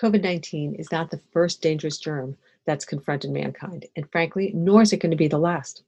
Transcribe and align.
COVID 0.00 0.22
19 0.22 0.76
is 0.76 0.90
not 0.90 1.10
the 1.10 1.20
first 1.30 1.60
dangerous 1.60 1.98
germ 1.98 2.34
that's 2.64 2.86
confronted 2.86 3.32
mankind, 3.32 3.84
and 3.96 4.10
frankly, 4.10 4.50
nor 4.54 4.80
is 4.80 4.94
it 4.94 5.00
going 5.00 5.10
to 5.10 5.16
be 5.16 5.28
the 5.28 5.36
last. 5.36 5.82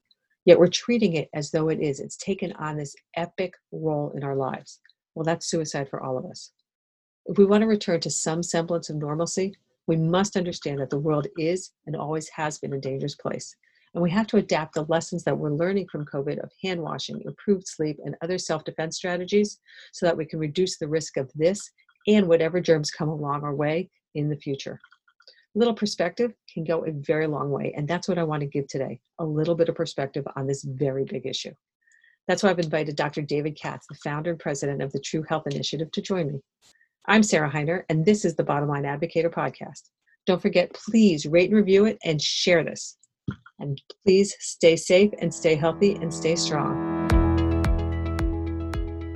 Yet 0.45 0.59
we're 0.59 0.67
treating 0.67 1.15
it 1.15 1.31
as 1.33 1.51
though 1.51 1.71
it 1.71 1.81
is. 1.81 1.99
It's 1.99 2.19
taken 2.19 2.53
on 2.55 2.77
this 2.77 2.95
epic 3.17 3.55
role 3.71 4.13
in 4.15 4.23
our 4.23 4.37
lives. 4.37 4.81
Well, 5.15 5.25
that's 5.25 5.49
suicide 5.49 5.89
for 5.89 6.03
all 6.03 6.19
of 6.19 6.27
us. 6.27 6.51
If 7.25 7.39
we 7.39 7.47
want 7.47 7.63
to 7.63 7.67
return 7.67 8.01
to 8.01 8.11
some 8.11 8.43
semblance 8.43 8.91
of 8.91 8.97
normalcy, 8.97 9.57
we 9.87 9.97
must 9.97 10.37
understand 10.37 10.81
that 10.81 10.91
the 10.91 10.99
world 10.99 11.27
is 11.39 11.73
and 11.87 11.97
always 11.97 12.29
has 12.29 12.59
been 12.59 12.75
a 12.75 12.79
dangerous 12.79 13.15
place. 13.15 13.57
And 13.95 14.03
we 14.03 14.11
have 14.11 14.27
to 14.27 14.37
adapt 14.37 14.75
the 14.75 14.85
lessons 14.91 15.25
that 15.25 15.39
we're 15.39 15.55
learning 15.55 15.87
from 15.91 16.05
COVID 16.05 16.39
of 16.43 16.53
hand 16.63 16.83
washing, 16.83 17.23
improved 17.25 17.67
sleep, 17.67 17.99
and 18.05 18.15
other 18.21 18.37
self 18.37 18.63
defense 18.65 18.99
strategies 18.99 19.59
so 19.95 20.05
that 20.05 20.19
we 20.19 20.27
can 20.27 20.39
reduce 20.39 20.77
the 20.77 20.89
risk 20.89 21.17
of 21.17 21.31
this 21.35 21.71
and 22.07 22.29
whatever 22.29 22.61
germs 22.61 22.91
come 22.91 23.09
along 23.09 23.43
our 23.43 23.55
way 23.55 23.89
in 24.15 24.29
the 24.29 24.37
future. 24.37 24.79
A 25.55 25.59
little 25.59 25.75
perspective 25.75 26.33
can 26.53 26.65
go 26.65 26.85
a 26.85 26.93
very 26.93 27.27
long 27.27 27.51
way, 27.51 27.75
and 27.77 27.87
that's 27.87 28.09
what 28.09 28.19
I 28.19 28.25
want 28.25 28.41
to 28.41 28.47
give 28.47 28.69
today 28.69 29.01
a 29.19 29.25
little 29.25 29.55
bit 29.55 29.69
of 29.69 29.75
perspective 29.75 30.27
on 30.37 30.47
this 30.47 30.65
very 30.65 31.05
big 31.05 31.27
issue. 31.27 31.53
That's 32.27 32.43
why 32.43 32.51
I've 32.51 32.59
invited 32.59 32.97
Dr. 32.97 33.21
David 33.21 33.59
Katz, 33.61 33.87
the 33.87 33.97
founder 33.97 34.31
and 34.31 34.39
president 34.39 34.81
of 34.81 34.93
the 34.93 35.01
True 35.01 35.25
Health 35.29 35.47
Initiative, 35.47 35.91
to 35.91 36.01
join 36.01 36.29
me. 36.29 36.41
I'm 37.07 37.23
Sarah 37.23 37.51
Hiner, 37.51 37.83
and 37.89 38.07
this 38.07 38.25
is 38.25 38.37
the 38.37 38.45
Bottom 38.45 38.69
Line 38.69 38.85
Advocator 38.85 39.31
podcast. 39.31 39.91
Don't 40.25 40.41
forget, 40.41 40.73
please 40.73 41.27
rate 41.27 41.51
and 41.51 41.57
review 41.57 41.85
it 41.85 41.99
and 42.05 42.23
share 42.23 42.63
this. 42.63 42.97
And 43.59 43.81
please 44.05 44.35
stay 44.39 44.77
safe 44.77 45.11
and 45.19 45.35
stay 45.35 45.57
healthy 45.57 45.97
and 45.97 46.15
stay 46.15 46.37
strong. 46.37 47.11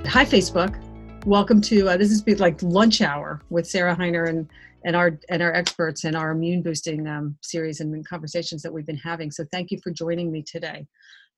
Hi, 0.05 0.25
Facebook. 0.25 0.77
Welcome 1.25 1.61
to 1.61 1.89
uh, 1.89 1.97
this 1.97 2.11
is 2.11 2.39
like 2.39 2.61
lunch 2.61 3.01
hour 3.01 3.41
with 3.49 3.67
Sarah 3.67 3.95
Hiner 3.95 4.29
and 4.29 4.47
and 4.87 4.95
our 4.95 5.19
and 5.29 5.43
our 5.43 5.53
experts 5.53 6.05
and 6.05 6.15
our 6.15 6.31
immune 6.31 6.63
boosting 6.63 7.05
um, 7.07 7.37
series 7.43 7.81
and 7.81 8.07
conversations 8.07 8.61
that 8.63 8.71
we've 8.71 8.85
been 8.85 8.95
having. 8.95 9.29
So 9.29 9.43
thank 9.51 9.69
you 9.69 9.79
for 9.83 9.91
joining 9.91 10.31
me 10.31 10.41
today. 10.41 10.87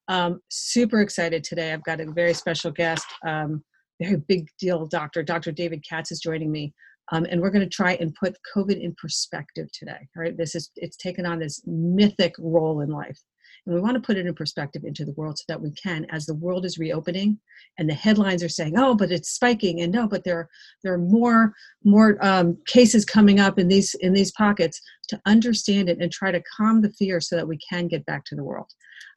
Um, 0.07 0.39
super 0.49 1.01
excited 1.01 1.43
today. 1.43 1.73
I've 1.73 1.83
got 1.83 1.99
a 1.99 2.11
very 2.11 2.35
special 2.35 2.69
guest, 2.69 3.07
um, 3.27 3.63
very 3.99 4.17
big 4.17 4.47
deal 4.59 4.85
doctor. 4.85 5.23
Dr. 5.23 5.51
David 5.51 5.83
Katz 5.87 6.11
is 6.11 6.19
joining 6.19 6.51
me. 6.51 6.73
Um, 7.11 7.25
and 7.27 7.41
we're 7.41 7.49
going 7.49 7.67
to 7.67 7.75
try 7.75 7.93
and 7.95 8.13
put 8.13 8.37
COVID 8.55 8.79
in 8.79 8.93
perspective 9.01 9.67
today. 9.73 10.07
All 10.15 10.21
right, 10.21 10.37
this 10.37 10.53
is 10.53 10.69
it's 10.75 10.95
taken 10.95 11.25
on 11.25 11.39
this 11.39 11.59
mythic 11.65 12.35
role 12.37 12.81
in 12.81 12.89
life, 12.89 13.19
and 13.65 13.75
we 13.75 13.81
want 13.81 13.95
to 13.95 14.01
put 14.01 14.17
it 14.17 14.25
in 14.25 14.33
perspective 14.33 14.83
into 14.83 15.05
the 15.05 15.13
world 15.13 15.37
so 15.37 15.43
that 15.47 15.61
we 15.61 15.71
can, 15.71 16.05
as 16.09 16.25
the 16.25 16.35
world 16.35 16.65
is 16.65 16.77
reopening, 16.77 17.39
and 17.77 17.89
the 17.89 17.93
headlines 17.93 18.43
are 18.43 18.49
saying, 18.49 18.77
"Oh, 18.77 18.95
but 18.95 19.11
it's 19.11 19.31
spiking," 19.31 19.81
and 19.81 19.91
no, 19.91 20.07
but 20.07 20.23
there 20.23 20.49
there 20.83 20.93
are 20.93 20.97
more 20.97 21.53
more 21.83 22.17
um, 22.25 22.57
cases 22.67 23.05
coming 23.05 23.39
up 23.39 23.59
in 23.59 23.67
these 23.67 23.95
in 23.95 24.13
these 24.13 24.31
pockets. 24.31 24.81
To 25.09 25.19
understand 25.25 25.89
it 25.89 25.97
and 25.99 26.11
try 26.11 26.31
to 26.31 26.43
calm 26.55 26.81
the 26.81 26.91
fear 26.91 27.19
so 27.19 27.35
that 27.35 27.47
we 27.47 27.57
can 27.67 27.87
get 27.87 28.05
back 28.05 28.25
to 28.25 28.35
the 28.35 28.43
world. 28.43 28.71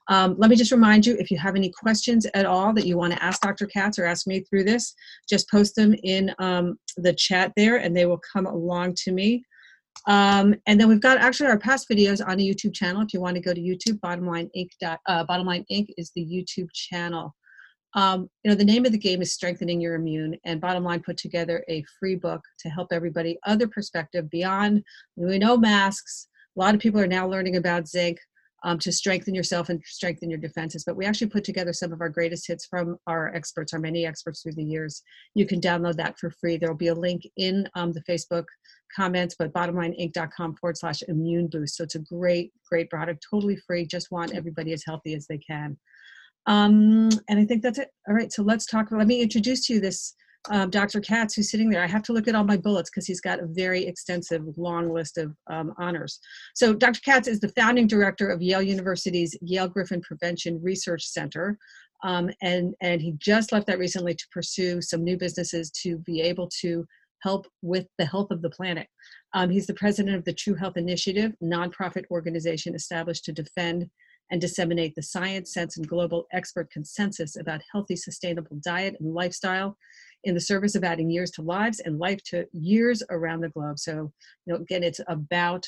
Um, 0.08 0.34
let 0.38 0.50
me 0.50 0.56
just 0.56 0.72
remind 0.72 1.06
you 1.06 1.16
if 1.18 1.30
you 1.30 1.38
have 1.38 1.56
any 1.56 1.70
questions 1.70 2.26
at 2.34 2.46
all 2.46 2.72
that 2.74 2.86
you 2.86 2.96
want 2.96 3.12
to 3.12 3.22
ask 3.22 3.40
Dr. 3.40 3.66
Katz 3.66 3.98
or 3.98 4.04
ask 4.04 4.26
me 4.26 4.40
through 4.40 4.64
this, 4.64 4.94
just 5.28 5.48
post 5.50 5.76
them 5.76 5.94
in 6.02 6.34
um, 6.38 6.78
the 6.96 7.12
chat 7.12 7.52
there 7.56 7.76
and 7.76 7.96
they 7.96 8.06
will 8.06 8.20
come 8.32 8.46
along 8.46 8.94
to 9.04 9.12
me. 9.12 9.44
Um, 10.06 10.54
and 10.66 10.80
then 10.80 10.88
we've 10.88 11.00
got 11.00 11.18
actually 11.18 11.48
our 11.48 11.58
past 11.58 11.88
videos 11.88 12.26
on 12.26 12.40
a 12.40 12.42
YouTube 12.42 12.74
channel. 12.74 13.02
If 13.02 13.14
you 13.14 13.20
want 13.20 13.36
to 13.36 13.40
go 13.40 13.54
to 13.54 13.60
YouTube, 13.60 14.00
Bottomline 14.00 14.50
Inc. 14.56 14.70
Uh, 15.06 15.24
Bottomline 15.26 15.64
Inc. 15.70 15.86
is 15.96 16.10
the 16.14 16.24
YouTube 16.24 16.68
channel. 16.72 17.34
Um, 17.94 18.28
you 18.42 18.50
know, 18.50 18.54
the 18.56 18.64
name 18.64 18.86
of 18.86 18.92
the 18.92 18.98
game 18.98 19.20
is 19.20 19.34
strengthening 19.34 19.80
your 19.80 19.94
immune, 19.94 20.36
and 20.44 20.62
Bottomline 20.62 21.04
put 21.04 21.18
together 21.18 21.62
a 21.68 21.84
free 22.00 22.16
book 22.16 22.40
to 22.60 22.68
help 22.70 22.88
everybody 22.90 23.38
other 23.46 23.68
perspective 23.68 24.30
beyond. 24.30 24.82
We 25.16 25.38
know 25.38 25.56
masks. 25.56 26.28
A 26.56 26.60
lot 26.60 26.74
of 26.74 26.80
people 26.80 27.00
are 27.00 27.06
now 27.06 27.26
learning 27.28 27.56
about 27.56 27.86
zinc 27.86 28.18
um, 28.64 28.78
to 28.78 28.92
strengthen 28.92 29.34
yourself 29.34 29.68
and 29.68 29.82
strengthen 29.84 30.30
your 30.30 30.38
defenses. 30.38 30.84
But 30.84 30.96
we 30.96 31.06
actually 31.06 31.28
put 31.28 31.44
together 31.44 31.72
some 31.72 31.92
of 31.92 32.00
our 32.00 32.08
greatest 32.08 32.46
hits 32.46 32.66
from 32.66 32.96
our 33.06 33.34
experts, 33.34 33.72
our 33.72 33.80
many 33.80 34.06
experts 34.06 34.42
through 34.42 34.54
the 34.54 34.64
years. 34.64 35.02
You 35.34 35.46
can 35.46 35.60
download 35.60 35.96
that 35.96 36.18
for 36.18 36.30
free. 36.30 36.56
There 36.56 36.68
will 36.68 36.76
be 36.76 36.88
a 36.88 36.94
link 36.94 37.22
in 37.36 37.68
um, 37.74 37.92
the 37.92 38.02
Facebook 38.02 38.44
comments, 38.94 39.34
but 39.38 39.52
bottomlineinc.com 39.52 40.56
forward 40.56 40.76
slash 40.76 41.02
immune 41.08 41.48
boost. 41.48 41.76
So 41.76 41.84
it's 41.84 41.94
a 41.94 42.00
great, 42.00 42.52
great 42.68 42.90
product, 42.90 43.26
totally 43.28 43.56
free. 43.56 43.86
Just 43.86 44.10
want 44.10 44.34
everybody 44.34 44.72
as 44.72 44.84
healthy 44.86 45.14
as 45.14 45.26
they 45.26 45.38
can. 45.38 45.76
Um, 46.46 47.08
and 47.28 47.38
I 47.38 47.44
think 47.44 47.62
that's 47.62 47.78
it. 47.78 47.88
All 48.08 48.14
right, 48.14 48.32
so 48.32 48.42
let's 48.42 48.66
talk. 48.66 48.88
Let 48.90 49.06
me 49.06 49.22
introduce 49.22 49.66
to 49.66 49.74
you 49.74 49.80
this 49.80 50.14
um, 50.50 50.70
Dr. 50.70 51.00
Katz, 51.00 51.34
who's 51.34 51.50
sitting 51.50 51.70
there. 51.70 51.82
I 51.82 51.86
have 51.86 52.02
to 52.04 52.12
look 52.12 52.26
at 52.26 52.34
all 52.34 52.44
my 52.44 52.56
bullets 52.56 52.90
because 52.90 53.06
he's 53.06 53.20
got 53.20 53.40
a 53.40 53.46
very 53.46 53.86
extensive, 53.86 54.42
long 54.56 54.92
list 54.92 55.18
of 55.18 55.34
um, 55.48 55.72
honors. 55.78 56.18
So, 56.54 56.74
Dr. 56.74 57.00
Katz 57.04 57.28
is 57.28 57.40
the 57.40 57.50
founding 57.50 57.86
director 57.86 58.28
of 58.28 58.42
Yale 58.42 58.62
University's 58.62 59.36
Yale 59.40 59.68
Griffin 59.68 60.00
Prevention 60.00 60.60
Research 60.62 61.04
Center. 61.04 61.58
Um, 62.04 62.30
and, 62.42 62.74
and 62.80 63.00
he 63.00 63.14
just 63.18 63.52
left 63.52 63.68
that 63.68 63.78
recently 63.78 64.14
to 64.14 64.24
pursue 64.32 64.82
some 64.82 65.04
new 65.04 65.16
businesses 65.16 65.70
to 65.82 65.98
be 65.98 66.20
able 66.20 66.48
to 66.60 66.84
help 67.22 67.46
with 67.62 67.86
the 67.98 68.04
health 68.04 68.32
of 68.32 68.42
the 68.42 68.50
planet. 68.50 68.88
Um, 69.34 69.48
he's 69.48 69.66
the 69.66 69.74
president 69.74 70.16
of 70.16 70.24
the 70.24 70.32
True 70.32 70.54
Health 70.54 70.76
Initiative, 70.76 71.32
nonprofit 71.42 72.04
organization 72.10 72.74
established 72.74 73.24
to 73.26 73.32
defend 73.32 73.88
and 74.32 74.40
disseminate 74.40 74.94
the 74.94 75.02
science, 75.02 75.52
sense, 75.52 75.76
and 75.76 75.86
global 75.86 76.26
expert 76.32 76.70
consensus 76.70 77.36
about 77.36 77.60
healthy, 77.70 77.94
sustainable 77.94 78.56
diet 78.64 78.96
and 78.98 79.14
lifestyle 79.14 79.76
in 80.24 80.34
the 80.34 80.40
service 80.40 80.74
of 80.74 80.84
adding 80.84 81.10
years 81.10 81.30
to 81.32 81.42
lives 81.42 81.80
and 81.80 81.98
life 81.98 82.22
to 82.24 82.46
years 82.52 83.02
around 83.10 83.40
the 83.40 83.48
globe. 83.48 83.78
So, 83.78 84.12
you 84.46 84.52
know, 84.52 84.56
again, 84.56 84.82
it's 84.82 85.00
about 85.08 85.66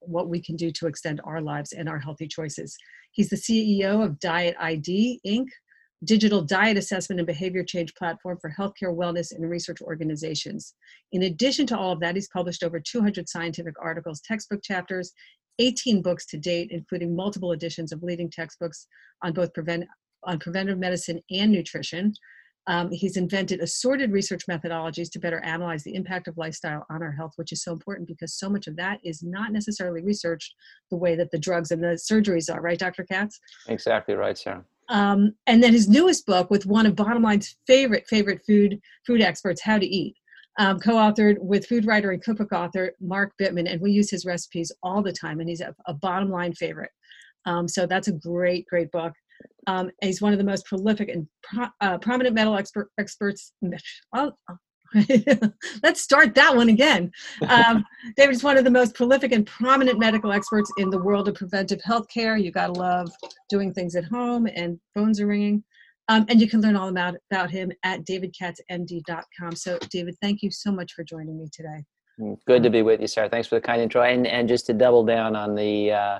what 0.00 0.28
we 0.28 0.40
can 0.40 0.56
do 0.56 0.70
to 0.72 0.86
extend 0.86 1.20
our 1.24 1.40
lives 1.40 1.72
and 1.72 1.88
our 1.88 1.98
healthy 1.98 2.26
choices. 2.26 2.76
He's 3.12 3.30
the 3.30 3.36
CEO 3.36 4.04
of 4.04 4.18
Diet 4.20 4.56
ID 4.58 5.20
Inc., 5.26 5.48
digital 6.04 6.42
diet 6.42 6.76
assessment 6.76 7.18
and 7.18 7.26
behavior 7.26 7.64
change 7.64 7.94
platform 7.94 8.38
for 8.40 8.54
healthcare 8.56 8.94
wellness 8.94 9.32
and 9.32 9.48
research 9.50 9.82
organizations. 9.82 10.74
In 11.12 11.24
addition 11.24 11.66
to 11.66 11.78
all 11.78 11.92
of 11.92 12.00
that, 12.00 12.14
he's 12.14 12.28
published 12.28 12.62
over 12.62 12.78
200 12.78 13.28
scientific 13.28 13.74
articles, 13.80 14.20
textbook 14.20 14.62
chapters, 14.62 15.12
18 15.58 16.02
books 16.02 16.24
to 16.26 16.38
date, 16.38 16.68
including 16.70 17.16
multiple 17.16 17.52
editions 17.52 17.90
of 17.92 18.02
leading 18.02 18.30
textbooks 18.30 18.86
on 19.22 19.32
both 19.32 19.52
prevent, 19.52 19.84
on 20.22 20.38
preventive 20.38 20.78
medicine 20.78 21.20
and 21.30 21.50
nutrition. 21.50 22.12
Um, 22.68 22.90
he's 22.90 23.16
invented 23.16 23.60
assorted 23.60 24.12
research 24.12 24.46
methodologies 24.46 25.10
to 25.12 25.18
better 25.18 25.40
analyze 25.40 25.82
the 25.82 25.94
impact 25.94 26.28
of 26.28 26.36
lifestyle 26.36 26.84
on 26.90 27.02
our 27.02 27.10
health, 27.10 27.32
which 27.36 27.50
is 27.50 27.62
so 27.62 27.72
important 27.72 28.06
because 28.06 28.34
so 28.34 28.50
much 28.50 28.66
of 28.66 28.76
that 28.76 29.00
is 29.02 29.22
not 29.22 29.52
necessarily 29.52 30.02
researched 30.02 30.54
the 30.90 30.96
way 30.96 31.16
that 31.16 31.30
the 31.30 31.38
drugs 31.38 31.70
and 31.70 31.82
the 31.82 31.98
surgeries 31.98 32.54
are, 32.54 32.60
right, 32.60 32.78
Dr. 32.78 33.04
Katz? 33.04 33.40
Exactly 33.68 34.14
right, 34.14 34.36
Sarah. 34.36 34.64
Um, 34.90 35.34
and 35.46 35.62
then 35.62 35.72
his 35.72 35.88
newest 35.88 36.26
book 36.26 36.50
with 36.50 36.66
one 36.66 36.84
of 36.84 36.94
Bottomline's 36.94 37.56
favorite 37.66 38.06
favorite 38.06 38.42
food 38.46 38.78
food 39.06 39.22
experts, 39.22 39.62
How 39.62 39.78
to 39.78 39.86
Eat, 39.86 40.14
um, 40.58 40.78
co-authored 40.78 41.38
with 41.38 41.66
food 41.66 41.86
writer 41.86 42.10
and 42.10 42.22
cookbook 42.22 42.52
author 42.52 42.92
Mark 43.00 43.32
Bittman, 43.40 43.70
and 43.70 43.80
we 43.80 43.92
use 43.92 44.10
his 44.10 44.26
recipes 44.26 44.72
all 44.82 45.02
the 45.02 45.12
time, 45.12 45.40
and 45.40 45.48
he's 45.48 45.62
a, 45.62 45.74
a 45.86 45.94
bottom 45.94 46.30
line 46.30 46.52
favorite. 46.52 46.90
Um, 47.46 47.66
so 47.66 47.86
that's 47.86 48.08
a 48.08 48.12
great, 48.12 48.66
great 48.66 48.90
book. 48.90 49.14
Um, 49.66 49.90
he's 50.02 50.22
one 50.22 50.32
of 50.32 50.38
the 50.38 50.44
most 50.44 50.64
prolific 50.66 51.08
and 51.08 51.26
pro, 51.42 51.66
uh, 51.80 51.98
prominent 51.98 52.34
medical 52.34 52.56
expert, 52.56 52.90
experts. 52.98 53.52
Oh, 54.14 54.32
let's 55.82 56.00
start 56.00 56.34
that 56.34 56.56
one 56.56 56.70
again. 56.70 57.10
Um, 57.46 57.84
David 58.16 58.34
is 58.34 58.42
one 58.42 58.56
of 58.56 58.64
the 58.64 58.70
most 58.70 58.94
prolific 58.94 59.32
and 59.32 59.46
prominent 59.46 59.98
medical 59.98 60.32
experts 60.32 60.72
in 60.78 60.88
the 60.88 61.02
world 61.02 61.28
of 61.28 61.34
preventive 61.34 61.80
health 61.84 62.06
care. 62.12 62.38
You 62.38 62.50
gotta 62.50 62.72
love 62.72 63.10
doing 63.50 63.74
things 63.74 63.94
at 63.96 64.04
home, 64.04 64.46
and 64.46 64.80
phones 64.94 65.20
are 65.20 65.26
ringing. 65.26 65.62
Um, 66.08 66.24
and 66.30 66.40
you 66.40 66.48
can 66.48 66.62
learn 66.62 66.74
all 66.74 66.88
about, 66.88 67.16
about 67.30 67.50
him 67.50 67.70
at 67.82 68.06
davidkatzmd.com. 68.06 69.56
So, 69.56 69.78
David, 69.90 70.16
thank 70.22 70.42
you 70.42 70.50
so 70.50 70.72
much 70.72 70.94
for 70.94 71.04
joining 71.04 71.38
me 71.38 71.48
today. 71.52 71.84
Mm, 72.20 72.36
good 72.46 72.62
to 72.62 72.70
be 72.70 72.82
with 72.82 73.00
you, 73.00 73.06
Sarah. 73.06 73.28
Thanks 73.28 73.48
for 73.48 73.56
the 73.56 73.60
kind 73.60 73.80
intro. 73.80 74.02
And, 74.02 74.26
and 74.26 74.48
just 74.48 74.66
to 74.66 74.74
double 74.74 75.04
down 75.04 75.36
on 75.36 75.54
the, 75.54 75.92
uh, 75.92 76.18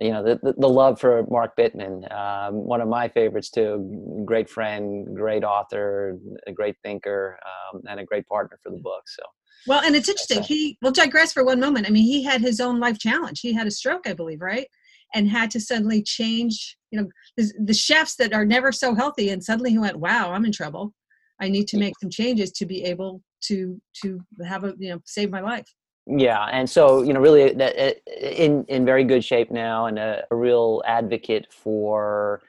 you 0.00 0.10
know, 0.10 0.22
the, 0.22 0.54
the, 0.56 0.68
love 0.68 1.00
for 1.00 1.26
Mark 1.30 1.56
Bittman, 1.56 2.10
um, 2.12 2.54
one 2.54 2.80
of 2.80 2.88
my 2.88 3.08
favorites 3.08 3.50
too. 3.50 4.22
Great 4.24 4.48
friend, 4.48 5.14
great 5.14 5.44
author, 5.44 6.18
a 6.46 6.52
great 6.52 6.76
thinker, 6.82 7.38
um, 7.44 7.82
and 7.88 8.00
a 8.00 8.04
great 8.04 8.26
partner 8.26 8.58
for 8.62 8.70
the 8.70 8.78
book. 8.78 9.02
So. 9.06 9.22
Well, 9.66 9.82
and 9.84 9.94
it's 9.94 10.08
interesting. 10.08 10.42
He 10.42 10.78
will 10.82 10.92
digress 10.92 11.32
for 11.32 11.44
one 11.44 11.60
moment. 11.60 11.86
I 11.86 11.90
mean, 11.90 12.04
he 12.04 12.22
had 12.22 12.40
his 12.40 12.60
own 12.60 12.80
life 12.80 12.98
challenge. 12.98 13.40
He 13.40 13.52
had 13.52 13.66
a 13.66 13.70
stroke, 13.70 14.06
I 14.06 14.12
believe, 14.12 14.40
right? 14.40 14.66
And 15.14 15.28
had 15.28 15.50
to 15.52 15.60
suddenly 15.60 16.02
change. 16.02 16.76
You 16.90 17.02
know, 17.02 17.08
the, 17.36 17.52
the 17.64 17.74
chefs 17.74 18.16
that 18.16 18.32
are 18.32 18.44
never 18.44 18.72
so 18.72 18.94
healthy, 18.94 19.28
and 19.28 19.44
suddenly 19.44 19.70
he 19.70 19.78
went, 19.78 19.98
"Wow, 19.98 20.32
I'm 20.32 20.44
in 20.44 20.52
trouble. 20.52 20.94
I 21.40 21.48
need 21.48 21.68
to 21.68 21.78
make 21.78 21.94
some 22.00 22.10
changes 22.10 22.50
to 22.52 22.66
be 22.66 22.82
able 22.84 23.22
to 23.42 23.80
to 24.02 24.20
have 24.46 24.64
a 24.64 24.74
you 24.78 24.90
know 24.90 25.00
save 25.04 25.30
my 25.30 25.40
life." 25.40 25.66
Yeah, 26.06 26.44
and 26.50 26.68
so 26.68 27.02
you 27.02 27.12
know, 27.12 27.20
really, 27.20 27.52
that 27.54 28.00
in 28.40 28.64
in 28.68 28.84
very 28.84 29.04
good 29.04 29.24
shape 29.24 29.50
now, 29.50 29.86
and 29.86 29.98
a, 29.98 30.24
a 30.30 30.36
real 30.36 30.82
advocate 30.84 31.46
for 31.52 32.42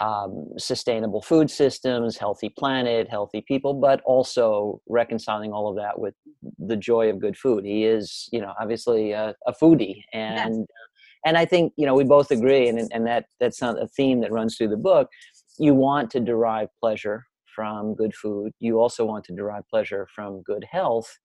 um, 0.00 0.48
sustainable 0.58 1.22
food 1.22 1.50
systems, 1.50 2.18
healthy 2.18 2.50
planet, 2.50 3.08
healthy 3.08 3.42
people, 3.46 3.72
but 3.74 4.02
also 4.04 4.82
reconciling 4.86 5.52
all 5.52 5.68
of 5.68 5.76
that 5.76 5.98
with 5.98 6.14
the 6.58 6.76
joy 6.76 7.08
of 7.08 7.20
good 7.20 7.38
food. 7.38 7.64
He 7.64 7.84
is, 7.84 8.28
you 8.32 8.40
know, 8.40 8.52
obviously 8.60 9.12
a, 9.12 9.34
a 9.46 9.52
foodie, 9.52 10.02
and 10.12 10.56
yes. 10.58 10.66
and 11.24 11.38
I 11.38 11.46
think 11.46 11.72
you 11.76 11.86
know 11.86 11.94
we 11.94 12.04
both 12.04 12.30
agree, 12.30 12.68
and 12.68 12.86
and 12.92 13.06
that 13.06 13.26
that's 13.40 13.62
not 13.62 13.82
a 13.82 13.86
theme 13.88 14.20
that 14.20 14.30
runs 14.30 14.58
through 14.58 14.68
the 14.68 14.76
book. 14.76 15.08
You 15.58 15.74
want 15.74 16.10
to 16.10 16.20
derive 16.20 16.68
pleasure 16.80 17.24
from 17.54 17.94
good 17.94 18.14
food. 18.14 18.52
You 18.58 18.80
also 18.80 19.04
want 19.04 19.24
to 19.26 19.34
derive 19.34 19.68
pleasure 19.68 20.08
from 20.14 20.42
good 20.42 20.64
health, 20.70 21.18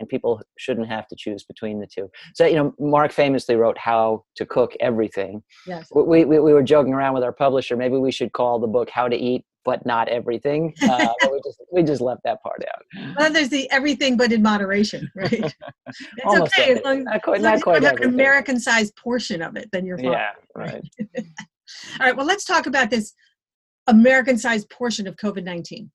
and 0.00 0.08
people 0.08 0.40
shouldn't 0.58 0.88
have 0.88 1.06
to 1.08 1.16
choose 1.16 1.44
between 1.44 1.80
the 1.80 1.86
two. 1.86 2.10
So, 2.34 2.46
you 2.46 2.56
know, 2.56 2.74
Mark 2.78 3.12
famously 3.12 3.56
wrote 3.56 3.78
How 3.78 4.24
to 4.36 4.46
Cook 4.46 4.74
Everything. 4.80 5.42
Yes. 5.66 5.88
We, 5.94 6.24
we, 6.24 6.38
we 6.38 6.52
were 6.52 6.62
joking 6.62 6.94
around 6.94 7.14
with 7.14 7.22
our 7.22 7.32
publisher. 7.32 7.76
Maybe 7.76 7.96
we 7.96 8.12
should 8.12 8.32
call 8.32 8.58
the 8.58 8.66
book 8.66 8.90
How 8.90 9.08
to 9.08 9.16
Eat 9.16 9.44
but 9.64 9.84
not 9.86 10.08
everything. 10.08 10.74
Uh, 10.92 11.08
we 11.30 11.40
just 11.44 11.62
we 11.72 11.82
just 11.82 12.00
left 12.02 12.20
that 12.24 12.42
part 12.42 12.62
out. 12.68 13.14
Well, 13.16 13.32
there's 13.32 13.48
the 13.48 13.70
everything 13.70 14.16
but 14.16 14.30
in 14.30 14.42
moderation, 14.42 15.10
right? 15.16 15.32
It's 16.16 16.40
okay 16.40 16.72
as 16.72 16.80
long, 16.84 17.04
not 17.04 17.22
quite, 17.22 17.42
as 17.42 17.64
long 17.64 17.76
you 17.76 17.86
have 17.86 17.96
an 17.96 18.08
American-sized 18.08 18.94
portion 18.96 19.40
of 19.40 19.56
it, 19.56 19.68
then 19.72 19.86
you're 19.86 19.96
fine. 19.96 20.12
Yeah, 20.12 20.30
right. 20.54 20.82
All 21.16 22.06
right. 22.06 22.16
Well, 22.16 22.26
let's 22.26 22.44
talk 22.44 22.66
about 22.66 22.90
this 22.90 23.14
American-sized 23.86 24.68
portion 24.70 25.06
of 25.06 25.16
COVID-19. 25.16 25.88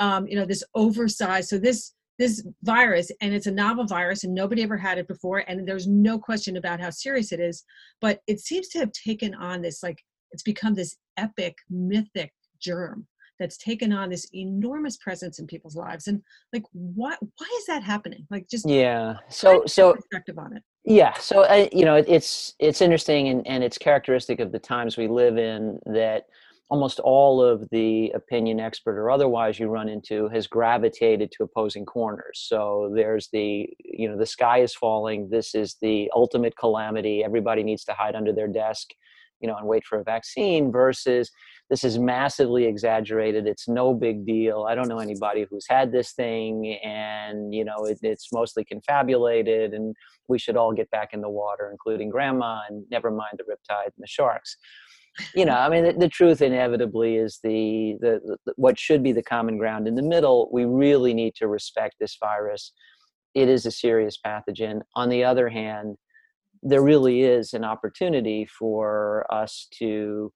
Um, 0.00 0.26
you 0.28 0.36
know, 0.36 0.44
this 0.44 0.62
oversized. 0.74 1.48
So 1.48 1.58
this 1.58 1.94
this 2.18 2.44
virus 2.64 3.10
and 3.20 3.32
it's 3.32 3.46
a 3.46 3.50
novel 3.50 3.86
virus 3.86 4.24
and 4.24 4.34
nobody 4.34 4.62
ever 4.62 4.76
had 4.76 4.98
it 4.98 5.08
before 5.08 5.44
and 5.46 5.66
there's 5.66 5.86
no 5.86 6.18
question 6.18 6.56
about 6.56 6.80
how 6.80 6.90
serious 6.90 7.32
it 7.32 7.40
is 7.40 7.64
but 8.00 8.20
it 8.26 8.40
seems 8.40 8.68
to 8.68 8.78
have 8.78 8.90
taken 8.92 9.34
on 9.34 9.62
this 9.62 9.82
like 9.82 10.02
it's 10.32 10.42
become 10.42 10.74
this 10.74 10.96
epic 11.16 11.54
mythic 11.70 12.32
germ 12.60 13.06
that's 13.38 13.56
taken 13.56 13.92
on 13.92 14.10
this 14.10 14.26
enormous 14.34 14.96
presence 14.96 15.38
in 15.38 15.46
people's 15.46 15.76
lives 15.76 16.08
and 16.08 16.20
like 16.52 16.64
why 16.72 17.14
why 17.20 17.46
is 17.58 17.66
that 17.66 17.82
happening 17.82 18.26
like 18.30 18.48
just 18.50 18.68
yeah 18.68 19.14
so 19.28 19.62
so 19.66 19.94
perspective 19.94 20.38
on 20.38 20.56
it 20.56 20.62
yeah 20.84 21.12
so 21.14 21.42
uh, 21.42 21.68
you 21.72 21.84
know 21.84 21.94
it's 21.94 22.54
it's 22.58 22.80
interesting 22.80 23.28
and, 23.28 23.46
and 23.46 23.62
it's 23.62 23.78
characteristic 23.78 24.40
of 24.40 24.50
the 24.50 24.58
times 24.58 24.96
we 24.96 25.06
live 25.06 25.38
in 25.38 25.78
that 25.86 26.24
almost 26.70 27.00
all 27.00 27.42
of 27.42 27.66
the 27.70 28.10
opinion 28.10 28.60
expert 28.60 28.98
or 28.98 29.10
otherwise 29.10 29.58
you 29.58 29.68
run 29.68 29.88
into 29.88 30.28
has 30.28 30.46
gravitated 30.46 31.32
to 31.32 31.42
opposing 31.42 31.86
corners. 31.86 32.44
So 32.46 32.92
there's 32.94 33.28
the 33.32 33.68
you 33.84 34.08
know 34.08 34.18
the 34.18 34.26
sky 34.26 34.58
is 34.58 34.74
falling 34.74 35.28
this 35.30 35.54
is 35.54 35.76
the 35.80 36.10
ultimate 36.14 36.56
calamity 36.56 37.24
everybody 37.24 37.62
needs 37.62 37.84
to 37.84 37.92
hide 37.92 38.14
under 38.14 38.32
their 38.32 38.48
desk 38.48 38.90
you 39.40 39.48
know 39.48 39.56
and 39.56 39.66
wait 39.66 39.84
for 39.84 39.98
a 39.98 40.04
vaccine 40.04 40.70
versus 40.70 41.30
this 41.70 41.84
is 41.84 41.98
massively 41.98 42.64
exaggerated 42.64 43.46
it's 43.46 43.68
no 43.68 43.94
big 43.94 44.26
deal 44.26 44.66
i 44.68 44.74
don't 44.74 44.88
know 44.88 44.98
anybody 44.98 45.46
who's 45.48 45.66
had 45.68 45.92
this 45.92 46.12
thing 46.12 46.78
and 46.84 47.54
you 47.54 47.64
know 47.64 47.84
it, 47.84 47.98
it's 48.02 48.32
mostly 48.32 48.64
confabulated 48.64 49.74
and 49.74 49.94
we 50.28 50.38
should 50.38 50.56
all 50.56 50.72
get 50.72 50.90
back 50.90 51.10
in 51.12 51.20
the 51.20 51.30
water 51.30 51.68
including 51.70 52.08
grandma 52.08 52.60
and 52.68 52.84
never 52.90 53.10
mind 53.10 53.32
the 53.38 53.44
riptide 53.44 53.86
and 53.86 53.94
the 53.98 54.06
sharks 54.06 54.56
you 55.34 55.44
know 55.44 55.54
i 55.54 55.68
mean 55.68 55.84
the, 55.84 55.92
the 55.92 56.08
truth 56.08 56.42
inevitably 56.42 57.16
is 57.16 57.40
the, 57.42 57.96
the, 58.00 58.38
the 58.44 58.52
what 58.56 58.78
should 58.78 59.02
be 59.02 59.12
the 59.12 59.22
common 59.22 59.58
ground. 59.58 59.86
In 59.88 59.94
the 59.94 60.02
middle 60.02 60.48
we 60.52 60.64
really 60.64 61.14
need 61.14 61.34
to 61.36 61.48
respect 61.48 61.96
this 62.00 62.16
virus. 62.20 62.72
It 63.34 63.48
is 63.48 63.66
a 63.66 63.70
serious 63.70 64.18
pathogen. 64.24 64.80
On 64.96 65.08
the 65.08 65.24
other 65.24 65.48
hand 65.48 65.96
there 66.62 66.82
really 66.82 67.22
is 67.22 67.52
an 67.52 67.64
opportunity 67.64 68.46
for 68.46 69.26
us 69.32 69.68
to 69.78 70.32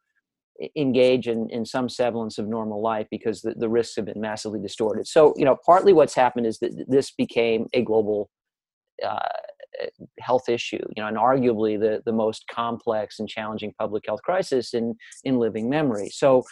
engage 0.76 1.26
in, 1.26 1.49
in 1.50 1.64
some 1.64 1.88
semblance 1.88 2.38
of 2.38 2.46
normal 2.46 2.81
life 2.81 3.06
because 3.11 3.43
the, 3.43 3.55
the 3.56 3.69
risks 3.69 3.96
have 3.96 4.05
been 4.05 4.20
massively 4.20 4.61
distorted. 4.61 5.06
So, 5.06 5.35
you 5.37 5.44
know, 5.44 5.56
partly 5.64 5.93
what's 5.93 6.14
happened 6.14 6.46
is 6.46 6.58
that 6.61 6.85
this 6.88 7.11
became 7.11 7.67
a 7.73 7.82
global 7.82 8.31
uh, 9.05 9.19
Eh, 9.81 9.87
health 10.19 10.49
issue, 10.49 10.85
you 10.97 11.03
know, 11.03 11.09
and 11.09 11.17
arguably 11.17 11.81
the, 11.81 12.03
the 12.05 12.13
most 12.13 12.47
complex 12.49 13.19
and 13.19 13.29
challenging 13.29 13.73
public 13.79 14.05
health 14.07 14.23
crisis 14.23 14.75
in, 14.75 14.95
in 15.25 15.39
living 15.39 15.69
memory. 15.69 16.09
So, 16.11 16.45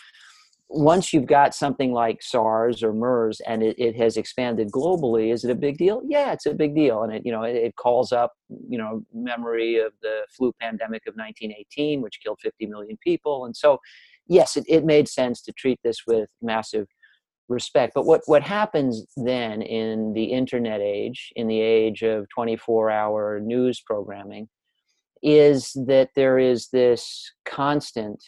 once 0.72 1.12
you've 1.12 1.26
got 1.26 1.52
something 1.52 1.92
like 1.92 2.22
SARS 2.22 2.84
or 2.84 2.92
MERS 2.92 3.40
and 3.40 3.60
it, 3.60 3.76
it 3.76 3.96
has 3.96 4.16
expanded 4.16 4.70
globally, 4.70 5.32
is 5.32 5.44
it 5.44 5.50
a 5.50 5.54
big 5.54 5.76
deal? 5.76 6.00
Yeah, 6.06 6.32
it's 6.32 6.46
a 6.46 6.54
big 6.54 6.76
deal, 6.76 7.02
and 7.02 7.12
it 7.12 7.22
you 7.26 7.32
know 7.32 7.42
it, 7.42 7.56
it, 7.56 7.76
calls 7.76 8.12
up 8.12 8.32
you 8.68 8.78
know 8.78 9.04
memory 9.12 9.78
of 9.78 9.92
the 10.00 10.20
flu 10.30 10.52
pandemic 10.60 11.02
of 11.08 11.14
1918, 11.14 12.00
which 12.00 12.20
killed 12.22 12.38
50 12.40 12.66
million 12.66 12.96
people, 13.02 13.46
and 13.46 13.56
so 13.56 13.78
yes, 14.28 14.56
it, 14.56 14.64
it 14.68 14.84
made 14.84 15.08
sense 15.08 15.42
to 15.42 15.52
treat 15.52 15.80
this 15.82 16.06
with 16.06 16.30
massive 16.40 16.86
respect. 17.50 17.92
But 17.94 18.06
what 18.06 18.22
what 18.26 18.42
happens 18.42 19.04
then 19.16 19.60
in 19.60 20.14
the 20.14 20.24
internet 20.24 20.80
age, 20.80 21.32
in 21.36 21.48
the 21.48 21.60
age 21.60 22.02
of 22.02 22.26
24-hour 22.36 23.40
news 23.40 23.80
programming, 23.80 24.48
is 25.22 25.72
that 25.86 26.10
there 26.16 26.38
is 26.38 26.68
this 26.68 27.32
constant 27.44 28.22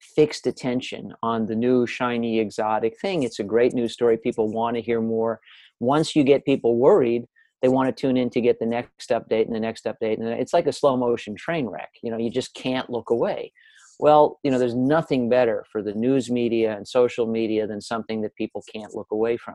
fixed 0.00 0.46
attention 0.46 1.12
on 1.22 1.46
the 1.46 1.56
new 1.56 1.86
shiny 1.86 2.38
exotic 2.38 2.98
thing. 3.00 3.22
It's 3.22 3.40
a 3.40 3.44
great 3.44 3.72
news 3.72 3.92
story. 3.92 4.16
People 4.16 4.52
want 4.52 4.76
to 4.76 4.82
hear 4.82 5.00
more. 5.00 5.40
Once 5.80 6.14
you 6.14 6.24
get 6.24 6.44
people 6.44 6.76
worried 6.76 7.24
they 7.60 7.68
want 7.68 7.88
to 7.88 8.00
tune 8.00 8.16
in 8.16 8.30
to 8.30 8.40
get 8.40 8.60
the 8.60 8.66
next 8.66 9.10
update 9.10 9.46
and 9.46 9.54
the 9.54 9.60
next 9.60 9.84
update. 9.84 10.20
And 10.20 10.28
it's 10.28 10.52
like 10.52 10.68
a 10.68 10.72
slow 10.72 10.96
motion 10.96 11.34
train 11.34 11.66
wreck. 11.66 11.90
You 12.02 12.10
know 12.12 12.16
you 12.16 12.30
just 12.30 12.54
can't 12.54 12.88
look 12.88 13.10
away 13.10 13.52
well 13.98 14.38
you 14.42 14.50
know 14.50 14.58
there's 14.58 14.74
nothing 14.74 15.28
better 15.28 15.64
for 15.70 15.82
the 15.82 15.94
news 15.94 16.30
media 16.30 16.76
and 16.76 16.86
social 16.86 17.26
media 17.26 17.66
than 17.66 17.80
something 17.80 18.20
that 18.20 18.34
people 18.36 18.62
can't 18.72 18.94
look 18.94 19.08
away 19.10 19.36
from 19.36 19.54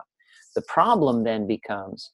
the 0.56 0.64
problem 0.64 1.24
then 1.24 1.48
becomes 1.48 2.12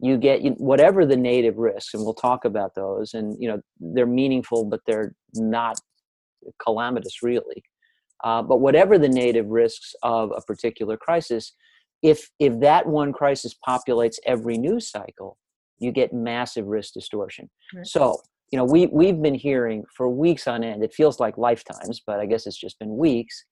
you 0.00 0.16
get 0.16 0.40
whatever 0.58 1.06
the 1.06 1.16
native 1.16 1.56
risks 1.56 1.94
and 1.94 2.04
we'll 2.04 2.14
talk 2.14 2.44
about 2.44 2.74
those 2.74 3.14
and 3.14 3.36
you 3.40 3.48
know 3.48 3.60
they're 3.80 4.06
meaningful 4.06 4.64
but 4.64 4.80
they're 4.86 5.14
not 5.34 5.78
calamitous 6.60 7.22
really 7.22 7.62
uh, 8.24 8.42
but 8.42 8.60
whatever 8.60 8.98
the 8.98 9.08
native 9.08 9.46
risks 9.48 9.94
of 10.02 10.32
a 10.36 10.40
particular 10.42 10.96
crisis, 10.96 11.54
if 12.02 12.30
if 12.38 12.58
that 12.60 12.86
one 12.86 13.12
crisis 13.12 13.54
populates 13.66 14.16
every 14.26 14.58
news 14.58 14.90
cycle, 14.90 15.38
you 15.78 15.92
get 15.92 16.12
massive 16.12 16.66
risk 16.66 16.94
distortion. 16.94 17.50
Right. 17.74 17.86
So 17.86 18.20
you 18.52 18.58
know 18.58 18.64
we 18.64 18.86
we've 18.86 19.20
been 19.20 19.34
hearing 19.34 19.84
for 19.96 20.08
weeks 20.08 20.46
on 20.46 20.62
end. 20.62 20.84
It 20.84 20.92
feels 20.92 21.18
like 21.18 21.38
lifetimes, 21.38 22.02
but 22.06 22.20
I 22.20 22.26
guess 22.26 22.46
it's 22.46 22.56
just 22.56 22.78
been 22.78 22.96
weeks. 22.96 23.44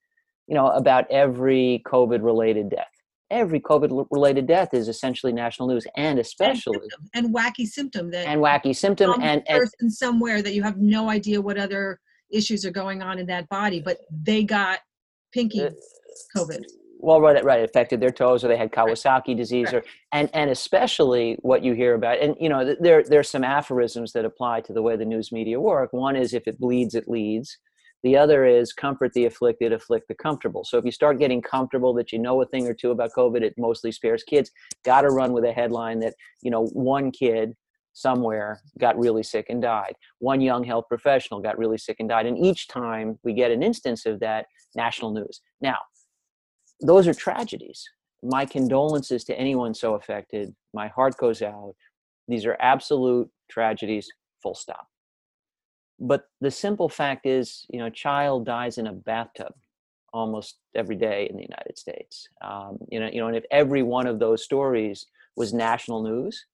You 0.47 0.55
know 0.55 0.69
about 0.69 1.11
every 1.11 1.83
COVID 1.87 2.23
related 2.23 2.69
death. 2.71 2.93
Every 3.31 3.61
COVID 3.61 4.07
related 4.11 4.47
death 4.47 4.75
is 4.75 4.89
essentially 4.89 5.33
national 5.33 5.69
news, 5.69 5.87
and 5.97 6.19
especially 6.19 6.77
and, 6.77 6.91
symptom, 6.91 7.11
and 7.15 7.35
wacky 7.35 7.67
symptom 7.67 8.11
that 8.11 8.27
and 8.27 8.41
wacky 8.41 8.77
symptom 8.77 9.13
and, 9.23 9.43
and 9.49 9.61
person 9.61 9.91
somewhere 9.91 10.43
that 10.43 10.53
you 10.53 10.63
have 10.63 10.77
no 10.77 11.09
idea 11.09 11.41
what 11.41 11.57
other 11.57 11.99
issues 12.31 12.67
are 12.67 12.71
going 12.71 13.03
on 13.03 13.19
in 13.19 13.27
that 13.27 13.49
body, 13.49 13.81
but 13.81 13.99
they 14.11 14.45
got 14.45 14.81
pinky 15.33 15.63
uh, 15.63 15.71
COVID. 16.37 16.63
Well, 17.03 17.21
right, 17.21 17.43
right, 17.43 17.61
it 17.61 17.71
affected 17.71 18.01
their 18.01 18.11
toes, 18.11 18.45
or 18.45 18.49
they 18.49 18.59
had 18.59 18.73
Kawasaki 18.73 19.35
disease, 19.35 19.73
or 19.73 19.83
and 20.13 20.29
and 20.35 20.51
especially 20.51 21.39
what 21.41 21.65
you 21.65 21.73
hear 21.73 21.95
about, 21.95 22.21
and 22.21 22.37
you 22.39 22.49
know, 22.49 22.75
there 22.79 23.03
there's 23.03 23.31
some 23.31 23.43
aphorisms 23.43 24.13
that 24.13 24.27
apply 24.27 24.61
to 24.63 24.73
the 24.73 24.83
way 24.83 24.97
the 24.97 25.05
news 25.05 25.33
media 25.33 25.59
work. 25.59 25.93
One 25.93 26.15
is 26.15 26.35
if 26.35 26.47
it 26.47 26.61
bleeds, 26.61 26.95
it 26.95 27.09
leads. 27.09 27.57
The 28.03 28.17
other 28.17 28.45
is 28.47 28.73
comfort 28.73 29.13
the 29.13 29.27
afflicted, 29.27 29.73
afflict 29.73 30.09
the 30.09 30.15
comfortable. 30.15 30.65
So 30.65 30.79
if 30.79 30.85
you 30.85 30.91
start 30.91 31.19
getting 31.19 31.43
comfortable 31.43 31.93
that 31.95 32.13
you 32.13 32.19
know 32.19 32.41
a 32.43 32.47
thing 32.47 32.67
or 32.67 32.75
two 32.75 32.91
about 32.91 33.11
COVID, 33.17 33.43
it 33.43 33.55
mostly 33.59 33.93
spares 33.93 34.23
kids. 34.23 34.51
Got 34.85 35.03
to 35.03 35.09
run 35.09 35.33
with 35.33 35.45
a 35.45 35.53
headline 35.53 36.01
that 36.01 36.15
you 36.43 36.51
know 36.51 36.67
one 36.67 37.11
kid 37.11 37.55
somewhere 37.93 38.61
got 38.79 38.99
really 38.99 39.23
sick 39.23 39.47
and 39.49 39.63
died. 39.63 39.95
One 40.19 40.41
young 40.41 40.65
health 40.65 40.85
professional 40.89 41.41
got 41.41 41.59
really 41.59 41.79
sick 41.79 41.97
and 41.99 42.09
died. 42.09 42.27
And 42.27 42.39
each 42.39 42.69
time 42.69 43.19
we 43.25 43.33
get 43.33 43.51
an 43.51 43.63
instance 43.63 44.07
of 44.07 44.21
that, 44.21 44.47
national 44.75 45.13
news. 45.13 45.41
Now, 45.61 45.77
those 46.81 47.07
are 47.09 47.15
tragedies. 47.15 47.89
My 48.23 48.45
condolences 48.45 49.25
to 49.25 49.39
anyone 49.39 49.75
so 49.75 49.95
affected. 49.95 50.55
My 50.75 50.89
heart 50.89 51.17
goes 51.17 51.43
out. 51.43 51.75
These 52.29 52.47
are 52.47 52.57
absolute 52.61 53.29
tragedies, 53.51 54.09
full 54.43 54.55
stop. 54.55 54.87
But 55.99 56.25
the 56.41 56.51
simple 56.51 56.89
fact 56.89 57.27
is, 57.27 57.67
you 57.69 57.79
know, 57.79 57.87
a 57.87 57.91
child 57.91 58.47
dies 58.47 58.79
in 58.79 58.87
a 58.87 58.93
bathtub 58.93 59.53
almost 60.13 60.59
every 60.75 60.97
day 60.97 61.27
in 61.31 61.37
the 61.37 61.43
United 61.43 61.79
States. 61.79 62.29
Um, 62.43 62.79
you 62.89 63.01
know, 63.01 63.09
you 63.13 63.21
know, 63.21 63.29
and 63.29 63.37
if 63.37 63.45
every 63.51 63.83
one 63.83 64.07
of 64.07 64.19
those 64.19 64.43
stories 64.43 65.07
was 65.37 65.53
national 65.53 66.03
news, 66.03 66.47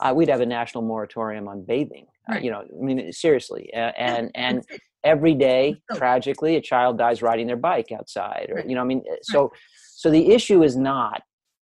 uh, 0.00 0.12
we'd 0.14 0.28
have 0.28 0.40
a 0.40 0.46
national 0.46 0.82
moratorium 0.82 1.48
on 1.48 1.64
bathing. 1.64 2.06
Uh, 2.28 2.34
right. 2.34 2.38
Uh, 2.38 2.44
you 2.44 2.50
know, 2.50 2.60
I 2.60 2.84
mean, 2.84 3.12
seriously, 3.12 3.70
uh, 3.74 3.92
and 3.96 4.30
and 4.34 4.64
every 5.04 5.34
day, 5.34 5.80
tragically, 5.94 6.56
a 6.56 6.60
child 6.60 6.98
dies 6.98 7.22
riding 7.22 7.46
their 7.46 7.56
bike 7.56 7.92
outside, 7.92 8.50
or 8.50 8.64
you 8.66 8.74
know, 8.74 8.80
I 8.80 8.84
mean, 8.84 9.02
uh, 9.10 9.16
so 9.22 9.52
so 9.96 10.10
the 10.10 10.32
issue 10.32 10.62
is 10.62 10.76
not, 10.76 11.22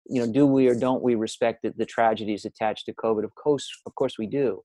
you 0.05 0.21
know, 0.21 0.31
do 0.31 0.45
we 0.45 0.67
or 0.67 0.75
don't 0.75 1.01
we 1.01 1.15
respect 1.15 1.63
the, 1.63 1.73
the 1.75 1.85
tragedies 1.85 2.45
attached 2.45 2.85
to 2.85 2.93
COVID? 2.93 3.23
Of 3.23 3.35
course, 3.35 3.67
of 3.85 3.95
course, 3.95 4.17
we 4.17 4.27
do. 4.27 4.61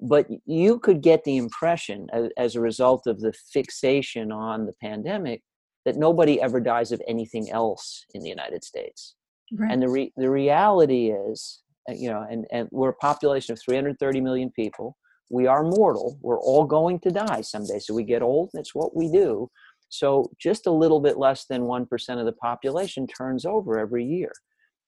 But 0.00 0.26
you 0.46 0.78
could 0.78 1.02
get 1.02 1.24
the 1.24 1.36
impression, 1.36 2.06
as, 2.12 2.28
as 2.36 2.56
a 2.56 2.60
result 2.60 3.06
of 3.06 3.20
the 3.20 3.32
fixation 3.52 4.32
on 4.32 4.66
the 4.66 4.72
pandemic, 4.80 5.42
that 5.84 5.96
nobody 5.96 6.40
ever 6.40 6.60
dies 6.60 6.92
of 6.92 7.02
anything 7.06 7.50
else 7.50 8.04
in 8.14 8.22
the 8.22 8.28
United 8.28 8.64
States. 8.64 9.14
Right. 9.52 9.70
And 9.70 9.82
the 9.82 9.88
re- 9.88 10.12
the 10.16 10.30
reality 10.30 11.10
is, 11.10 11.60
uh, 11.88 11.94
you 11.94 12.08
know, 12.08 12.26
and, 12.28 12.46
and 12.50 12.68
we're 12.72 12.90
a 12.90 12.94
population 12.94 13.52
of 13.52 13.60
330 13.60 14.20
million 14.20 14.50
people. 14.50 14.96
We 15.30 15.46
are 15.46 15.62
mortal. 15.62 16.18
We're 16.22 16.40
all 16.40 16.64
going 16.64 17.00
to 17.00 17.10
die 17.10 17.40
someday. 17.40 17.78
So 17.78 17.94
we 17.94 18.04
get 18.04 18.22
old. 18.22 18.50
That's 18.52 18.74
what 18.74 18.96
we 18.96 19.10
do. 19.10 19.50
So 19.88 20.30
just 20.38 20.66
a 20.66 20.72
little 20.72 21.00
bit 21.00 21.18
less 21.18 21.46
than 21.46 21.62
1% 21.62 22.18
of 22.18 22.26
the 22.26 22.32
population 22.32 23.06
turns 23.06 23.44
over 23.44 23.78
every 23.78 24.04
year. 24.04 24.32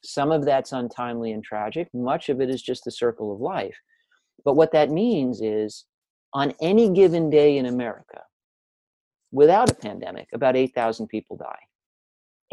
Some 0.05 0.31
of 0.31 0.45
that's 0.45 0.73
untimely 0.73 1.33
and 1.33 1.43
tragic. 1.43 1.89
Much 1.95 2.29
of 2.29 2.41
it 2.41 2.51
is 2.51 2.63
just 2.63 2.85
the 2.85 2.91
circle 2.91 3.33
of 3.33 3.41
life. 3.41 3.77
But 4.45 4.57
what 4.57 4.73
that 4.73 4.91
means 4.91 5.41
is 5.41 5.85
on 6.35 6.53
any 6.61 6.89
given 6.91 7.31
day 7.31 7.57
in 7.57 7.67
America, 7.67 8.23
without 9.33 9.71
a 9.71 9.75
pandemic, 9.75 10.29
about 10.33 10.57
8,000 10.57 11.09
people 11.09 11.37
die. 11.37 11.59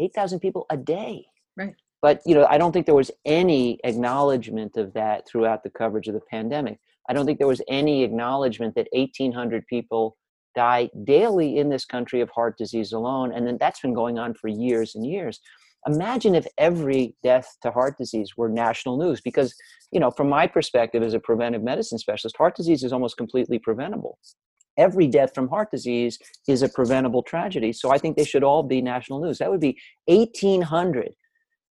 8,000 0.00 0.40
people 0.40 0.66
a 0.70 0.76
day. 0.76 1.26
Right. 1.56 1.74
But 2.02 2.20
you 2.26 2.34
know, 2.34 2.46
I 2.46 2.58
don't 2.58 2.72
think 2.72 2.86
there 2.86 2.94
was 2.94 3.10
any 3.24 3.78
acknowledgement 3.84 4.76
of 4.76 4.92
that 4.94 5.26
throughout 5.26 5.62
the 5.62 5.70
coverage 5.70 6.08
of 6.08 6.14
the 6.14 6.20
pandemic. 6.30 6.78
I 7.08 7.12
don't 7.12 7.26
think 7.26 7.38
there 7.38 7.46
was 7.46 7.62
any 7.68 8.02
acknowledgement 8.02 8.74
that 8.76 8.88
1,800 8.92 9.66
people 9.66 10.16
die 10.54 10.88
daily 11.04 11.58
in 11.58 11.68
this 11.68 11.84
country 11.84 12.20
of 12.20 12.30
heart 12.30 12.56
disease 12.56 12.92
alone, 12.92 13.32
and 13.32 13.46
then 13.46 13.58
that's 13.58 13.80
been 13.80 13.94
going 13.94 14.18
on 14.18 14.34
for 14.34 14.48
years 14.48 14.94
and 14.94 15.06
years. 15.06 15.40
Imagine 15.86 16.34
if 16.34 16.46
every 16.56 17.14
death 17.22 17.56
to 17.62 17.70
heart 17.70 17.98
disease 17.98 18.30
were 18.36 18.48
national 18.48 18.96
news, 18.96 19.20
because 19.20 19.54
you 19.90 20.00
know, 20.00 20.10
from 20.10 20.28
my 20.28 20.46
perspective 20.46 21.02
as 21.02 21.14
a 21.14 21.20
preventive 21.20 21.62
medicine 21.62 21.98
specialist, 21.98 22.36
heart 22.36 22.56
disease 22.56 22.84
is 22.84 22.92
almost 22.92 23.16
completely 23.16 23.58
preventable 23.58 24.18
every 24.76 25.06
death 25.06 25.34
from 25.34 25.48
heart 25.48 25.70
disease 25.70 26.18
is 26.48 26.62
a 26.62 26.68
preventable 26.68 27.22
tragedy. 27.22 27.72
So 27.72 27.92
I 27.92 27.98
think 27.98 28.16
they 28.16 28.24
should 28.24 28.44
all 28.44 28.62
be 28.62 28.82
national 28.82 29.20
news. 29.20 29.38
That 29.38 29.50
would 29.50 29.60
be 29.60 29.78
1,800 30.06 31.14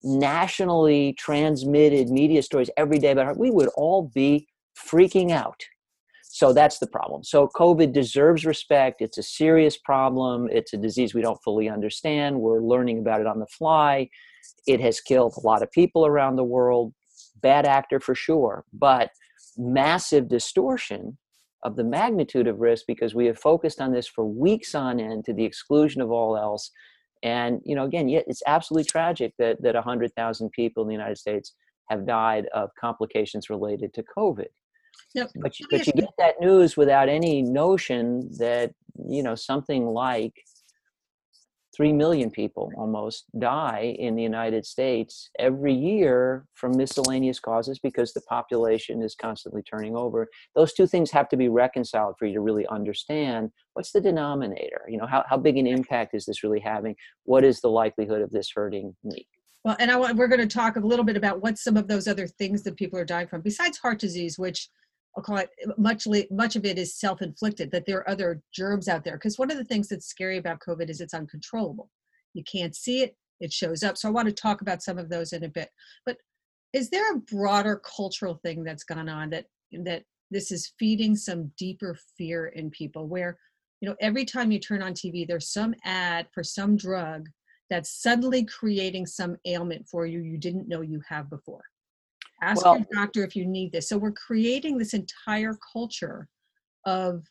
nationally 0.04 1.14
transmitted 1.14 2.10
media 2.10 2.44
stories 2.44 2.70
every 2.76 3.00
day 3.00 3.12
about 3.12 3.26
heart. 3.26 3.40
We 3.40 3.52
would 3.52 3.70
all 3.76 4.12
be 4.14 4.48
freaking 4.76 5.32
out. 5.32 5.64
So 6.24 6.52
that's 6.52 6.80
the 6.80 6.88
problem. 6.88 7.24
So 7.24 7.48
COVID 7.56 7.94
deserves 7.94 8.44
respect. 8.44 9.02
It's 9.02 9.20
a 9.20 9.24
serious 9.24 9.78
problem. 9.78 10.48
It's 10.52 10.74
a 10.74 10.78
disease 10.78 11.14
we 11.14 11.22
don't 11.22 11.42
fully 11.44 11.70
understand. 11.70 12.40
We're 12.40 12.64
learning 12.64 12.98
about 12.98 13.22
it 13.22 13.28
on 13.28 13.40
the 13.40 13.46
fly. 13.46 14.10
It 14.66 14.82
has 14.82 15.00
killed 15.00 15.36
a 15.38 15.46
lot 15.46 15.62
of 15.62 15.72
people 15.72 16.08
around 16.08 16.36
the 16.36 16.44
world. 16.44 16.94
Bad 17.42 17.68
actor 17.68 18.00
for 18.00 18.16
sure, 18.16 18.66
but 18.74 19.12
massive 19.58 20.28
distortion 20.28 21.18
of 21.64 21.76
the 21.76 21.84
magnitude 21.84 22.48
of 22.48 22.60
risk 22.60 22.86
because 22.88 23.14
we 23.14 23.26
have 23.28 23.38
focused 23.38 23.80
on 23.80 23.94
this 23.94 24.08
for 24.08 24.26
weeks 24.26 24.74
on 24.74 25.00
end 25.00 25.26
to 25.26 25.34
the 25.34 25.46
exclusion 25.46 26.02
of 26.02 26.12
all 26.12 26.36
else. 26.36 26.72
And 27.22 27.62
you 27.64 27.76
know, 27.76 27.86
again, 27.86 28.10
it's 28.10 28.42
absolutely 28.48 28.86
tragic 28.86 29.34
that 29.40 29.62
that 29.62 29.76
100,000 29.76 30.50
people 30.52 30.84
in 30.84 30.88
the 30.88 30.96
United 30.96 31.18
States 31.18 31.54
have 31.90 32.08
died 32.08 32.48
of 32.54 32.70
complications 32.80 33.50
related 33.50 33.94
to 33.94 34.04
COVID. 34.18 34.48
Yep. 35.16 35.32
But 35.36 35.60
you, 35.60 35.68
but 35.70 35.86
you 35.86 35.94
get 35.94 36.10
that 36.18 36.36
news 36.40 36.76
without 36.76 37.10
any 37.10 37.42
notion 37.42 38.30
that 38.38 38.74
you 39.08 39.24
know 39.24 39.36
something 39.36 39.86
like 39.86 40.34
3 41.76 41.92
million 41.92 42.30
people 42.30 42.72
almost 42.78 43.26
die 43.40 43.96
in 43.98 44.16
the 44.16 44.22
United 44.22 44.66
States 44.66 45.30
every 45.40 45.74
year 45.74 46.46
from 46.54 46.78
miscellaneous 46.78 47.40
causes 47.40 47.80
because 47.80 48.14
the 48.14 48.22
population 48.22 49.02
is 49.02 49.16
constantly 49.16 49.64
turning 49.64 49.96
over. 49.96 50.28
Those 50.56 50.74
two 50.74 50.86
things 50.86 51.10
have 51.12 51.30
to 51.30 51.38
be 51.38 51.50
reconciled 51.50 52.16
for 52.20 52.26
you 52.26 52.34
to 52.36 52.42
really 52.42 52.68
understand 52.68 53.50
what's 53.74 53.92
the 53.92 54.02
denominator? 54.02 54.84
You 54.88 54.98
know, 54.98 55.08
how, 55.08 55.24
how 55.28 55.38
big 55.38 55.58
an 55.58 55.66
impact 55.66 56.14
is 56.14 56.26
this 56.26 56.44
really 56.44 56.60
having? 56.60 56.96
What 57.24 57.44
is 57.44 57.60
the 57.60 57.70
likelihood 57.70 58.22
of 58.22 58.30
this 58.30 58.52
hurting 58.54 58.96
me? 59.04 59.26
Well, 59.64 59.78
and 59.80 59.90
I 59.90 59.96
want, 59.96 60.18
we're 60.18 60.28
going 60.28 60.48
to 60.48 60.56
talk 60.56 60.76
a 60.76 60.80
little 60.80 61.06
bit 61.06 61.18
about 61.18 61.42
what 61.42 61.58
some 61.58 61.78
of 61.78 61.88
those 61.88 62.08
other 62.08 62.28
things 62.28 62.64
that 62.64 62.76
people 62.76 63.00
are 63.00 63.06
dying 63.06 63.28
from, 63.28 63.42
besides 63.42 63.78
heart 63.78 63.98
disease, 63.98 64.38
which 64.38 64.70
I'll 65.16 65.24
call 65.24 65.38
it 65.38 65.50
much 65.78 66.08
much 66.32 66.56
of 66.56 66.66
it 66.66 66.80
is 66.80 66.96
self-inflicted 66.96 67.72
that 67.72 67.86
there 67.86 68.00
are 68.00 68.10
other 68.10 68.42
germs 68.54 68.88
out 68.88 69.04
there. 69.04 69.18
Because 69.18 69.38
one 69.38 69.52
of 69.52 69.58
the 69.58 69.66
things 69.66 69.88
that's 69.88 70.08
scary 70.08 70.38
about 70.38 70.60
covid 70.60 70.90
is 70.90 71.02
it's 71.02 71.14
uncontrollable. 71.14 71.90
You 72.34 72.44
can't 72.44 72.76
see 72.76 73.04
it 73.04 73.16
it 73.40 73.52
shows 73.52 73.84
up. 73.84 73.98
So 73.98 74.08
i 74.08 74.12
want 74.12 74.28
to 74.28 74.34
talk 74.34 74.62
about 74.62 74.84
some 74.84 74.98
of 74.98 75.10
those 75.10 75.34
in 75.34 75.44
a 75.44 75.50
bit. 75.50 75.70
But 76.06 76.18
is 76.74 76.90
there 76.90 77.14
a 77.14 77.20
broader 77.20 77.82
cultural 77.96 78.40
thing 78.44 78.64
that's 78.64 78.84
gone 78.84 79.10
on 79.10 79.30
that 79.30 79.46
that 79.84 80.04
this 80.32 80.52
is 80.52 80.74
feeding 80.80 81.16
some 81.16 81.52
deeper 81.58 81.98
fear 82.18 82.48
in 82.48 82.70
people 82.72 83.08
where 83.08 83.38
you 83.82 83.90
know 83.90 83.96
every 84.02 84.26
time 84.26 84.52
you 84.52 84.60
turn 84.60 84.82
on 84.82 84.94
tv 84.94 85.28
there's 85.28 85.52
some 85.52 85.74
ad 85.84 86.28
for 86.34 86.44
some 86.44 86.76
drug 86.76 87.28
that's 87.70 88.02
suddenly 88.02 88.44
creating 88.46 89.06
some 89.06 89.38
ailment 89.46 89.88
for 89.88 90.06
you 90.06 90.22
you 90.22 90.38
didn't 90.38 90.68
know 90.68 90.82
you 90.82 91.02
have 91.08 91.30
before 91.30 91.64
ask 92.44 92.66
well, 92.66 92.78
your 92.78 92.88
doctor 92.94 93.24
if 93.24 93.36
you 93.36 93.46
need 93.46 93.72
this. 93.72 93.90
So 93.90 93.98
we're 93.98 94.12
creating 94.12 94.78
this 94.78 94.94
entire 94.94 95.58
culture 95.72 96.28
of 96.86 97.24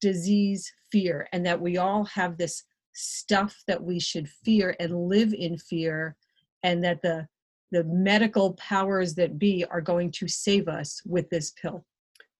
disease 0.00 0.72
fear 0.90 1.28
and 1.32 1.44
that 1.46 1.60
we 1.60 1.78
all 1.78 2.04
have 2.04 2.36
this 2.36 2.64
stuff 2.92 3.62
that 3.66 3.82
we 3.82 4.00
should 4.00 4.28
fear 4.44 4.76
and 4.80 5.08
live 5.08 5.32
in 5.32 5.56
fear 5.56 6.16
and 6.62 6.82
that 6.84 7.02
the 7.02 7.26
the 7.72 7.84
medical 7.84 8.54
powers 8.54 9.14
that 9.14 9.38
be 9.38 9.64
are 9.70 9.80
going 9.80 10.10
to 10.10 10.26
save 10.26 10.66
us 10.66 11.00
with 11.06 11.30
this 11.30 11.52
pill. 11.52 11.84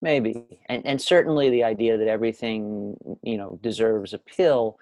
Maybe. 0.02 0.60
And 0.68 0.84
and 0.84 1.00
certainly 1.00 1.50
the 1.50 1.64
idea 1.64 1.96
that 1.96 2.08
everything 2.08 2.96
you 3.22 3.36
know 3.36 3.58
deserves 3.62 4.12
a 4.12 4.18
pill 4.18 4.78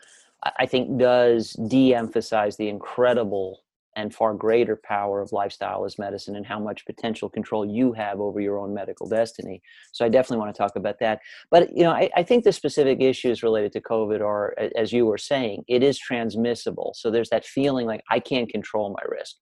i 0.58 0.66
think 0.66 0.98
does 0.98 1.52
de-emphasize 1.68 2.56
the 2.56 2.68
incredible 2.68 3.62
and 3.96 4.14
far 4.14 4.34
greater 4.34 4.80
power 4.84 5.20
of 5.20 5.32
lifestyle 5.32 5.84
as 5.84 5.98
medicine 5.98 6.36
and 6.36 6.46
how 6.46 6.58
much 6.58 6.86
potential 6.86 7.28
control 7.28 7.66
you 7.66 7.92
have 7.92 8.20
over 8.20 8.40
your 8.40 8.58
own 8.58 8.72
medical 8.72 9.08
destiny. 9.08 9.60
So 9.92 10.04
I 10.04 10.08
definitely 10.08 10.38
want 10.38 10.54
to 10.54 10.58
talk 10.58 10.76
about 10.76 10.96
that. 11.00 11.20
But 11.50 11.76
you 11.76 11.82
know, 11.82 11.90
I, 11.90 12.08
I 12.16 12.22
think 12.22 12.44
the 12.44 12.52
specific 12.52 13.00
issues 13.00 13.42
related 13.42 13.72
to 13.72 13.80
COVID 13.80 14.20
are, 14.20 14.54
as 14.76 14.92
you 14.92 15.06
were 15.06 15.18
saying, 15.18 15.64
it 15.68 15.82
is 15.82 15.98
transmissible. 15.98 16.92
So 16.96 17.10
there's 17.10 17.30
that 17.30 17.44
feeling 17.44 17.86
like 17.86 18.02
I 18.10 18.20
can't 18.20 18.48
control 18.48 18.90
my 18.90 19.04
risk. 19.08 19.36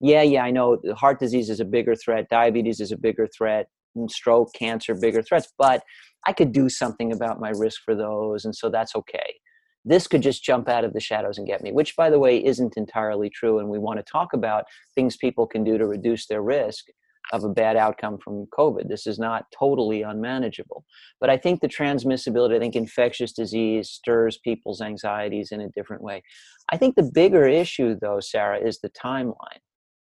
Yeah, 0.00 0.22
yeah, 0.22 0.42
I 0.42 0.50
know 0.50 0.78
heart 0.96 1.20
disease 1.20 1.48
is 1.48 1.60
a 1.60 1.64
bigger 1.64 1.94
threat, 1.94 2.28
diabetes 2.28 2.80
is 2.80 2.92
a 2.92 2.98
bigger 2.98 3.28
threat, 3.36 3.68
stroke, 4.08 4.52
cancer, 4.52 4.94
bigger 4.94 5.22
threats, 5.22 5.48
but 5.58 5.82
I 6.26 6.32
could 6.32 6.52
do 6.52 6.68
something 6.68 7.12
about 7.12 7.40
my 7.40 7.52
risk 7.56 7.82
for 7.84 7.94
those, 7.94 8.44
and 8.44 8.54
so 8.54 8.68
that's 8.68 8.96
okay 8.96 9.34
this 9.84 10.06
could 10.06 10.22
just 10.22 10.44
jump 10.44 10.68
out 10.68 10.84
of 10.84 10.92
the 10.92 11.00
shadows 11.00 11.38
and 11.38 11.46
get 11.46 11.62
me, 11.62 11.72
which, 11.72 11.96
by 11.96 12.10
the 12.10 12.18
way, 12.18 12.44
isn't 12.44 12.76
entirely 12.76 13.30
true. 13.30 13.58
And 13.58 13.68
we 13.68 13.78
want 13.78 13.98
to 13.98 14.04
talk 14.10 14.32
about 14.32 14.64
things 14.94 15.16
people 15.16 15.46
can 15.46 15.64
do 15.64 15.78
to 15.78 15.86
reduce 15.86 16.26
their 16.26 16.42
risk 16.42 16.86
of 17.32 17.44
a 17.44 17.48
bad 17.48 17.76
outcome 17.76 18.18
from 18.18 18.46
COVID. 18.46 18.88
This 18.88 19.06
is 19.06 19.18
not 19.18 19.46
totally 19.56 20.02
unmanageable. 20.02 20.84
But 21.20 21.30
I 21.30 21.36
think 21.36 21.60
the 21.60 21.68
transmissibility, 21.68 22.56
I 22.56 22.58
think 22.58 22.76
infectious 22.76 23.32
disease 23.32 23.90
stirs 23.90 24.38
people's 24.42 24.80
anxieties 24.80 25.52
in 25.52 25.60
a 25.60 25.68
different 25.70 26.02
way. 26.02 26.22
I 26.70 26.76
think 26.76 26.96
the 26.96 27.10
bigger 27.14 27.46
issue, 27.46 27.96
though, 28.00 28.20
Sarah, 28.20 28.58
is 28.58 28.80
the 28.80 28.90
timeline. 28.90 29.60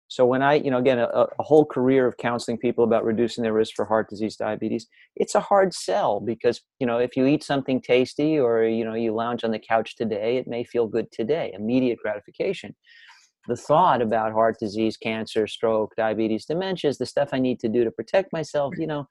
So 0.09 0.25
when 0.25 0.41
I, 0.41 0.55
you 0.55 0.71
know, 0.71 0.79
again, 0.79 0.99
a, 1.01 1.07
a, 1.07 1.43
whole 1.43 1.65
career 1.65 2.07
of 2.07 2.17
counseling 2.17 2.59
people 2.59 2.85
about 2.85 3.05
reducing 3.05 3.43
their 3.43 3.53
risk 3.53 3.75
for 3.75 3.85
heart 3.85 4.09
disease, 4.09 4.37
diabetes, 4.37 4.87
it's 5.17 5.35
a 5.35 5.41
hard 5.41 5.75
sell 5.75 6.21
because, 6.21 6.61
you 6.79 6.87
know, 6.87 6.99
if 6.99 7.17
you 7.17 7.27
eat 7.27 7.43
something 7.43 7.81
tasty 7.81 8.39
or, 8.39 8.63
you 8.63 8.85
know, 8.85 8.95
you 8.95 9.13
lounge 9.13 9.43
on 9.43 9.51
the 9.51 9.59
couch 9.59 9.97
today, 9.97 10.37
it 10.37 10.47
may 10.47 10.63
feel 10.63 10.87
good 10.87 11.11
today, 11.11 11.53
immediate 11.55 11.99
gratification. 12.01 12.75
The 13.49 13.57
thought 13.57 14.01
about 14.01 14.33
heart 14.33 14.59
disease, 14.61 14.97
cancer, 14.97 15.47
stroke, 15.49 15.95
diabetes, 15.97 16.47
dementia 16.47 16.91
is 16.91 16.99
the 16.99 17.07
stuff 17.07 17.31
I 17.33 17.39
need 17.41 17.59
to 17.61 17.69
do 17.69 17.83
to 17.83 17.91
protect 17.91 18.33
myself, 18.33 18.75
you 18.79 18.87
know, 18.87 19.09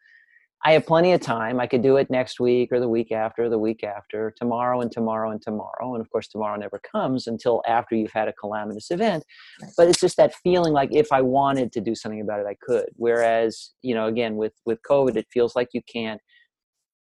I 0.64 0.72
have 0.72 0.86
plenty 0.86 1.12
of 1.12 1.22
time. 1.22 1.60
I 1.60 1.68
could 1.68 1.84
do 1.84 1.98
it 1.98 2.10
next 2.10 2.40
week 2.40 2.72
or 2.72 2.80
the 2.80 2.90
week 2.90 3.12
after, 3.12 3.50
the 3.50 3.60
week 3.60 3.84
after, 3.84 4.34
tomorrow 4.36 4.82
and 4.82 4.92
tomorrow 4.92 5.30
and 5.30 5.42
tomorrow. 5.42 5.94
And 5.94 6.02
of 6.02 6.10
course, 6.10 6.28
tomorrow 6.28 6.58
never 6.58 6.80
comes 6.80 7.28
until 7.28 7.62
after 7.68 7.96
you've 7.96 8.14
had 8.14 8.28
a 8.28 8.34
calamitous 8.34 8.90
event. 8.90 9.24
But 9.78 9.90
it's 9.90 10.00
just 10.00 10.18
that 10.18 10.34
feeling 10.34 10.74
like 10.74 10.90
if 10.92 11.12
I 11.12 11.22
wanted 11.22 11.72
to 11.74 11.82
do 11.82 11.94
something 11.94 12.22
about 12.22 12.40
it, 12.40 12.48
I 12.48 12.56
could. 12.62 12.90
Whereas, 12.96 13.74
you 13.84 13.94
know, 13.94 14.08
again, 14.08 14.38
with, 14.38 14.54
with 14.66 14.80
COVID, 14.90 15.16
it 15.16 15.28
feels 15.32 15.56
like 15.56 15.70
you 15.74 15.82
can't. 15.92 16.20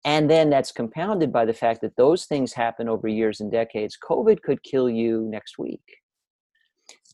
And 0.05 0.29
then 0.29 0.51
that's 0.51 0.71
compounded 0.71 1.33
by 1.33 1.47
the 1.47 1.55
fact 1.55 1.81
that 1.81 1.97
those 1.97 2.27
things 2.27 2.53
happen 2.53 2.91
over 2.91 3.09
years 3.09 3.41
and 3.41 3.51
decades. 3.51 3.97
COVID 4.03 4.43
could 4.43 4.63
kill 4.63 4.91
you 4.91 5.27
next 5.31 5.57
week. 5.59 5.81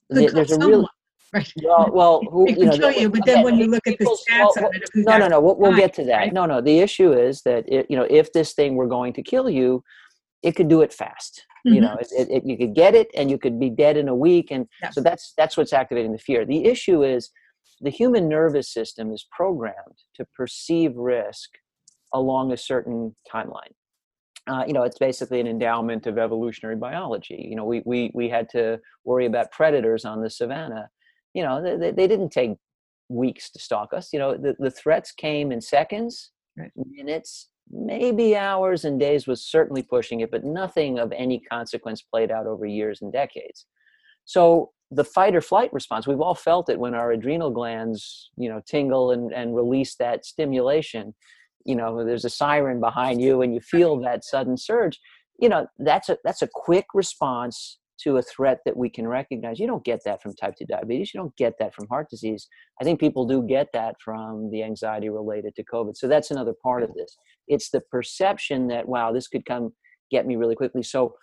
There's 0.09 0.51
a 0.51 0.59
real 0.59 0.89
Right. 1.35 1.53
Well, 1.63 1.91
well, 1.93 2.21
who, 2.31 2.49
it 2.49 2.59
you 2.59 2.65
know, 2.65 2.77
kill 2.77 2.91
you, 2.91 3.09
but 3.09 3.25
then 3.25 3.45
when 3.45 3.57
you 3.57 3.67
look 3.67 3.87
at 3.87 3.99
the 3.99 4.05
stats 4.05 4.51
well, 4.57 4.71
it, 4.73 4.91
no, 4.97 5.17
no, 5.17 5.29
no, 5.29 5.41
we'll, 5.41 5.57
we'll 5.57 5.77
get 5.77 5.95
to 5.95 6.05
that. 6.07 6.17
Right? 6.17 6.33
No, 6.33 6.45
no. 6.45 6.61
The 6.61 6.81
issue 6.81 7.13
is 7.13 7.43
that 7.43 7.65
it, 7.69 7.87
you 7.89 7.97
know, 7.97 8.07
if 8.11 8.33
this 8.33 8.53
thing 8.53 8.75
were 8.75 8.89
going 8.89 9.13
to 9.13 9.23
kill 9.23 9.49
you, 9.49 9.85
it 10.43 10.57
could 10.57 10.69
do 10.69 10.81
it 10.83 10.93
fast. 10.93 11.47
Mm-hmm. 11.65 11.75
You 11.75 11.81
know, 11.83 11.97
it, 12.01 12.29
it, 12.31 12.43
you 12.45 12.57
could 12.59 12.75
get 12.75 12.97
it, 12.97 13.09
and 13.15 13.31
you 13.31 13.39
could 13.39 13.61
be 13.61 13.71
dead 13.71 13.97
in 13.97 14.09
a 14.09 14.15
week, 14.15 14.51
and 14.51 14.67
yeah. 14.83 14.91
so 14.91 15.01
that's 15.03 15.33
that's 15.37 15.57
what's 15.57 15.73
activating 15.73 16.11
the 16.11 16.19
fear. 16.19 16.45
The 16.45 16.65
issue 16.65 17.05
is 17.05 17.31
the 17.81 17.91
human 17.91 18.29
nervous 18.29 18.69
system 18.69 19.13
is 19.13 19.25
programmed 19.31 20.03
to 20.17 20.27
perceive 20.37 20.97
risk 20.97 21.51
along 22.13 22.53
a 22.53 22.57
certain 22.57 23.15
timeline. 23.33 23.73
uh, 24.47 24.65
you 24.67 24.73
know, 24.73 24.83
it's 24.83 24.99
basically 24.99 25.41
an 25.41 25.47
endowment 25.47 26.07
of 26.07 26.19
evolutionary 26.19 26.77
biology. 26.77 27.47
You 27.49 27.57
know, 27.57 27.65
we, 27.65 27.83
we, 27.85 28.11
we 28.15 28.29
had 28.29 28.49
to 28.51 28.81
worry 29.05 29.27
about 29.27 29.53
predators 29.53 30.05
on 30.05 30.23
the 30.23 30.31
savannah. 30.31 30.89
You 31.35 31.43
know, 31.43 31.79
they, 31.79 31.91
they 31.91 32.07
didn't 32.07 32.31
take 32.31 32.57
weeks 33.09 33.51
to 33.51 33.59
stalk 33.59 33.93
us. 33.93 34.11
You 34.13 34.19
know, 34.19 34.37
the, 34.37 34.57
the 34.59 34.71
threats 34.71 35.13
came 35.13 35.53
in 35.53 35.61
seconds, 35.61 36.31
right. 36.57 36.71
minutes, 36.77 37.49
maybe 37.71 38.37
hours 38.37 38.85
and 38.85 38.99
days 38.99 39.27
was 39.27 39.45
certainly 39.45 39.83
pushing 39.83 40.21
it, 40.21 40.31
but 40.31 40.45
nothing 40.45 40.99
of 40.99 41.13
any 41.13 41.41
consequence 41.41 42.03
played 42.03 42.31
out 42.31 42.47
over 42.47 42.67
years 42.67 43.01
and 43.03 43.13
decades. 43.13 43.67
So 44.25 44.71
the 44.91 45.05
fight 45.05 45.37
or 45.37 45.41
flight 45.41 45.73
response, 45.73 46.07
we've 46.07 46.21
all 46.21 46.35
felt 46.35 46.69
it 46.69 46.79
when 46.79 46.95
our 46.95 47.13
adrenal 47.13 47.51
glands, 47.51 48.31
you 48.37 48.49
know, 48.49 48.61
tingle 48.67 49.13
and, 49.13 49.33
and 49.33 49.55
release 49.55 49.95
that 49.97 50.25
stimulation 50.25 51.15
you 51.65 51.75
know 51.75 52.05
there's 52.05 52.25
a 52.25 52.31
siren 52.31 52.81
behind 52.81 53.21
you 53.21 53.43
and 53.43 53.55
you 53.55 53.61
feel 53.61 53.99
that 54.01 54.25
sudden 54.25 54.57
surge 54.57 54.99
you 55.39 55.49
know 55.49 55.67
that's 55.79 56.09
a 56.09 56.17
that's 56.25 56.43
a 56.43 56.49
quick 56.53 56.87
response 56.95 57.79
to 58.03 58.17
a 58.17 58.23
threat 58.23 58.59
that 58.65 58.77
we 58.77 58.89
can 58.89 59.07
recognize. 59.07 59.59
You 59.59 59.67
don't 59.67 59.85
get 59.85 60.01
that 60.05 60.23
from 60.23 60.35
type 60.35 60.55
2 60.59 60.67
diabetes. 60.67 61.13
You 61.13 61.21
don't 61.21 61.37
get 61.37 61.55
that 61.59 61.75
from 61.75 61.87
heart 61.89 62.09
disease. 62.11 62.49
I 62.81 62.85
think 62.85 63.01
people 63.01 63.27
do 63.27 63.43
get 63.43 63.69
that 63.73 63.97
from 64.03 64.51
the 64.51 64.63
anxiety 64.63 65.09
related 65.09 65.55
to 65.57 65.65
covid. 65.65 65.97
So 65.97 66.09
that's 66.09 66.31
another 66.31 66.55
part 66.63 66.83
of 66.83 66.95
this. 66.95 67.17
It's 67.49 67.71
the 67.71 67.81
perception 67.91 68.69
that 68.69 68.89
wow 68.89 69.13
this 69.13 69.29
could 69.29 69.45
come 69.45 69.73
get 70.11 70.27
me 70.27 70.37
really 70.37 70.57
quickly. 70.57 70.83
So 70.83 71.15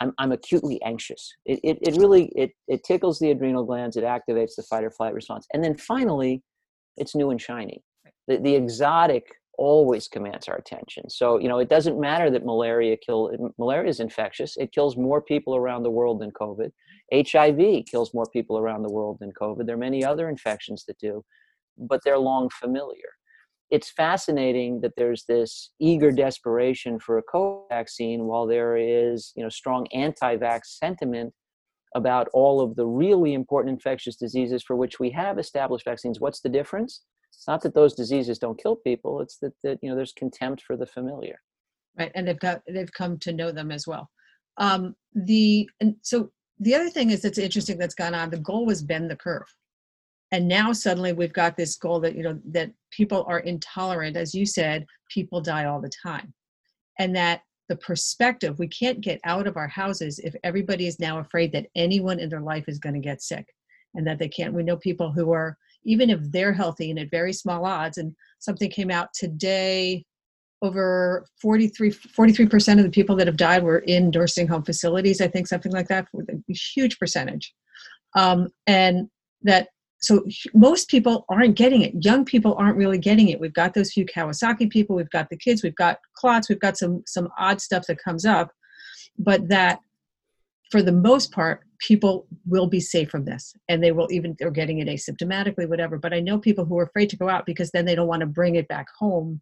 i'm, 0.00 0.12
I'm 0.18 0.32
acutely 0.32 0.82
anxious. 0.82 1.32
It, 1.46 1.60
it, 1.62 1.78
it 1.82 1.96
really 2.00 2.32
it, 2.34 2.50
it 2.68 2.84
tickles 2.84 3.18
the 3.18 3.30
adrenal 3.30 3.64
glands. 3.64 3.96
It 3.96 4.04
activates 4.04 4.56
the 4.56 4.64
fight 4.68 4.84
or 4.84 4.90
flight 4.90 5.14
response. 5.14 5.46
And 5.52 5.62
then 5.62 5.76
finally 5.76 6.42
it's 6.96 7.14
new 7.14 7.30
and 7.30 7.40
shiny. 7.40 7.82
The, 8.28 8.38
the 8.38 8.54
exotic 8.54 9.24
always 9.58 10.08
commands 10.08 10.48
our 10.48 10.56
attention. 10.56 11.08
So, 11.10 11.38
you 11.38 11.48
know, 11.48 11.58
it 11.58 11.68
doesn't 11.68 12.00
matter 12.00 12.30
that 12.30 12.44
malaria 12.44 12.96
kill 12.96 13.30
malaria 13.58 13.88
is 13.88 14.00
infectious. 14.00 14.56
It 14.56 14.72
kills 14.72 14.96
more 14.96 15.22
people 15.22 15.56
around 15.56 15.82
the 15.82 15.90
world 15.90 16.20
than 16.20 16.30
COVID. 16.30 16.70
HIV 17.12 17.84
kills 17.90 18.14
more 18.14 18.26
people 18.32 18.58
around 18.58 18.82
the 18.82 18.92
world 18.92 19.18
than 19.20 19.32
COVID. 19.32 19.66
There 19.66 19.76
are 19.76 19.78
many 19.78 20.04
other 20.04 20.28
infections 20.28 20.84
that 20.86 20.98
do, 20.98 21.24
but 21.76 22.00
they're 22.04 22.18
long 22.18 22.48
familiar. 22.50 23.10
It's 23.70 23.90
fascinating 23.90 24.80
that 24.82 24.92
there's 24.96 25.24
this 25.26 25.72
eager 25.80 26.12
desperation 26.12 26.98
for 26.98 27.18
a 27.18 27.22
COVID 27.22 27.68
vaccine 27.70 28.24
while 28.24 28.46
there 28.46 28.76
is, 28.76 29.32
you 29.36 29.42
know, 29.42 29.48
strong 29.48 29.86
anti-vax 29.92 30.60
sentiment 30.66 31.32
about 31.94 32.28
all 32.34 32.60
of 32.60 32.76
the 32.76 32.86
really 32.86 33.34
important 33.34 33.72
infectious 33.72 34.16
diseases 34.16 34.62
for 34.62 34.76
which 34.76 34.98
we 34.98 35.10
have 35.10 35.38
established 35.38 35.84
vaccines. 35.84 36.20
What's 36.20 36.40
the 36.40 36.48
difference? 36.48 37.02
It's 37.36 37.48
not 37.48 37.62
that 37.62 37.74
those 37.74 37.94
diseases 37.94 38.38
don't 38.38 38.60
kill 38.60 38.76
people. 38.76 39.20
It's 39.20 39.38
that, 39.38 39.52
that 39.62 39.78
you 39.82 39.90
know 39.90 39.96
there's 39.96 40.12
contempt 40.12 40.62
for 40.62 40.76
the 40.76 40.86
familiar. 40.86 41.40
Right, 41.98 42.12
and 42.14 42.26
they've 42.26 42.38
got 42.38 42.62
they've 42.68 42.92
come 42.92 43.18
to 43.20 43.32
know 43.32 43.52
them 43.52 43.70
as 43.70 43.86
well. 43.86 44.10
Um, 44.56 44.94
the 45.14 45.68
and 45.80 45.96
so 46.02 46.30
the 46.58 46.74
other 46.74 46.88
thing 46.88 47.10
is 47.10 47.22
that's 47.22 47.38
interesting 47.38 47.78
that's 47.78 47.94
gone 47.94 48.14
on. 48.14 48.30
The 48.30 48.38
goal 48.38 48.66
was 48.66 48.82
bend 48.82 49.10
the 49.10 49.16
curve, 49.16 49.46
and 50.32 50.48
now 50.48 50.72
suddenly 50.72 51.12
we've 51.12 51.32
got 51.32 51.56
this 51.56 51.76
goal 51.76 52.00
that 52.00 52.16
you 52.16 52.22
know 52.22 52.38
that 52.52 52.70
people 52.90 53.24
are 53.28 53.40
intolerant, 53.40 54.16
as 54.16 54.34
you 54.34 54.46
said, 54.46 54.86
people 55.10 55.40
die 55.40 55.66
all 55.66 55.80
the 55.80 55.92
time, 56.02 56.32
and 56.98 57.14
that 57.16 57.42
the 57.68 57.76
perspective 57.76 58.58
we 58.58 58.68
can't 58.68 59.00
get 59.00 59.20
out 59.24 59.46
of 59.46 59.56
our 59.56 59.68
houses 59.68 60.18
if 60.18 60.34
everybody 60.44 60.86
is 60.86 61.00
now 61.00 61.18
afraid 61.18 61.52
that 61.52 61.66
anyone 61.74 62.18
in 62.18 62.28
their 62.28 62.40
life 62.40 62.64
is 62.68 62.78
going 62.78 62.94
to 62.94 63.00
get 63.00 63.22
sick 63.22 63.46
and 63.94 64.06
that 64.06 64.18
they 64.18 64.28
can't 64.28 64.52
we 64.52 64.62
know 64.62 64.76
people 64.76 65.10
who 65.10 65.32
are 65.32 65.56
even 65.84 66.10
if 66.10 66.20
they're 66.30 66.52
healthy 66.52 66.90
and 66.90 66.98
at 66.98 67.10
very 67.10 67.32
small 67.32 67.64
odds. 67.64 67.98
And 67.98 68.14
something 68.38 68.70
came 68.70 68.90
out 68.90 69.08
today 69.14 70.04
over 70.62 71.26
43 71.42 71.90
43% 71.90 72.78
of 72.78 72.84
the 72.84 72.90
people 72.90 73.16
that 73.16 73.26
have 73.26 73.36
died 73.36 73.62
were 73.62 73.80
in 73.80 74.10
nursing 74.10 74.46
home 74.46 74.62
facilities 74.62 75.20
i 75.20 75.28
think 75.28 75.46
something 75.46 75.72
like 75.72 75.88
that 75.88 76.06
with 76.12 76.28
a 76.30 76.52
huge 76.52 76.98
percentage 76.98 77.52
um, 78.16 78.48
and 78.66 79.08
that 79.42 79.68
so 80.00 80.24
most 80.54 80.88
people 80.88 81.26
aren't 81.28 81.56
getting 81.56 81.82
it 81.82 81.92
young 82.00 82.24
people 82.24 82.54
aren't 82.54 82.76
really 82.76 82.98
getting 82.98 83.28
it 83.28 83.40
we've 83.40 83.52
got 83.52 83.74
those 83.74 83.92
few 83.92 84.06
kawasaki 84.06 84.70
people 84.70 84.96
we've 84.96 85.10
got 85.10 85.28
the 85.28 85.36
kids 85.36 85.62
we've 85.62 85.74
got 85.74 85.98
clots 86.14 86.48
we've 86.48 86.60
got 86.60 86.78
some 86.78 87.02
some 87.06 87.28
odd 87.38 87.60
stuff 87.60 87.84
that 87.86 88.02
comes 88.02 88.24
up 88.24 88.50
but 89.18 89.46
that 89.48 89.80
for 90.74 90.82
the 90.82 90.90
most 90.90 91.30
part, 91.30 91.60
people 91.78 92.26
will 92.46 92.66
be 92.66 92.80
safe 92.80 93.08
from 93.08 93.24
this 93.24 93.54
and 93.68 93.80
they 93.80 93.92
will 93.92 94.10
even 94.10 94.34
they're 94.40 94.50
getting 94.50 94.80
it 94.80 94.88
asymptomatically 94.88 95.68
whatever 95.68 95.98
but 95.98 96.14
i 96.14 96.20
know 96.20 96.38
people 96.38 96.64
who 96.64 96.78
are 96.78 96.84
afraid 96.84 97.10
to 97.10 97.16
go 97.16 97.28
out 97.28 97.44
because 97.44 97.70
then 97.72 97.84
they 97.84 97.94
don't 97.94 98.08
want 98.08 98.20
to 98.20 98.26
bring 98.26 98.54
it 98.54 98.66
back 98.68 98.86
home 98.98 99.40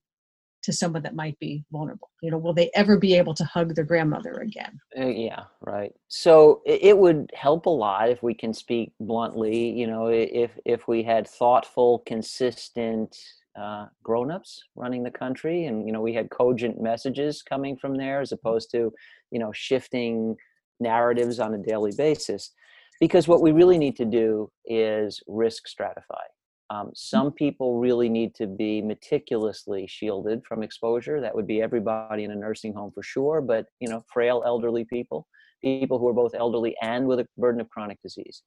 to 0.62 0.72
someone 0.72 1.02
that 1.02 1.14
might 1.14 1.38
be 1.38 1.64
vulnerable. 1.72 2.10
You 2.22 2.30
know 2.30 2.38
will 2.38 2.52
they 2.52 2.70
ever 2.74 2.98
be 2.98 3.14
able 3.14 3.34
to 3.34 3.44
hug 3.44 3.74
their 3.74 3.84
grandmother 3.84 4.34
again? 4.34 4.78
Uh, 4.98 5.06
yeah 5.06 5.44
right. 5.60 5.92
So 6.08 6.62
it, 6.66 6.96
would 6.96 7.30
help 7.34 7.66
a 7.66 7.70
lot 7.70 8.10
if 8.10 8.22
we 8.22 8.34
can 8.34 8.52
speak 8.52 8.92
bluntly 9.00 9.70
you 9.70 9.86
know 9.86 10.06
if 10.08 10.50
if 10.64 10.88
we 10.88 11.02
had 11.02 11.26
thoughtful 11.28 12.02
consistent 12.06 13.16
uh, 13.60 13.86
grown-ups 14.02 14.62
running 14.76 15.02
the 15.02 15.10
country 15.10 15.66
and 15.66 15.86
you 15.86 15.92
know 15.92 16.00
we 16.00 16.14
had 16.14 16.30
cogent 16.30 16.80
messages 16.80 17.42
coming 17.42 17.76
from 17.76 17.96
there 17.96 18.20
as 18.20 18.32
opposed 18.32 18.70
to 18.70 18.92
you 19.30 19.38
know 19.38 19.52
shifting 19.52 20.36
narratives 20.82 21.38
on 21.38 21.54
a 21.54 21.58
daily 21.58 21.92
basis 21.96 22.52
because 23.00 23.26
what 23.26 23.42
we 23.42 23.52
really 23.52 23.78
need 23.78 23.96
to 23.96 24.04
do 24.04 24.50
is 24.66 25.20
risk 25.26 25.64
stratify. 25.66 26.24
Um, 26.70 26.90
some 26.94 27.32
people 27.32 27.78
really 27.78 28.08
need 28.08 28.34
to 28.36 28.46
be 28.46 28.80
meticulously 28.80 29.86
shielded 29.86 30.42
from 30.46 30.62
exposure. 30.62 31.20
That 31.20 31.34
would 31.34 31.46
be 31.46 31.60
everybody 31.60 32.24
in 32.24 32.30
a 32.30 32.36
nursing 32.36 32.72
home 32.72 32.92
for 32.94 33.02
sure 33.02 33.40
but 33.40 33.66
you 33.80 33.88
know 33.88 34.04
frail 34.12 34.42
elderly 34.46 34.84
people 34.84 35.26
people 35.62 35.98
who 35.98 36.08
are 36.08 36.14
both 36.14 36.34
elderly 36.34 36.74
and 36.82 37.06
with 37.06 37.20
a 37.20 37.26
burden 37.36 37.60
of 37.60 37.68
chronic 37.70 38.00
disease. 38.02 38.42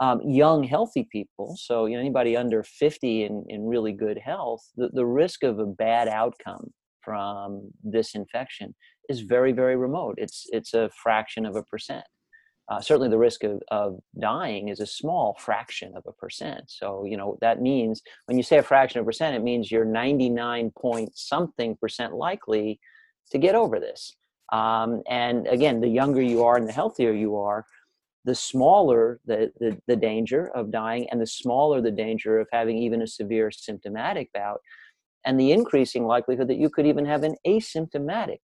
Um, 0.00 0.20
young 0.22 0.62
healthy 0.62 1.08
people 1.10 1.56
so 1.58 1.86
you 1.86 1.94
know 1.94 2.00
anybody 2.00 2.36
under 2.36 2.62
50 2.62 3.24
in, 3.24 3.46
in 3.48 3.66
really 3.66 3.92
good 3.92 4.18
health 4.18 4.62
the, 4.76 4.90
the 4.92 5.06
risk 5.06 5.42
of 5.42 5.58
a 5.58 5.64
bad 5.64 6.06
outcome 6.06 6.70
from 7.00 7.70
this 7.82 8.14
infection 8.14 8.74
is 9.08 9.20
very 9.20 9.52
very 9.52 9.76
remote. 9.76 10.14
It's 10.18 10.46
it's 10.52 10.74
a 10.74 10.90
fraction 11.02 11.46
of 11.46 11.56
a 11.56 11.62
percent. 11.62 12.04
Uh, 12.68 12.80
certainly 12.80 13.08
the 13.08 13.18
risk 13.18 13.44
of, 13.44 13.62
of 13.70 14.00
dying 14.20 14.68
is 14.68 14.80
a 14.80 14.86
small 14.86 15.36
fraction 15.38 15.96
of 15.96 16.02
a 16.06 16.12
percent. 16.12 16.62
So 16.66 17.04
you 17.04 17.16
know 17.16 17.38
that 17.40 17.60
means 17.60 18.02
when 18.26 18.36
you 18.36 18.42
say 18.42 18.58
a 18.58 18.62
fraction 18.62 19.00
of 19.00 19.04
a 19.04 19.08
percent 19.08 19.36
it 19.36 19.42
means 19.42 19.70
you're 19.70 19.84
99 19.84 20.72
point 20.78 21.10
something 21.16 21.76
percent 21.76 22.14
likely 22.14 22.80
to 23.30 23.38
get 23.38 23.54
over 23.54 23.78
this. 23.80 24.16
Um, 24.52 25.02
and 25.08 25.46
again 25.46 25.80
the 25.80 25.88
younger 25.88 26.22
you 26.22 26.44
are 26.44 26.56
and 26.56 26.68
the 26.68 26.72
healthier 26.72 27.12
you 27.12 27.36
are 27.36 27.64
the 28.26 28.34
smaller 28.34 29.20
the, 29.24 29.52
the, 29.60 29.78
the 29.86 29.96
danger 29.96 30.50
of 30.54 30.70
dying 30.72 31.08
and 31.10 31.20
the 31.20 31.26
smaller 31.26 31.80
the 31.80 31.90
danger 31.92 32.38
of 32.38 32.48
having 32.52 32.76
even 32.76 33.00
a 33.00 33.06
severe 33.06 33.50
symptomatic 33.50 34.32
bout 34.34 34.60
and 35.24 35.38
the 35.38 35.52
increasing 35.52 36.04
likelihood 36.04 36.48
that 36.48 36.58
you 36.58 36.68
could 36.68 36.86
even 36.86 37.06
have 37.06 37.22
an 37.22 37.36
asymptomatic 37.46 38.40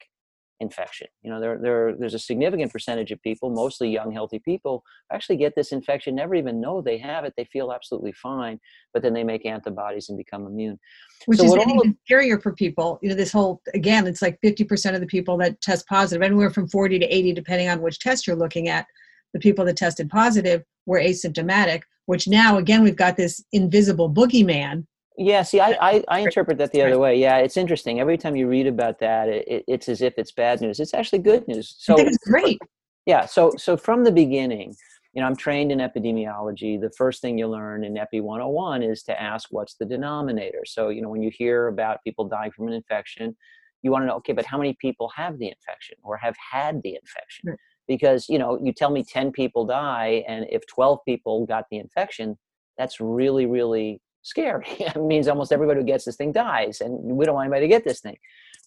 infection. 0.62 1.08
You 1.22 1.30
know, 1.30 1.40
there, 1.40 1.58
there, 1.60 1.94
there's 1.98 2.14
a 2.14 2.18
significant 2.18 2.72
percentage 2.72 3.10
of 3.10 3.20
people, 3.22 3.50
mostly 3.50 3.90
young, 3.90 4.12
healthy 4.12 4.38
people, 4.38 4.82
actually 5.12 5.36
get 5.36 5.54
this 5.54 5.72
infection, 5.72 6.14
never 6.14 6.34
even 6.34 6.60
know 6.60 6.80
they 6.80 6.96
have 6.98 7.24
it. 7.24 7.34
They 7.36 7.44
feel 7.44 7.72
absolutely 7.72 8.12
fine, 8.12 8.58
but 8.94 9.02
then 9.02 9.12
they 9.12 9.24
make 9.24 9.44
antibodies 9.44 10.08
and 10.08 10.16
become 10.16 10.46
immune. 10.46 10.78
Which 11.26 11.40
so 11.40 11.44
is 11.44 11.52
even 11.52 11.98
scarier 12.08 12.40
for 12.42 12.54
people. 12.54 12.98
You 13.02 13.10
know, 13.10 13.14
this 13.14 13.32
whole, 13.32 13.60
again, 13.74 14.06
it's 14.06 14.22
like 14.22 14.38
50% 14.42 14.94
of 14.94 15.00
the 15.00 15.06
people 15.06 15.36
that 15.38 15.60
test 15.60 15.86
positive, 15.86 16.22
anywhere 16.22 16.50
from 16.50 16.68
40 16.68 16.98
to 17.00 17.06
80, 17.06 17.34
depending 17.34 17.68
on 17.68 17.82
which 17.82 17.98
test 17.98 18.26
you're 18.26 18.36
looking 18.36 18.68
at. 18.68 18.86
The 19.34 19.40
people 19.40 19.64
that 19.66 19.76
tested 19.76 20.08
positive 20.08 20.62
were 20.86 21.00
asymptomatic, 21.00 21.82
which 22.06 22.28
now, 22.28 22.58
again, 22.58 22.82
we've 22.82 22.96
got 22.96 23.16
this 23.16 23.42
invisible 23.52 24.12
boogeyman 24.12 24.86
yeah, 25.18 25.42
see, 25.42 25.60
I, 25.60 25.76
I, 25.80 26.04
I, 26.08 26.18
interpret 26.20 26.58
that 26.58 26.72
the 26.72 26.82
other 26.82 26.98
way. 26.98 27.18
Yeah, 27.18 27.38
it's 27.38 27.56
interesting. 27.56 28.00
Every 28.00 28.16
time 28.16 28.34
you 28.34 28.48
read 28.48 28.66
about 28.66 28.98
that, 29.00 29.28
it, 29.28 29.64
it's 29.68 29.88
as 29.88 30.00
if 30.00 30.14
it's 30.16 30.32
bad 30.32 30.60
news. 30.60 30.80
It's 30.80 30.94
actually 30.94 31.20
good 31.20 31.46
news. 31.46 31.74
So 31.78 31.96
it's 31.98 32.18
great. 32.18 32.58
Yeah. 33.06 33.26
So 33.26 33.52
so 33.58 33.76
from 33.76 34.04
the 34.04 34.12
beginning, 34.12 34.74
you 35.12 35.20
know, 35.20 35.26
I'm 35.26 35.36
trained 35.36 35.72
in 35.72 35.78
epidemiology. 35.78 36.80
The 36.80 36.90
first 36.96 37.20
thing 37.20 37.36
you 37.36 37.48
learn 37.48 37.84
in 37.84 37.96
Epi 37.96 38.20
101 38.20 38.82
is 38.82 39.02
to 39.04 39.20
ask 39.20 39.48
what's 39.50 39.74
the 39.74 39.84
denominator. 39.84 40.62
So 40.64 40.88
you 40.88 41.02
know, 41.02 41.08
when 41.08 41.22
you 41.22 41.30
hear 41.30 41.68
about 41.68 42.02
people 42.04 42.26
dying 42.26 42.50
from 42.50 42.68
an 42.68 42.74
infection, 42.74 43.36
you 43.82 43.90
want 43.90 44.02
to 44.02 44.06
know, 44.06 44.16
okay, 44.16 44.32
but 44.32 44.46
how 44.46 44.56
many 44.56 44.74
people 44.80 45.10
have 45.14 45.38
the 45.38 45.48
infection 45.48 45.96
or 46.02 46.16
have 46.16 46.36
had 46.52 46.80
the 46.82 46.94
infection? 46.94 47.50
Right. 47.50 47.58
Because 47.88 48.28
you 48.28 48.38
know, 48.38 48.58
you 48.62 48.72
tell 48.72 48.90
me 48.90 49.04
10 49.04 49.32
people 49.32 49.66
die, 49.66 50.24
and 50.26 50.46
if 50.50 50.66
12 50.68 51.00
people 51.04 51.44
got 51.44 51.66
the 51.70 51.78
infection, 51.78 52.38
that's 52.78 53.00
really 53.00 53.44
really 53.44 54.00
scary. 54.22 54.66
it 54.80 54.96
means 54.96 55.28
almost 55.28 55.52
everybody 55.52 55.80
who 55.80 55.86
gets 55.86 56.04
this 56.04 56.16
thing 56.16 56.32
dies, 56.32 56.80
and 56.80 56.98
we 57.02 57.24
don't 57.24 57.34
want 57.34 57.46
anybody 57.46 57.66
to 57.66 57.68
get 57.68 57.84
this 57.84 58.00
thing. 58.00 58.16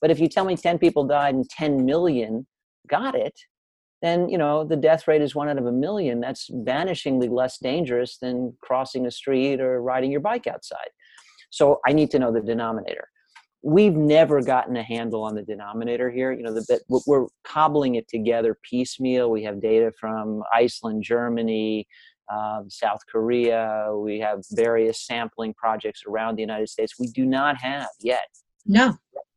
But 0.01 0.11
if 0.11 0.19
you 0.19 0.27
tell 0.27 0.45
me 0.45 0.55
10 0.55 0.77
people 0.77 1.05
died 1.05 1.35
and 1.35 1.49
10 1.49 1.85
million 1.85 2.45
got 2.87 3.15
it, 3.15 3.39
then 4.01 4.29
you 4.29 4.37
know 4.37 4.63
the 4.63 4.75
death 4.75 5.07
rate 5.07 5.21
is 5.21 5.33
one 5.33 5.49
out 5.49 5.57
of 5.57 5.65
a 5.65 5.71
million. 5.71 6.19
That's 6.19 6.49
vanishingly 6.49 7.29
less 7.29 7.57
dangerous 7.57 8.17
than 8.17 8.55
crossing 8.61 9.05
a 9.05 9.11
street 9.11 9.59
or 9.61 9.81
riding 9.81 10.11
your 10.11 10.19
bike 10.19 10.47
outside. 10.47 10.89
So 11.49 11.79
I 11.87 11.93
need 11.93 12.11
to 12.11 12.19
know 12.19 12.31
the 12.31 12.41
denominator. 12.41 13.07
we've 13.63 13.95
never 13.95 14.41
gotten 14.41 14.75
a 14.75 14.83
handle 14.83 15.23
on 15.23 15.33
the 15.33 15.41
denominator 15.41 16.11
here. 16.11 16.31
You 16.31 16.43
know, 16.43 16.53
the, 16.53 16.79
we're 17.07 17.25
cobbling 17.43 17.95
it 17.95 18.07
together 18.07 18.57
piecemeal. 18.61 19.31
We 19.31 19.43
have 19.43 19.59
data 19.59 19.91
from 19.99 20.43
Iceland, 20.53 21.03
Germany, 21.03 21.87
um, 22.33 22.69
South 22.69 22.99
Korea. 23.11 23.91
We 23.95 24.19
have 24.19 24.43
various 24.51 25.05
sampling 25.05 25.53
projects 25.53 26.03
around 26.07 26.35
the 26.35 26.41
United 26.41 26.69
States. 26.69 26.93
We 26.99 27.07
do 27.07 27.25
not 27.25 27.57
have 27.57 27.87
yet. 27.99 28.27
No. 28.65 28.95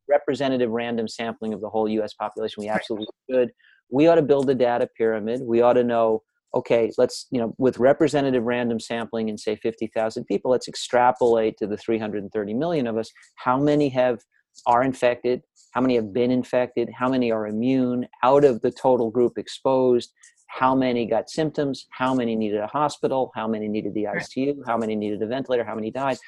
Representative 0.08 0.70
random 0.70 1.08
sampling 1.08 1.52
of 1.52 1.60
the 1.60 1.68
whole 1.68 1.88
U.S. 1.88 2.14
population. 2.14 2.62
We 2.62 2.68
absolutely 2.68 3.08
should. 3.30 3.50
We 3.90 4.06
ought 4.06 4.16
to 4.16 4.22
build 4.22 4.48
a 4.50 4.54
data 4.54 4.88
pyramid. 4.96 5.40
We 5.42 5.60
ought 5.60 5.74
to 5.74 5.84
know 5.84 6.22
okay, 6.54 6.90
let's, 6.96 7.26
you 7.30 7.40
know, 7.40 7.54
with 7.58 7.78
representative 7.78 8.44
random 8.44 8.80
sampling 8.80 9.28
in 9.28 9.36
say 9.36 9.56
50,000 9.56 10.24
people, 10.24 10.50
let's 10.50 10.68
extrapolate 10.68 11.56
to 11.58 11.66
the 11.66 11.76
330 11.76 12.54
million 12.54 12.86
of 12.86 12.96
us. 12.96 13.10
How 13.36 13.58
many 13.58 13.88
have, 13.90 14.20
are 14.66 14.82
infected? 14.82 15.42
How 15.72 15.80
many 15.80 15.96
have 15.96 16.12
been 16.12 16.30
infected? 16.30 16.88
How 16.96 17.08
many 17.08 17.30
are 17.30 17.46
immune 17.46 18.06
out 18.22 18.44
of 18.44 18.62
the 18.62 18.70
total 18.70 19.10
group 19.10 19.36
exposed? 19.36 20.12
How 20.48 20.74
many 20.74 21.06
got 21.06 21.30
symptoms, 21.30 21.86
how 21.90 22.14
many 22.14 22.34
needed 22.34 22.60
a 22.60 22.66
hospital, 22.66 23.30
how 23.34 23.46
many 23.46 23.68
needed 23.68 23.94
the 23.94 24.04
ICU, 24.04 24.56
how 24.66 24.76
many 24.76 24.96
needed 24.96 25.22
a 25.22 25.26
ventilator, 25.26 25.64
how 25.64 25.74
many 25.74 25.90
died. 25.90 26.18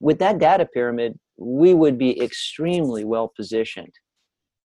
With 0.00 0.18
that 0.18 0.38
data 0.38 0.66
pyramid, 0.66 1.18
we 1.36 1.74
would 1.74 1.96
be 1.98 2.20
extremely 2.20 3.04
well 3.04 3.28
positioned 3.28 3.92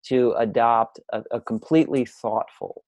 to 0.06 0.32
adopt 0.38 1.00
a, 1.12 1.22
a 1.32 1.40
completely 1.40 2.04
thoughtful, 2.04 2.84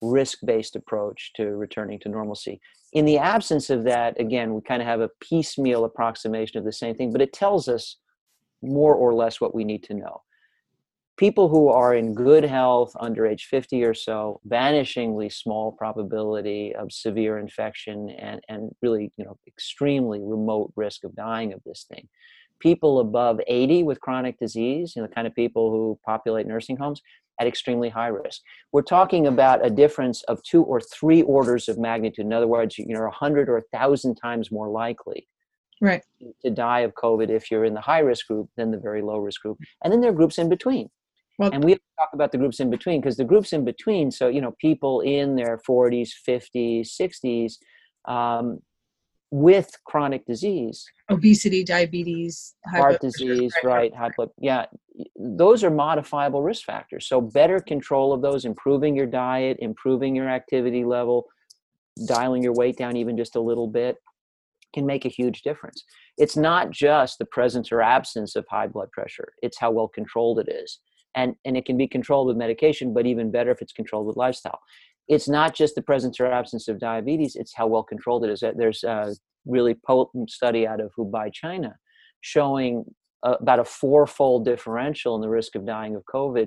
risk 0.00 0.38
based 0.44 0.76
approach 0.76 1.32
to 1.36 1.44
returning 1.56 1.98
to 2.00 2.08
normalcy. 2.08 2.60
In 2.92 3.04
the 3.04 3.18
absence 3.18 3.70
of 3.70 3.84
that, 3.84 4.18
again, 4.18 4.54
we 4.54 4.62
kind 4.62 4.82
of 4.82 4.88
have 4.88 5.00
a 5.00 5.10
piecemeal 5.20 5.84
approximation 5.84 6.58
of 6.58 6.64
the 6.64 6.72
same 6.72 6.96
thing, 6.96 7.12
but 7.12 7.20
it 7.20 7.32
tells 7.32 7.68
us 7.68 7.96
more 8.62 8.94
or 8.94 9.14
less 9.14 9.40
what 9.40 9.54
we 9.54 9.64
need 9.64 9.82
to 9.84 9.94
know 9.94 10.22
people 11.20 11.50
who 11.50 11.68
are 11.68 11.94
in 11.94 12.14
good 12.14 12.42
health 12.44 12.96
under 12.98 13.26
age 13.26 13.44
50 13.44 13.84
or 13.84 13.92
so 13.92 14.40
vanishingly 14.48 15.30
small 15.30 15.70
probability 15.70 16.74
of 16.74 16.90
severe 16.90 17.38
infection 17.38 18.08
and, 18.18 18.40
and 18.48 18.70
really 18.80 19.12
you 19.18 19.24
know 19.26 19.36
extremely 19.46 20.18
remote 20.22 20.72
risk 20.76 21.04
of 21.04 21.14
dying 21.14 21.52
of 21.52 21.60
this 21.66 21.84
thing. 21.92 22.08
People 22.58 23.00
above 23.00 23.38
80 23.46 23.82
with 23.82 24.00
chronic 24.00 24.38
disease 24.38 24.94
you 24.96 25.02
know 25.02 25.08
the 25.08 25.14
kind 25.14 25.26
of 25.26 25.34
people 25.34 25.70
who 25.70 25.98
populate 26.06 26.46
nursing 26.46 26.78
homes 26.78 27.02
at 27.38 27.46
extremely 27.46 27.90
high 27.90 28.08
risk. 28.08 28.40
We're 28.72 28.80
talking 28.80 29.26
about 29.26 29.64
a 29.64 29.68
difference 29.68 30.22
of 30.22 30.42
two 30.42 30.62
or 30.62 30.80
three 30.80 31.20
orders 31.22 31.68
of 31.68 31.78
magnitude. 31.78 32.24
In 32.24 32.32
other 32.32 32.48
words 32.48 32.78
you 32.78 32.94
know 32.94 33.02
100 33.02 33.50
or 33.50 33.62
1000 33.72 34.14
times 34.14 34.50
more 34.50 34.70
likely 34.70 35.28
right. 35.82 36.02
to 36.42 36.50
die 36.50 36.80
of 36.80 36.94
covid 36.94 37.28
if 37.28 37.50
you're 37.50 37.66
in 37.66 37.74
the 37.74 37.82
high 37.82 37.98
risk 37.98 38.26
group 38.26 38.48
than 38.56 38.70
the 38.70 38.78
very 38.78 39.02
low 39.02 39.18
risk 39.18 39.42
group. 39.42 39.58
And 39.84 39.92
then 39.92 40.00
there 40.00 40.12
are 40.12 40.20
groups 40.22 40.38
in 40.38 40.48
between 40.48 40.88
well, 41.40 41.50
and 41.54 41.64
we 41.64 41.72
talk 41.98 42.10
about 42.12 42.32
the 42.32 42.38
groups 42.38 42.60
in 42.60 42.68
between 42.68 43.00
because 43.00 43.16
the 43.16 43.24
groups 43.24 43.54
in 43.54 43.64
between, 43.64 44.10
so, 44.10 44.28
you 44.28 44.42
know, 44.42 44.54
people 44.60 45.00
in 45.00 45.36
their 45.36 45.58
40s, 45.66 46.10
50s, 46.28 46.90
60s 47.00 47.54
um, 48.06 48.58
with 49.30 49.70
chronic 49.86 50.26
disease, 50.26 50.84
obesity, 51.10 51.64
diabetes, 51.64 52.54
heart 52.66 53.00
disease, 53.00 53.52
pressure. 53.52 53.66
right? 53.66 53.96
High 53.96 54.10
blood, 54.14 54.28
yeah, 54.38 54.66
those 55.16 55.64
are 55.64 55.70
modifiable 55.70 56.42
risk 56.42 56.66
factors. 56.66 57.08
So, 57.08 57.22
better 57.22 57.58
control 57.58 58.12
of 58.12 58.20
those, 58.20 58.44
improving 58.44 58.94
your 58.94 59.06
diet, 59.06 59.56
improving 59.60 60.14
your 60.14 60.28
activity 60.28 60.84
level, 60.84 61.24
dialing 62.06 62.42
your 62.42 62.52
weight 62.52 62.76
down 62.76 62.98
even 62.98 63.16
just 63.16 63.34
a 63.34 63.40
little 63.40 63.66
bit 63.66 63.96
can 64.74 64.84
make 64.84 65.06
a 65.06 65.08
huge 65.08 65.40
difference. 65.40 65.84
It's 66.18 66.36
not 66.36 66.70
just 66.70 67.18
the 67.18 67.24
presence 67.24 67.72
or 67.72 67.80
absence 67.80 68.36
of 68.36 68.44
high 68.50 68.66
blood 68.66 68.92
pressure, 68.92 69.32
it's 69.42 69.58
how 69.58 69.70
well 69.70 69.88
controlled 69.88 70.38
it 70.38 70.52
is 70.52 70.80
and 71.14 71.34
and 71.44 71.56
it 71.56 71.64
can 71.64 71.76
be 71.76 71.88
controlled 71.88 72.26
with 72.26 72.36
medication 72.36 72.92
but 72.94 73.06
even 73.06 73.30
better 73.30 73.50
if 73.50 73.62
it's 73.62 73.72
controlled 73.72 74.06
with 74.06 74.16
lifestyle 74.16 74.60
it's 75.08 75.28
not 75.28 75.54
just 75.54 75.74
the 75.74 75.82
presence 75.82 76.20
or 76.20 76.26
absence 76.26 76.68
of 76.68 76.78
diabetes 76.78 77.36
it's 77.36 77.54
how 77.54 77.66
well 77.66 77.82
controlled 77.82 78.24
it 78.24 78.30
is 78.30 78.42
there's 78.56 78.84
a 78.84 79.14
really 79.46 79.74
potent 79.86 80.30
study 80.30 80.66
out 80.66 80.80
of 80.80 80.92
hubei 80.98 81.32
china 81.32 81.74
showing 82.20 82.84
about 83.22 83.58
a 83.58 83.64
fourfold 83.64 84.44
differential 84.44 85.14
in 85.14 85.20
the 85.20 85.28
risk 85.28 85.54
of 85.54 85.66
dying 85.66 85.94
of 85.94 86.02
covid 86.12 86.46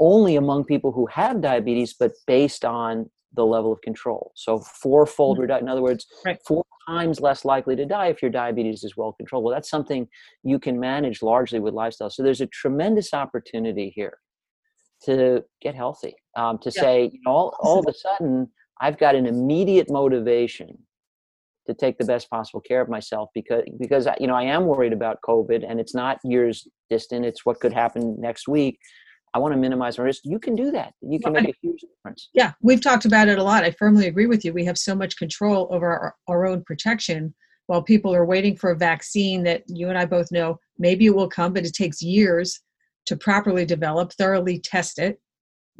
only 0.00 0.36
among 0.36 0.64
people 0.64 0.92
who 0.92 1.06
have 1.06 1.40
diabetes 1.40 1.94
but 1.98 2.12
based 2.26 2.64
on 2.64 3.10
the 3.34 3.44
level 3.44 3.72
of 3.72 3.80
control. 3.82 4.32
So 4.34 4.60
fourfold 4.60 5.36
mm-hmm. 5.36 5.42
reduction. 5.42 5.66
In 5.66 5.72
other 5.72 5.82
words, 5.82 6.06
right. 6.24 6.38
four 6.46 6.64
times 6.88 7.20
less 7.20 7.44
likely 7.44 7.76
to 7.76 7.84
die 7.84 8.06
if 8.06 8.22
your 8.22 8.30
diabetes 8.30 8.82
is 8.82 8.96
well 8.96 9.12
controlled. 9.12 9.44
Well, 9.44 9.54
that's 9.54 9.70
something 9.70 10.08
you 10.42 10.58
can 10.58 10.80
manage 10.80 11.22
largely 11.22 11.60
with 11.60 11.74
lifestyle. 11.74 12.10
So 12.10 12.22
there's 12.22 12.40
a 12.40 12.46
tremendous 12.46 13.12
opportunity 13.12 13.92
here 13.94 14.18
to 15.04 15.44
get 15.60 15.74
healthy. 15.74 16.14
Um, 16.36 16.58
to 16.58 16.72
yeah. 16.74 16.82
say, 16.82 17.10
you 17.12 17.20
know, 17.24 17.32
all, 17.32 17.56
all 17.60 17.78
of 17.80 17.86
a 17.88 17.94
sudden, 17.94 18.48
I've 18.80 18.98
got 18.98 19.14
an 19.14 19.26
immediate 19.26 19.90
motivation 19.90 20.78
to 21.66 21.74
take 21.74 21.98
the 21.98 22.04
best 22.04 22.30
possible 22.30 22.60
care 22.60 22.80
of 22.80 22.88
myself 22.88 23.28
because 23.34 23.62
because 23.78 24.08
you 24.18 24.26
know 24.26 24.34
I 24.34 24.44
am 24.44 24.64
worried 24.64 24.94
about 24.94 25.18
COVID 25.22 25.64
and 25.68 25.78
it's 25.78 25.94
not 25.94 26.18
years 26.24 26.66
distant. 26.88 27.26
It's 27.26 27.44
what 27.44 27.60
could 27.60 27.72
happen 27.72 28.16
next 28.18 28.48
week. 28.48 28.78
I 29.34 29.38
want 29.38 29.52
to 29.54 29.58
minimize 29.58 29.98
my 29.98 30.04
risk. 30.04 30.22
You 30.24 30.38
can 30.38 30.54
do 30.54 30.70
that. 30.72 30.94
You 31.00 31.20
can 31.20 31.32
make 31.32 31.48
a 31.48 31.54
huge 31.60 31.80
difference. 31.80 32.30
Yeah, 32.34 32.52
we've 32.62 32.80
talked 32.80 33.04
about 33.04 33.28
it 33.28 33.38
a 33.38 33.42
lot. 33.42 33.64
I 33.64 33.70
firmly 33.72 34.06
agree 34.06 34.26
with 34.26 34.44
you. 34.44 34.52
We 34.52 34.64
have 34.64 34.78
so 34.78 34.94
much 34.94 35.16
control 35.16 35.68
over 35.70 35.86
our, 35.86 36.14
our 36.26 36.46
own 36.46 36.62
protection 36.64 37.34
while 37.66 37.82
people 37.82 38.14
are 38.14 38.24
waiting 38.24 38.56
for 38.56 38.70
a 38.70 38.76
vaccine 38.76 39.42
that 39.44 39.62
you 39.66 39.88
and 39.88 39.98
I 39.98 40.06
both 40.06 40.32
know 40.32 40.58
maybe 40.78 41.06
it 41.06 41.14
will 41.14 41.28
come, 41.28 41.52
but 41.52 41.66
it 41.66 41.74
takes 41.74 42.00
years 42.02 42.60
to 43.06 43.16
properly 43.16 43.64
develop, 43.64 44.12
thoroughly 44.12 44.58
test 44.58 44.98
it, 44.98 45.20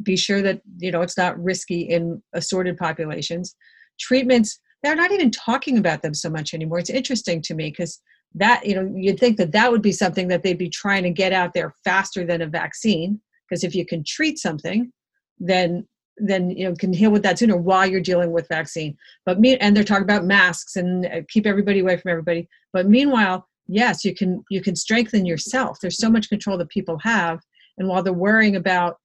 be 0.03 0.15
sure 0.15 0.41
that 0.41 0.61
you 0.77 0.91
know 0.91 1.01
it's 1.01 1.17
not 1.17 1.41
risky 1.41 1.81
in 1.81 2.21
assorted 2.33 2.77
populations. 2.77 3.55
Treatments, 3.99 4.59
they're 4.81 4.95
not 4.95 5.11
even 5.11 5.31
talking 5.31 5.77
about 5.77 6.01
them 6.01 6.13
so 6.13 6.29
much 6.29 6.53
anymore. 6.53 6.79
It's 6.79 6.89
interesting 6.89 7.41
to 7.43 7.53
me 7.53 7.69
because 7.69 7.99
that 8.35 8.65
you 8.65 8.75
know 8.75 8.91
you'd 8.95 9.19
think 9.19 9.37
that 9.37 9.51
that 9.51 9.71
would 9.71 9.81
be 9.81 9.91
something 9.91 10.27
that 10.27 10.43
they'd 10.43 10.57
be 10.57 10.69
trying 10.69 11.03
to 11.03 11.09
get 11.09 11.33
out 11.33 11.53
there 11.53 11.73
faster 11.83 12.25
than 12.25 12.41
a 12.41 12.47
vaccine 12.47 13.19
because 13.49 13.63
if 13.63 13.73
you 13.73 13.85
can 13.85 14.03
treat 14.05 14.37
something 14.37 14.91
then 15.39 15.87
then 16.19 16.49
you 16.51 16.67
know 16.67 16.75
can 16.75 16.93
heal 16.93 17.11
with 17.11 17.23
that 17.23 17.39
sooner 17.39 17.57
while 17.57 17.85
you're 17.85 18.01
dealing 18.01 18.31
with 18.31 18.47
vaccine. 18.49 18.95
But 19.25 19.39
me 19.39 19.57
and 19.57 19.75
they're 19.75 19.83
talking 19.83 20.03
about 20.03 20.25
masks 20.25 20.75
and 20.75 21.05
uh, 21.05 21.21
keep 21.29 21.45
everybody 21.45 21.79
away 21.79 21.97
from 21.97 22.11
everybody. 22.11 22.47
But 22.73 22.87
meanwhile 22.87 23.47
yes 23.67 24.03
you 24.03 24.13
can 24.13 24.43
you 24.49 24.61
can 24.61 24.75
strengthen 24.75 25.25
yourself. 25.25 25.77
There's 25.81 25.97
so 25.97 26.09
much 26.09 26.29
control 26.29 26.57
that 26.57 26.69
people 26.69 26.97
have. 27.03 27.39
And 27.77 27.87
while 27.87 28.03
they're 28.03 28.13
worrying 28.13 28.55
about 28.55 28.97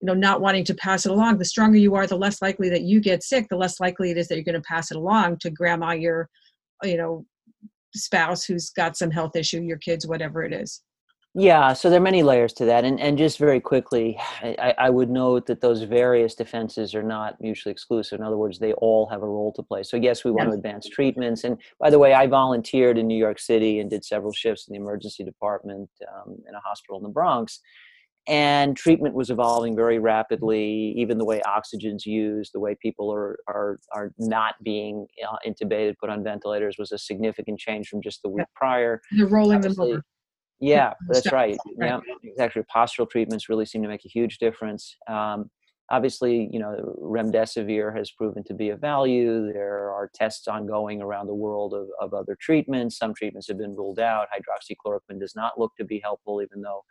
you 0.00 0.06
know 0.06 0.14
not 0.14 0.40
wanting 0.40 0.64
to 0.64 0.74
pass 0.74 1.06
it 1.06 1.12
along 1.12 1.38
the 1.38 1.44
stronger 1.44 1.78
you 1.78 1.94
are 1.94 2.06
the 2.06 2.16
less 2.16 2.40
likely 2.40 2.68
that 2.70 2.82
you 2.82 3.00
get 3.00 3.22
sick 3.22 3.46
the 3.48 3.56
less 3.56 3.80
likely 3.80 4.10
it 4.10 4.16
is 4.16 4.28
that 4.28 4.34
you're 4.34 4.44
going 4.44 4.54
to 4.54 4.62
pass 4.62 4.90
it 4.90 4.96
along 4.96 5.36
to 5.38 5.50
grandma 5.50 5.92
your 5.92 6.28
you 6.82 6.96
know 6.96 7.24
spouse 7.94 8.44
who's 8.44 8.70
got 8.70 8.96
some 8.96 9.10
health 9.10 9.36
issue 9.36 9.60
your 9.60 9.76
kids 9.76 10.06
whatever 10.06 10.42
it 10.42 10.54
is 10.54 10.82
yeah, 11.34 11.74
so 11.74 11.88
there 11.88 12.00
are 12.00 12.02
many 12.02 12.24
layers 12.24 12.52
to 12.54 12.64
that, 12.64 12.84
and 12.84 12.98
and 12.98 13.16
just 13.16 13.38
very 13.38 13.60
quickly, 13.60 14.18
I, 14.42 14.74
I 14.76 14.90
would 14.90 15.10
note 15.10 15.46
that 15.46 15.60
those 15.60 15.82
various 15.84 16.34
defenses 16.34 16.92
are 16.92 17.04
not 17.04 17.40
mutually 17.40 17.70
exclusive. 17.70 18.18
In 18.18 18.26
other 18.26 18.36
words, 18.36 18.58
they 18.58 18.72
all 18.74 19.06
have 19.06 19.22
a 19.22 19.28
role 19.28 19.52
to 19.52 19.62
play. 19.62 19.84
So 19.84 19.96
yes, 19.96 20.24
we 20.24 20.32
want 20.32 20.48
to 20.48 20.54
advance 20.56 20.88
treatments. 20.88 21.44
And 21.44 21.56
by 21.78 21.88
the 21.88 22.00
way, 22.00 22.14
I 22.14 22.26
volunteered 22.26 22.98
in 22.98 23.06
New 23.06 23.16
York 23.16 23.38
City 23.38 23.78
and 23.78 23.88
did 23.88 24.04
several 24.04 24.32
shifts 24.32 24.66
in 24.66 24.72
the 24.72 24.80
emergency 24.80 25.22
department 25.22 25.88
um, 26.12 26.36
in 26.48 26.54
a 26.56 26.60
hospital 26.60 26.96
in 26.96 27.04
the 27.04 27.10
Bronx, 27.10 27.60
and 28.26 28.76
treatment 28.76 29.14
was 29.14 29.30
evolving 29.30 29.76
very 29.76 30.00
rapidly. 30.00 30.94
Even 30.96 31.16
the 31.16 31.24
way 31.24 31.40
oxygen's 31.42 32.06
used, 32.06 32.50
the 32.52 32.60
way 32.60 32.74
people 32.82 33.08
are 33.12 33.38
are 33.46 33.78
are 33.92 34.10
not 34.18 34.56
being 34.64 35.06
uh, 35.24 35.36
intubated, 35.46 35.96
put 35.98 36.10
on 36.10 36.24
ventilators, 36.24 36.74
was 36.76 36.90
a 36.90 36.98
significant 36.98 37.60
change 37.60 37.86
from 37.86 38.02
just 38.02 38.20
the 38.22 38.28
week 38.28 38.46
prior. 38.56 39.00
They're 39.16 39.28
rolling 39.28 39.58
Obviously, 39.58 39.92
them 39.92 39.94
over 39.98 40.04
yeah, 40.60 40.92
that's 41.08 41.32
right. 41.32 41.58
Yeah, 41.76 42.00
exactly. 42.22 42.62
Postural 42.74 43.08
treatments 43.10 43.48
really 43.48 43.66
seem 43.66 43.82
to 43.82 43.88
make 43.88 44.04
a 44.04 44.08
huge 44.08 44.38
difference. 44.38 44.96
Um, 45.08 45.50
obviously, 45.90 46.48
you 46.52 46.58
know, 46.58 46.94
remdesivir 47.02 47.96
has 47.96 48.10
proven 48.10 48.44
to 48.44 48.54
be 48.54 48.68
of 48.70 48.80
value. 48.80 49.52
There 49.52 49.90
are 49.90 50.10
tests 50.14 50.46
ongoing 50.46 51.02
around 51.02 51.26
the 51.26 51.34
world 51.34 51.74
of, 51.74 51.88
of 52.00 52.14
other 52.14 52.36
treatments. 52.40 52.96
Some 52.96 53.14
treatments 53.14 53.48
have 53.48 53.58
been 53.58 53.74
ruled 53.74 53.98
out. 53.98 54.28
Hydroxychloroquine 54.34 55.18
does 55.18 55.34
not 55.34 55.58
look 55.58 55.72
to 55.78 55.84
be 55.84 56.00
helpful, 56.02 56.42
even 56.42 56.62
though 56.62 56.82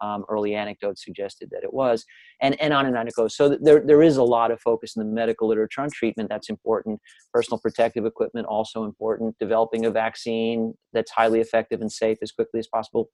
um, 0.00 0.24
early 0.28 0.54
anecdotes 0.54 1.04
suggested 1.04 1.48
that 1.50 1.64
it 1.64 1.72
was, 1.72 2.04
and, 2.40 2.60
and 2.60 2.72
on 2.72 2.86
and 2.86 2.96
on 2.96 3.08
it 3.08 3.14
goes. 3.14 3.36
So 3.36 3.56
there, 3.60 3.80
there 3.84 4.02
is 4.02 4.16
a 4.16 4.22
lot 4.22 4.50
of 4.50 4.60
focus 4.60 4.96
in 4.96 5.00
the 5.00 5.12
medical 5.12 5.48
literature 5.48 5.80
on 5.80 5.90
treatment. 5.90 6.28
That's 6.28 6.50
important. 6.50 7.00
Personal 7.32 7.58
protective 7.58 8.04
equipment, 8.04 8.46
also 8.46 8.84
important. 8.84 9.36
Developing 9.40 9.86
a 9.86 9.90
vaccine 9.90 10.74
that's 10.92 11.10
highly 11.10 11.40
effective 11.40 11.80
and 11.80 11.90
safe 11.90 12.18
as 12.22 12.32
quickly 12.32 12.60
as 12.60 12.68
possible, 12.68 13.08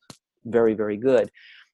very, 0.45 0.75
very 0.75 0.97
good. 0.97 1.31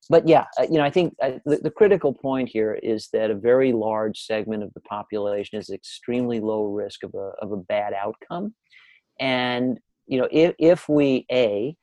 But 0.08 0.26
yeah, 0.26 0.46
uh, 0.58 0.64
you 0.64 0.78
know, 0.78 0.84
I 0.84 0.90
think 0.90 1.14
uh, 1.22 1.32
the, 1.44 1.58
the 1.58 1.70
critical 1.70 2.12
point 2.12 2.48
here 2.48 2.74
is 2.82 3.08
that 3.12 3.30
a 3.30 3.34
very 3.34 3.72
large 3.72 4.20
segment 4.20 4.62
of 4.62 4.72
the 4.74 4.80
population 4.80 5.58
is 5.58 5.70
extremely 5.70 6.40
low 6.40 6.66
risk 6.66 7.04
of 7.04 7.14
a, 7.14 7.32
of 7.42 7.52
a 7.52 7.56
bad 7.56 7.92
outcome. 7.92 8.54
And, 9.20 9.78
you 10.06 10.18
know, 10.18 10.28
if, 10.32 10.54
if 10.58 10.88
we, 10.88 11.26
A, 11.30 11.76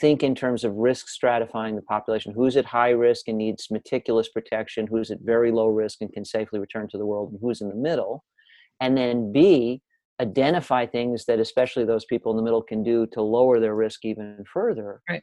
think 0.00 0.22
in 0.22 0.34
terms 0.34 0.64
of 0.64 0.74
risk 0.74 1.06
stratifying 1.08 1.74
the 1.74 1.82
population 1.82 2.32
who's 2.34 2.56
at 2.56 2.64
high 2.64 2.90
risk 2.90 3.28
and 3.28 3.38
needs 3.38 3.70
meticulous 3.70 4.28
protection 4.28 4.86
who's 4.86 5.10
at 5.10 5.18
very 5.22 5.50
low 5.50 5.68
risk 5.68 5.98
and 6.00 6.12
can 6.12 6.24
safely 6.24 6.58
return 6.58 6.88
to 6.88 6.98
the 6.98 7.06
world 7.06 7.30
and 7.30 7.38
who's 7.40 7.60
in 7.60 7.68
the 7.68 7.74
middle 7.74 8.24
and 8.80 8.96
then 8.96 9.32
b 9.32 9.80
identify 10.20 10.84
things 10.84 11.24
that 11.24 11.38
especially 11.38 11.84
those 11.84 12.04
people 12.04 12.30
in 12.30 12.36
the 12.36 12.42
middle 12.42 12.62
can 12.62 12.82
do 12.82 13.06
to 13.06 13.22
lower 13.22 13.58
their 13.58 13.74
risk 13.74 14.04
even 14.04 14.44
further 14.52 15.00
right 15.08 15.22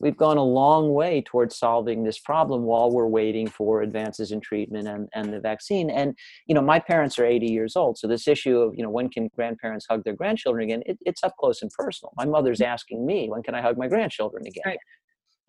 we've 0.00 0.16
gone 0.16 0.36
a 0.36 0.44
long 0.44 0.92
way 0.92 1.22
towards 1.22 1.56
solving 1.56 2.02
this 2.02 2.18
problem 2.18 2.62
while 2.62 2.90
we're 2.90 3.06
waiting 3.06 3.46
for 3.48 3.82
advances 3.82 4.32
in 4.32 4.40
treatment 4.40 4.88
and, 4.88 5.08
and 5.14 5.32
the 5.32 5.40
vaccine. 5.40 5.90
And, 5.90 6.16
you 6.46 6.54
know, 6.54 6.60
my 6.60 6.78
parents 6.78 7.18
are 7.18 7.24
80 7.24 7.46
years 7.46 7.76
old. 7.76 7.98
So 7.98 8.08
this 8.08 8.26
issue 8.26 8.58
of, 8.58 8.74
you 8.76 8.82
know, 8.82 8.90
when 8.90 9.08
can 9.08 9.30
grandparents 9.34 9.86
hug 9.88 10.04
their 10.04 10.14
grandchildren 10.14 10.64
again, 10.64 10.82
it, 10.86 10.98
it's 11.02 11.22
up 11.22 11.34
close 11.38 11.62
and 11.62 11.70
personal. 11.70 12.12
My 12.16 12.24
mother's 12.24 12.58
mm-hmm. 12.58 12.72
asking 12.72 13.06
me, 13.06 13.28
when 13.28 13.42
can 13.42 13.54
I 13.54 13.62
hug 13.62 13.78
my 13.78 13.88
grandchildren 13.88 14.46
again? 14.46 14.62
Right. 14.66 14.78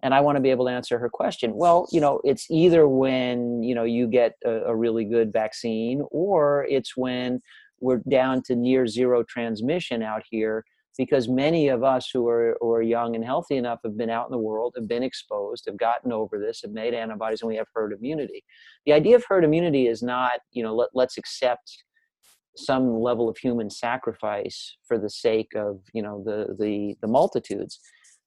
And 0.03 0.13
I 0.13 0.21
want 0.21 0.35
to 0.35 0.41
be 0.41 0.51
able 0.51 0.65
to 0.65 0.71
answer 0.71 0.99
her 0.99 1.09
question. 1.09 1.55
Well, 1.55 1.87
you 1.91 1.99
know, 1.99 2.21
it's 2.23 2.45
either 2.51 2.87
when, 2.87 3.63
you 3.63 3.73
know, 3.73 3.85
you 3.85 4.07
get 4.07 4.33
a, 4.45 4.51
a 4.65 4.75
really 4.75 5.05
good 5.05 5.33
vaccine 5.33 6.03
or 6.11 6.67
it's 6.69 6.95
when 6.95 7.41
we're 7.79 8.01
down 8.09 8.43
to 8.43 8.55
near 8.55 8.87
zero 8.87 9.23
transmission 9.23 10.03
out 10.03 10.21
here 10.29 10.63
because 10.97 11.27
many 11.27 11.67
of 11.67 11.83
us 11.83 12.09
who 12.11 12.27
are, 12.27 12.57
who 12.59 12.71
are 12.71 12.81
young 12.81 13.15
and 13.15 13.23
healthy 13.23 13.57
enough 13.57 13.79
have 13.83 13.97
been 13.97 14.09
out 14.09 14.27
in 14.27 14.31
the 14.31 14.37
world, 14.37 14.73
have 14.77 14.87
been 14.87 15.03
exposed, 15.03 15.65
have 15.67 15.77
gotten 15.77 16.11
over 16.11 16.39
this, 16.39 16.61
have 16.61 16.71
made 16.71 16.93
antibodies, 16.93 17.41
and 17.41 17.49
we 17.49 17.55
have 17.55 17.67
herd 17.73 17.93
immunity. 17.93 18.43
The 18.85 18.93
idea 18.93 19.15
of 19.15 19.25
herd 19.27 19.43
immunity 19.43 19.87
is 19.87 20.01
not, 20.01 20.39
you 20.51 20.63
know, 20.63 20.75
let, 20.75 20.89
let's 20.93 21.17
accept 21.17 21.83
some 22.55 23.01
level 23.01 23.27
of 23.27 23.37
human 23.37 23.69
sacrifice 23.69 24.77
for 24.87 24.97
the 24.97 25.09
sake 25.09 25.51
of, 25.55 25.81
you 25.93 26.01
know, 26.01 26.23
the, 26.25 26.55
the, 26.57 26.95
the 27.01 27.07
multitudes. 27.07 27.79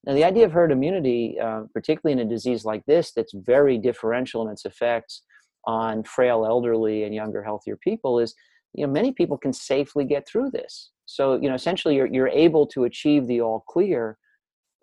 Now, 0.05 0.15
the 0.15 0.25
idea 0.25 0.45
of 0.45 0.53
herd 0.53 0.71
immunity, 0.71 1.39
uh, 1.41 1.63
particularly 1.73 2.21
in 2.21 2.27
a 2.27 2.31
disease 2.31 2.65
like 2.65 2.85
this 2.87 3.13
that's 3.13 3.33
very 3.35 3.79
differential 3.79 4.47
in 4.47 4.53
its 4.53 4.65
effects 4.65 5.23
on 5.65 6.05
frail 6.05 6.45
elderly 6.45 7.05
and 7.05 7.15
younger, 7.15 7.43
healthier 7.43 7.77
people, 7.77 8.19
is 8.19 8.35
you 8.75 8.87
know 8.87 8.93
many 8.93 9.13
people 9.13 9.37
can 9.37 9.53
safely 9.53 10.05
get 10.05 10.27
through 10.27 10.51
this 10.51 10.91
so, 11.11 11.41
you 11.41 11.49
know, 11.49 11.55
essentially 11.55 11.97
you're, 11.97 12.07
you're 12.07 12.29
able 12.29 12.67
to 12.67 12.85
achieve 12.85 13.27
the 13.27 13.41
all 13.41 13.65
clear 13.67 14.19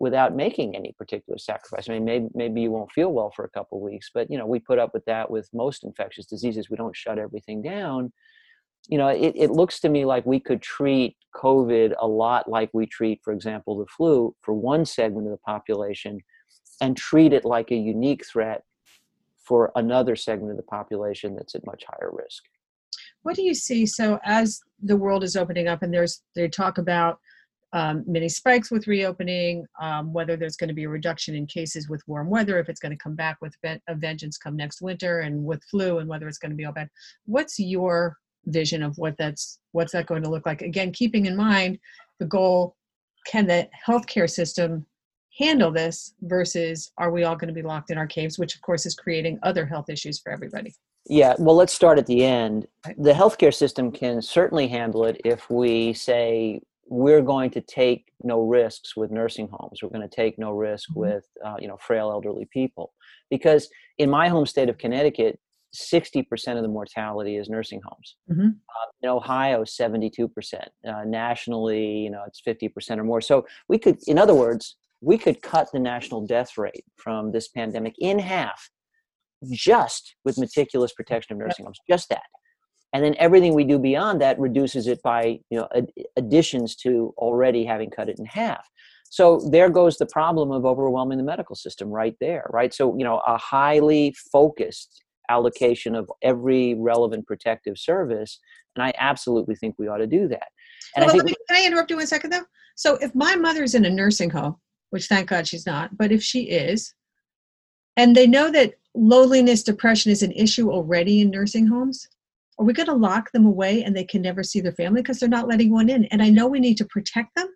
without 0.00 0.34
making 0.34 0.74
any 0.74 0.92
particular 0.98 1.38
sacrifice. 1.38 1.88
I 1.88 1.92
mean, 1.92 2.04
maybe, 2.04 2.26
maybe 2.34 2.60
you 2.62 2.72
won't 2.72 2.90
feel 2.90 3.12
well 3.12 3.30
for 3.30 3.44
a 3.44 3.50
couple 3.50 3.78
of 3.78 3.82
weeks, 3.82 4.10
but, 4.12 4.28
you 4.28 4.36
know, 4.36 4.44
we 4.44 4.58
put 4.58 4.80
up 4.80 4.90
with 4.92 5.04
that 5.04 5.30
with 5.30 5.48
most 5.54 5.84
infectious 5.84 6.26
diseases. 6.26 6.68
We 6.68 6.76
don't 6.76 6.96
shut 6.96 7.20
everything 7.20 7.62
down. 7.62 8.12
You 8.88 8.98
know, 8.98 9.06
it, 9.06 9.34
it 9.36 9.50
looks 9.52 9.78
to 9.80 9.88
me 9.88 10.04
like 10.04 10.26
we 10.26 10.40
could 10.40 10.60
treat 10.60 11.16
COVID 11.36 11.94
a 12.00 12.08
lot 12.08 12.50
like 12.50 12.70
we 12.72 12.86
treat, 12.86 13.20
for 13.22 13.32
example, 13.32 13.78
the 13.78 13.86
flu 13.86 14.34
for 14.42 14.52
one 14.52 14.84
segment 14.84 15.28
of 15.28 15.30
the 15.30 15.38
population 15.38 16.18
and 16.80 16.96
treat 16.96 17.32
it 17.32 17.44
like 17.44 17.70
a 17.70 17.76
unique 17.76 18.26
threat 18.26 18.62
for 19.44 19.70
another 19.76 20.16
segment 20.16 20.50
of 20.50 20.56
the 20.56 20.64
population 20.64 21.36
that's 21.36 21.54
at 21.54 21.64
much 21.64 21.84
higher 21.86 22.10
risk 22.12 22.42
what 23.26 23.34
do 23.34 23.42
you 23.42 23.54
see? 23.54 23.86
So 23.86 24.20
as 24.22 24.60
the 24.80 24.96
world 24.96 25.24
is 25.24 25.34
opening 25.34 25.66
up 25.66 25.82
and 25.82 25.92
there's 25.92 26.22
they 26.36 26.46
talk 26.46 26.78
about 26.78 27.18
um, 27.72 28.04
many 28.06 28.28
spikes 28.28 28.70
with 28.70 28.86
reopening 28.86 29.66
um, 29.82 30.12
whether 30.12 30.36
there's 30.36 30.56
going 30.56 30.68
to 30.68 30.74
be 30.74 30.84
a 30.84 30.88
reduction 30.88 31.34
in 31.34 31.44
cases 31.44 31.88
with 31.88 32.06
warm 32.06 32.30
weather 32.30 32.60
if 32.60 32.68
it's 32.68 32.78
going 32.78 32.96
to 32.96 33.02
come 33.02 33.16
back 33.16 33.38
with 33.42 33.52
a 33.64 33.94
vengeance 33.96 34.38
come 34.38 34.54
next 34.54 34.80
winter 34.80 35.20
and 35.20 35.44
with 35.44 35.60
flu 35.64 35.98
and 35.98 36.08
whether 36.08 36.28
it's 36.28 36.38
going 36.38 36.52
to 36.52 36.56
be 36.56 36.64
all 36.64 36.72
bad 36.72 36.88
what's 37.24 37.58
your 37.58 38.16
vision 38.44 38.80
of 38.80 38.96
what 38.96 39.16
that's 39.18 39.58
what's 39.72 39.92
that 39.92 40.06
going 40.06 40.22
to 40.22 40.30
look 40.30 40.46
like? 40.46 40.62
Again 40.62 40.92
keeping 40.92 41.26
in 41.26 41.34
mind 41.34 41.80
the 42.20 42.26
goal 42.26 42.76
can 43.26 43.44
the 43.44 43.68
healthcare 43.84 44.30
system 44.30 44.86
handle 45.36 45.72
this 45.72 46.14
versus 46.22 46.92
are 46.96 47.10
we 47.10 47.24
all 47.24 47.34
going 47.34 47.52
to 47.52 47.60
be 47.60 47.68
locked 47.72 47.90
in 47.90 47.98
our 47.98 48.06
caves 48.06 48.38
which 48.38 48.54
of 48.54 48.62
course 48.62 48.86
is 48.86 48.94
creating 48.94 49.36
other 49.42 49.66
health 49.66 49.90
issues 49.90 50.20
for 50.20 50.30
everybody 50.30 50.72
yeah, 51.08 51.34
well, 51.38 51.54
let's 51.54 51.72
start 51.72 51.98
at 51.98 52.06
the 52.06 52.24
end. 52.24 52.66
The 52.98 53.12
healthcare 53.12 53.54
system 53.54 53.92
can 53.92 54.20
certainly 54.20 54.68
handle 54.68 55.04
it 55.04 55.20
if 55.24 55.48
we 55.50 55.92
say 55.92 56.60
we're 56.88 57.22
going 57.22 57.50
to 57.50 57.60
take 57.60 58.12
no 58.22 58.42
risks 58.42 58.96
with 58.96 59.10
nursing 59.10 59.48
homes. 59.50 59.82
We're 59.82 59.88
going 59.88 60.08
to 60.08 60.14
take 60.14 60.38
no 60.38 60.52
risk 60.52 60.90
mm-hmm. 60.90 61.00
with 61.00 61.24
uh, 61.44 61.56
you 61.58 61.68
know 61.68 61.76
frail 61.76 62.10
elderly 62.10 62.48
people, 62.52 62.92
because 63.30 63.68
in 63.98 64.10
my 64.10 64.28
home 64.28 64.46
state 64.46 64.68
of 64.68 64.78
Connecticut, 64.78 65.38
sixty 65.72 66.22
percent 66.22 66.58
of 66.58 66.62
the 66.62 66.68
mortality 66.68 67.36
is 67.36 67.48
nursing 67.48 67.80
homes. 67.84 68.16
Mm-hmm. 68.30 68.48
Uh, 68.48 68.86
in 69.02 69.08
Ohio, 69.08 69.64
seventy-two 69.64 70.28
percent. 70.28 70.68
Uh, 70.86 71.04
nationally, 71.04 71.98
you 71.98 72.10
know, 72.10 72.22
it's 72.26 72.40
fifty 72.40 72.68
percent 72.68 73.00
or 73.00 73.04
more. 73.04 73.20
So 73.20 73.46
we 73.68 73.78
could, 73.78 73.98
in 74.06 74.18
other 74.18 74.34
words, 74.34 74.76
we 75.00 75.18
could 75.18 75.42
cut 75.42 75.68
the 75.72 75.78
national 75.78 76.26
death 76.26 76.56
rate 76.56 76.84
from 76.96 77.32
this 77.32 77.48
pandemic 77.48 77.94
in 77.98 78.18
half 78.18 78.70
just 79.50 80.14
with 80.24 80.38
meticulous 80.38 80.92
protection 80.92 81.34
of 81.34 81.38
nursing 81.38 81.64
homes, 81.64 81.78
just 81.88 82.08
that. 82.08 82.22
And 82.92 83.04
then 83.04 83.14
everything 83.18 83.54
we 83.54 83.64
do 83.64 83.78
beyond 83.78 84.20
that 84.20 84.38
reduces 84.38 84.86
it 84.86 85.02
by 85.02 85.40
you 85.50 85.58
know 85.58 85.68
ad- 85.74 85.90
additions 86.16 86.76
to 86.76 87.12
already 87.18 87.64
having 87.64 87.90
cut 87.90 88.08
it 88.08 88.18
in 88.18 88.24
half. 88.24 88.66
So 89.08 89.40
there 89.50 89.70
goes 89.70 89.98
the 89.98 90.06
problem 90.06 90.50
of 90.50 90.64
overwhelming 90.64 91.18
the 91.18 91.24
medical 91.24 91.54
system 91.56 91.88
right 91.88 92.16
there, 92.20 92.48
right? 92.52 92.72
So 92.72 92.96
you 92.96 93.04
know 93.04 93.20
a 93.26 93.36
highly 93.36 94.14
focused 94.32 95.02
allocation 95.28 95.94
of 95.94 96.10
every 96.22 96.74
relevant 96.74 97.26
protective 97.26 97.76
service, 97.78 98.38
and 98.76 98.84
I 98.84 98.92
absolutely 98.98 99.56
think 99.56 99.74
we 99.78 99.88
ought 99.88 99.98
to 99.98 100.06
do 100.06 100.28
that. 100.28 100.48
And 100.94 101.04
well, 101.04 101.10
I 101.10 101.12
think 101.12 101.24
me, 101.24 101.34
can 101.48 101.62
I 101.62 101.66
interrupt 101.66 101.90
you 101.90 101.96
one 101.96 102.06
second 102.06 102.30
though? 102.30 102.44
So 102.76 102.96
if 102.96 103.14
my 103.14 103.36
mother's 103.36 103.74
in 103.74 103.84
a 103.84 103.90
nursing 103.90 104.30
home, 104.30 104.56
which 104.90 105.06
thank 105.06 105.28
God 105.28 105.48
she's 105.48 105.66
not, 105.66 105.96
but 105.96 106.12
if 106.12 106.22
she 106.22 106.44
is, 106.44 106.94
and 107.96 108.14
they 108.14 108.26
know 108.26 108.50
that 108.52 108.74
loneliness, 108.96 109.62
depression 109.62 110.10
is 110.10 110.22
an 110.22 110.32
issue 110.32 110.70
already 110.70 111.20
in 111.20 111.30
nursing 111.30 111.66
homes? 111.66 112.08
Are 112.58 112.64
we 112.64 112.72
going 112.72 112.86
to 112.86 112.94
lock 112.94 113.30
them 113.32 113.44
away 113.44 113.84
and 113.84 113.94
they 113.94 114.04
can 114.04 114.22
never 114.22 114.42
see 114.42 114.60
their 114.60 114.72
family 114.72 115.02
because 115.02 115.20
they're 115.20 115.28
not 115.28 115.48
letting 115.48 115.70
one 115.70 115.90
in? 115.90 116.06
And 116.06 116.22
I 116.22 116.30
know 116.30 116.46
we 116.46 116.60
need 116.60 116.78
to 116.78 116.86
protect 116.86 117.34
them, 117.36 117.48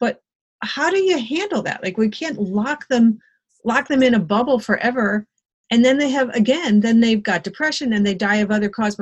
but 0.00 0.20
how 0.62 0.90
do 0.90 0.98
you 0.98 1.18
handle 1.18 1.62
that? 1.62 1.82
Like 1.82 1.98
we 1.98 2.08
can't 2.08 2.40
lock 2.40 2.88
them 2.88 3.18
lock 3.64 3.88
them 3.88 4.02
in 4.02 4.14
a 4.14 4.18
bubble 4.18 4.58
forever 4.58 5.26
and 5.70 5.84
then 5.84 5.98
they 5.98 6.10
have 6.10 6.28
again 6.30 6.80
then 6.80 7.00
they've 7.00 7.22
got 7.22 7.44
depression 7.44 7.92
and 7.92 8.06
they 8.06 8.14
die 8.14 8.36
of 8.36 8.50
other 8.50 8.68
causes 8.68 8.98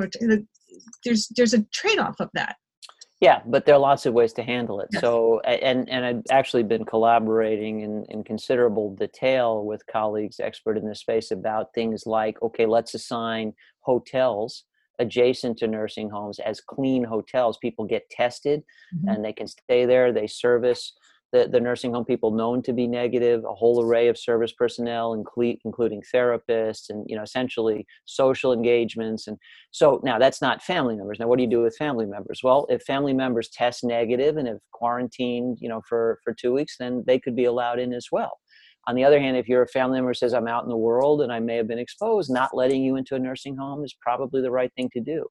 there's 1.03 1.27
there's 1.35 1.53
a 1.53 1.63
trade-off 1.73 2.19
of 2.19 2.29
that 2.33 2.55
yeah, 3.21 3.41
but 3.45 3.65
there 3.65 3.75
are 3.75 3.79
lots 3.79 4.07
of 4.07 4.15
ways 4.15 4.33
to 4.33 4.43
handle 4.43 4.81
it. 4.81 4.89
Yes. 4.91 5.01
So, 5.01 5.39
and 5.41 5.87
and 5.89 6.03
I've 6.03 6.23
actually 6.31 6.63
been 6.63 6.85
collaborating 6.85 7.81
in, 7.81 8.03
in 8.09 8.23
considerable 8.23 8.95
detail 8.95 9.63
with 9.63 9.85
colleagues 9.85 10.39
expert 10.39 10.75
in 10.75 10.87
this 10.87 11.01
space 11.01 11.29
about 11.29 11.73
things 11.75 12.07
like, 12.07 12.41
okay, 12.41 12.65
let's 12.65 12.95
assign 12.95 13.53
hotels 13.81 14.63
adjacent 14.99 15.57
to 15.57 15.67
nursing 15.67 16.09
homes 16.09 16.39
as 16.39 16.61
clean 16.61 17.03
hotels. 17.03 17.57
People 17.59 17.85
get 17.85 18.09
tested, 18.09 18.63
mm-hmm. 18.95 19.09
and 19.09 19.23
they 19.23 19.33
can 19.33 19.47
stay 19.47 19.85
there. 19.85 20.11
They 20.11 20.27
service 20.27 20.93
the, 21.31 21.47
the 21.47 21.59
nursing 21.59 21.93
home 21.93 22.05
people 22.05 22.31
known 22.31 22.61
to 22.63 22.73
be 22.73 22.87
negative, 22.87 23.43
a 23.45 23.53
whole 23.53 23.81
array 23.83 24.07
of 24.07 24.17
service 24.17 24.51
personnel, 24.51 25.13
including 25.13 26.03
therapists 26.13 26.89
and 26.89 27.05
you 27.07 27.15
know 27.15 27.23
essentially 27.23 27.85
social 28.05 28.53
engagements. 28.53 29.27
And 29.27 29.37
so 29.71 30.01
now 30.03 30.19
that's 30.19 30.41
not 30.41 30.61
family 30.61 30.95
members. 30.95 31.19
Now 31.19 31.27
what 31.27 31.37
do 31.37 31.43
you 31.43 31.49
do 31.49 31.61
with 31.61 31.75
family 31.77 32.05
members? 32.05 32.41
Well, 32.43 32.67
if 32.69 32.83
family 32.83 33.13
members 33.13 33.49
test 33.49 33.83
negative 33.83 34.37
and 34.37 34.47
have 34.47 34.59
quarantined, 34.73 35.57
you 35.61 35.69
know, 35.69 35.81
for 35.87 36.19
for 36.23 36.33
two 36.33 36.53
weeks, 36.53 36.75
then 36.77 37.03
they 37.07 37.19
could 37.19 37.35
be 37.35 37.45
allowed 37.45 37.79
in 37.79 37.93
as 37.93 38.07
well. 38.11 38.39
On 38.87 38.95
the 38.95 39.03
other 39.03 39.19
hand, 39.19 39.37
if 39.37 39.47
you're 39.47 39.61
a 39.61 39.67
family 39.67 39.99
member 39.99 40.13
says 40.13 40.33
I'm 40.33 40.47
out 40.47 40.63
in 40.63 40.69
the 40.69 40.77
world 40.77 41.21
and 41.21 41.31
I 41.31 41.39
may 41.39 41.55
have 41.55 41.67
been 41.67 41.79
exposed, 41.79 42.31
not 42.31 42.55
letting 42.55 42.83
you 42.83 42.95
into 42.95 43.15
a 43.15 43.19
nursing 43.19 43.55
home 43.55 43.83
is 43.83 43.95
probably 44.01 44.41
the 44.41 44.51
right 44.51 44.71
thing 44.75 44.89
to 44.93 44.99
do 44.99 45.27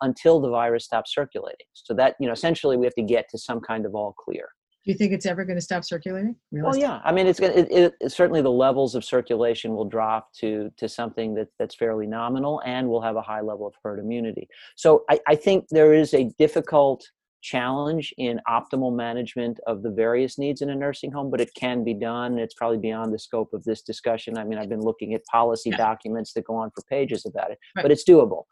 until 0.00 0.40
the 0.40 0.48
virus 0.48 0.84
stops 0.84 1.14
circulating. 1.14 1.66
So 1.74 1.94
that 1.94 2.16
you 2.18 2.26
know 2.26 2.32
essentially 2.32 2.76
we 2.76 2.86
have 2.86 2.94
to 2.94 3.02
get 3.02 3.28
to 3.30 3.38
some 3.38 3.60
kind 3.60 3.86
of 3.86 3.94
all 3.94 4.14
clear. 4.18 4.48
Do 4.88 4.92
you 4.92 4.96
think 4.96 5.12
it's 5.12 5.26
ever 5.26 5.44
going 5.44 5.58
to 5.58 5.62
stop 5.62 5.84
circulating? 5.84 6.34
Well, 6.50 6.74
yeah. 6.74 7.02
I 7.04 7.12
mean, 7.12 7.26
it's 7.26 7.38
going 7.38 7.52
it, 7.52 7.70
it, 7.70 7.94
it, 8.00 8.10
certainly 8.10 8.40
the 8.40 8.50
levels 8.50 8.94
of 8.94 9.04
circulation 9.04 9.74
will 9.74 9.84
drop 9.84 10.32
to 10.36 10.72
to 10.78 10.88
something 10.88 11.34
that 11.34 11.48
that's 11.58 11.74
fairly 11.74 12.06
nominal, 12.06 12.62
and 12.64 12.88
we'll 12.88 13.02
have 13.02 13.16
a 13.16 13.20
high 13.20 13.42
level 13.42 13.66
of 13.66 13.74
herd 13.84 13.98
immunity. 13.98 14.48
So 14.76 15.04
I, 15.10 15.20
I 15.28 15.34
think 15.34 15.66
there 15.68 15.92
is 15.92 16.14
a 16.14 16.30
difficult 16.38 17.06
challenge 17.42 18.14
in 18.16 18.40
optimal 18.48 18.96
management 18.96 19.60
of 19.66 19.82
the 19.82 19.90
various 19.90 20.38
needs 20.38 20.62
in 20.62 20.70
a 20.70 20.74
nursing 20.74 21.12
home, 21.12 21.30
but 21.30 21.42
it 21.42 21.50
can 21.54 21.84
be 21.84 21.92
done. 21.92 22.38
It's 22.38 22.54
probably 22.54 22.78
beyond 22.78 23.12
the 23.12 23.18
scope 23.18 23.52
of 23.52 23.64
this 23.64 23.82
discussion. 23.82 24.38
I 24.38 24.44
mean, 24.44 24.58
I've 24.58 24.70
been 24.70 24.80
looking 24.80 25.12
at 25.12 25.22
policy 25.26 25.68
yeah. 25.68 25.76
documents 25.76 26.32
that 26.32 26.46
go 26.46 26.54
on 26.54 26.70
for 26.70 26.80
pages 26.88 27.26
about 27.26 27.50
it, 27.50 27.58
right. 27.76 27.82
but 27.82 27.90
it's 27.90 28.08
doable. 28.08 28.44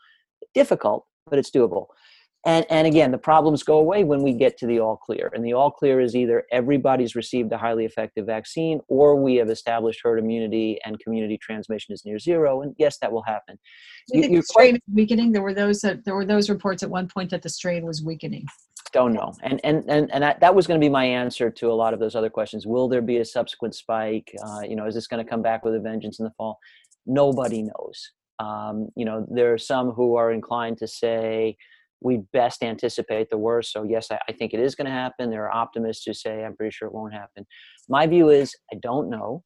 Difficult, 0.52 1.06
but 1.30 1.38
it's 1.38 1.50
doable 1.50 1.86
and 2.46 2.64
and 2.70 2.86
again 2.86 3.10
the 3.10 3.18
problems 3.18 3.62
go 3.62 3.78
away 3.78 4.04
when 4.04 4.22
we 4.22 4.32
get 4.32 4.56
to 4.56 4.66
the 4.66 4.78
all 4.80 4.96
clear 4.96 5.30
and 5.34 5.44
the 5.44 5.52
all 5.52 5.70
clear 5.70 6.00
is 6.00 6.16
either 6.16 6.44
everybody's 6.52 7.14
received 7.14 7.52
a 7.52 7.58
highly 7.58 7.84
effective 7.84 8.24
vaccine 8.24 8.80
or 8.88 9.16
we 9.16 9.34
have 9.36 9.50
established 9.50 10.00
herd 10.02 10.18
immunity 10.18 10.78
and 10.84 10.98
community 11.00 11.36
transmission 11.36 11.92
is 11.92 12.04
near 12.04 12.18
zero 12.18 12.62
and 12.62 12.74
yes 12.78 12.98
that 12.98 13.12
will 13.12 13.22
happen. 13.22 13.58
You, 14.08 14.22
the 14.22 14.42
strain 14.42 14.70
quite, 14.70 14.74
is 14.76 14.94
weakening? 14.94 15.32
There 15.32 15.42
were 15.42 15.54
those 15.54 15.80
that 15.80 16.04
there 16.04 16.14
were 16.14 16.24
those 16.24 16.48
reports 16.48 16.82
at 16.82 16.90
one 16.90 17.08
point 17.08 17.30
that 17.30 17.42
the 17.42 17.48
strain 17.48 17.84
was 17.84 18.02
weakening. 18.02 18.46
Don't 18.92 19.12
know. 19.12 19.32
And 19.42 19.60
and 19.64 19.84
and, 19.88 20.12
and 20.12 20.22
that, 20.22 20.40
that 20.40 20.54
was 20.54 20.66
going 20.66 20.80
to 20.80 20.84
be 20.84 20.90
my 20.90 21.04
answer 21.04 21.50
to 21.50 21.70
a 21.70 21.74
lot 21.74 21.92
of 21.92 22.00
those 22.00 22.14
other 22.14 22.30
questions. 22.30 22.66
Will 22.66 22.88
there 22.88 23.02
be 23.02 23.18
a 23.18 23.24
subsequent 23.24 23.74
spike? 23.74 24.32
Uh, 24.44 24.60
you 24.60 24.76
know 24.76 24.86
is 24.86 24.94
this 24.94 25.08
going 25.08 25.24
to 25.24 25.28
come 25.28 25.42
back 25.42 25.64
with 25.64 25.74
a 25.74 25.80
vengeance 25.80 26.20
in 26.20 26.24
the 26.24 26.32
fall? 26.32 26.58
Nobody 27.04 27.62
knows. 27.62 28.12
Um, 28.38 28.88
you 28.96 29.04
know 29.04 29.26
there 29.28 29.52
are 29.52 29.58
some 29.58 29.90
who 29.90 30.14
are 30.14 30.30
inclined 30.30 30.78
to 30.78 30.86
say 30.86 31.56
we 32.00 32.22
best 32.32 32.62
anticipate 32.62 33.30
the 33.30 33.38
worst. 33.38 33.72
So 33.72 33.82
yes, 33.82 34.08
I, 34.10 34.18
I 34.28 34.32
think 34.32 34.52
it 34.52 34.60
is 34.60 34.74
going 34.74 34.86
to 34.86 34.92
happen. 34.92 35.30
There 35.30 35.44
are 35.44 35.54
optimists 35.54 36.04
who 36.04 36.12
say 36.12 36.44
I'm 36.44 36.56
pretty 36.56 36.72
sure 36.72 36.88
it 36.88 36.94
won't 36.94 37.14
happen. 37.14 37.46
My 37.88 38.06
view 38.06 38.30
is 38.30 38.54
I 38.72 38.76
don't 38.82 39.10
know. 39.10 39.42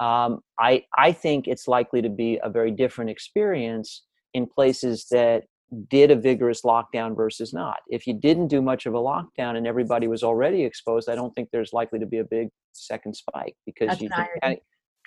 Um, 0.00 0.40
I 0.58 0.84
I 0.96 1.12
think 1.12 1.46
it's 1.46 1.68
likely 1.68 2.02
to 2.02 2.08
be 2.08 2.40
a 2.42 2.48
very 2.48 2.70
different 2.70 3.10
experience 3.10 4.04
in 4.32 4.46
places 4.46 5.06
that 5.10 5.44
did 5.88 6.10
a 6.10 6.16
vigorous 6.16 6.62
lockdown 6.62 7.14
versus 7.14 7.52
not. 7.52 7.78
If 7.88 8.06
you 8.06 8.14
didn't 8.14 8.48
do 8.48 8.60
much 8.60 8.86
of 8.86 8.94
a 8.94 8.98
lockdown 8.98 9.56
and 9.56 9.66
everybody 9.66 10.08
was 10.08 10.22
already 10.22 10.64
exposed, 10.64 11.08
I 11.08 11.14
don't 11.14 11.32
think 11.34 11.50
there's 11.52 11.72
likely 11.72 11.98
to 12.00 12.06
be 12.06 12.18
a 12.18 12.24
big 12.24 12.48
second 12.72 13.14
spike 13.14 13.54
because 13.66 13.88
That's 13.88 14.00
you 14.00 14.08
kind 14.08 14.28
of, 14.42 14.56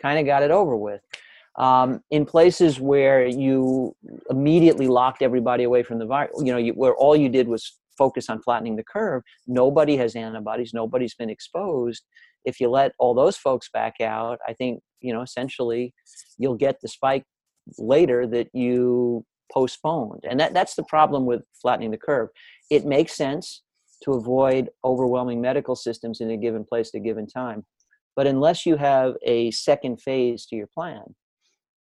kind 0.01 0.19
of 0.19 0.25
got 0.25 0.43
it 0.43 0.51
over 0.51 0.77
with 0.77 1.01
um, 1.57 2.01
in 2.09 2.25
places 2.25 2.79
where 2.79 3.25
you 3.25 3.95
immediately 4.29 4.87
locked 4.87 5.21
everybody 5.21 5.63
away 5.63 5.83
from 5.83 5.99
the 5.99 6.05
virus, 6.05 6.31
you 6.39 6.51
know, 6.51 6.57
you, 6.57 6.73
where 6.73 6.95
all 6.95 7.15
you 7.15 7.29
did 7.29 7.47
was 7.47 7.77
focus 7.97 8.29
on 8.29 8.41
flattening 8.41 8.75
the 8.75 8.83
curve, 8.83 9.21
nobody 9.47 9.95
has 9.97 10.15
antibodies, 10.15 10.73
nobody's 10.73 11.13
been 11.13 11.29
exposed. 11.29 12.03
If 12.43 12.59
you 12.59 12.69
let 12.69 12.93
all 12.97 13.13
those 13.13 13.37
folks 13.37 13.69
back 13.71 14.01
out, 14.01 14.39
I 14.47 14.53
think, 14.53 14.81
you 14.99 15.13
know, 15.13 15.21
essentially 15.21 15.93
you'll 16.37 16.55
get 16.55 16.81
the 16.81 16.87
spike 16.87 17.23
later 17.77 18.25
that 18.27 18.47
you 18.53 19.23
postponed. 19.51 20.23
And 20.27 20.39
that, 20.39 20.53
that's 20.53 20.75
the 20.75 20.83
problem 20.83 21.25
with 21.25 21.43
flattening 21.61 21.91
the 21.91 21.97
curve. 21.97 22.29
It 22.71 22.85
makes 22.85 23.15
sense 23.15 23.61
to 24.03 24.13
avoid 24.13 24.69
overwhelming 24.83 25.39
medical 25.39 25.75
systems 25.75 26.19
in 26.19 26.31
a 26.31 26.37
given 26.37 26.65
place 26.65 26.91
at 26.93 26.97
a 26.97 27.03
given 27.03 27.27
time. 27.27 27.63
But 28.15 28.27
unless 28.27 28.65
you 28.65 28.75
have 28.75 29.13
a 29.23 29.51
second 29.51 30.01
phase 30.01 30.45
to 30.47 30.55
your 30.55 30.67
plan, 30.67 31.03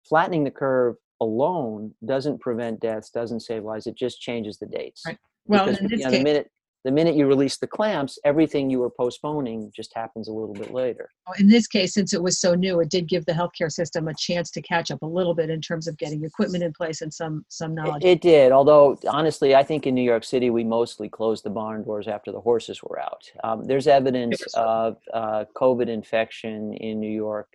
flattening 0.08 0.44
the 0.44 0.52
curve 0.52 0.96
alone 1.22 1.94
doesn't 2.06 2.42
prevent 2.42 2.80
deaths, 2.80 3.10
doesn't 3.10 3.42
save 3.42 3.64
lives. 3.64 3.88
It 3.88 3.96
just 3.96 4.20
changes 4.20 4.58
the 4.58 4.66
dates. 4.66 5.04
Right. 5.06 5.18
Well, 5.46 5.66
because, 5.66 5.82
you 5.82 5.98
know, 5.98 6.10
case, 6.10 6.18
the 6.18 6.24
minute 6.24 6.52
the 6.84 6.92
minute 6.92 7.16
you 7.16 7.28
release 7.28 7.58
the 7.58 7.68
clamps, 7.68 8.20
everything 8.26 8.70
you 8.70 8.80
were 8.80 8.90
postponing 8.90 9.72
just 9.74 9.94
happens 9.96 10.28
a 10.28 10.34
little 10.34 10.54
bit 10.54 10.74
later. 10.74 11.10
In 11.40 11.48
this 11.48 11.66
case, 11.66 11.94
since 11.94 12.14
it 12.14 12.22
was 12.22 12.42
so 12.42 12.56
new, 12.56 12.82
it 12.82 12.90
did 12.90 13.08
give 13.08 13.26
the 13.26 13.32
healthcare 13.32 13.72
system 13.72 14.10
a 14.10 14.14
chance 14.14 14.52
to 14.52 14.62
catch 14.62 14.92
up 14.92 15.02
a 15.02 15.06
little 15.06 15.34
bit 15.34 15.50
in 15.50 15.62
terms 15.62 15.88
of 15.88 15.98
getting 15.98 16.26
equipment 16.26 16.62
in 16.62 16.74
place 16.74 17.02
and 17.02 17.14
some 17.14 17.46
some 17.48 17.74
knowledge. 17.74 18.04
It, 18.04 18.10
it 18.10 18.22
did, 18.22 18.52
although 18.52 18.98
honestly, 19.08 19.56
I 19.56 19.64
think 19.64 19.88
in 19.88 19.96
New 19.96 20.02
York 20.04 20.26
City 20.26 20.50
we 20.50 20.66
mostly 20.66 21.08
closed 21.08 21.46
the 21.46 21.50
barn 21.50 21.84
doors 21.84 22.08
after 22.08 22.32
the 22.32 22.42
horses 22.42 22.84
were 22.84 23.00
out. 23.00 23.24
Um, 23.44 23.64
there's 23.64 23.88
evidence 23.88 24.42
of 24.54 24.98
uh, 25.14 25.46
COVID 25.56 25.88
infection 25.88 26.74
in 26.74 27.00
New 27.00 27.12
York 27.12 27.48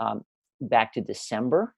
um, 0.00 0.24
back 0.60 0.92
to 0.94 1.00
December 1.00 1.74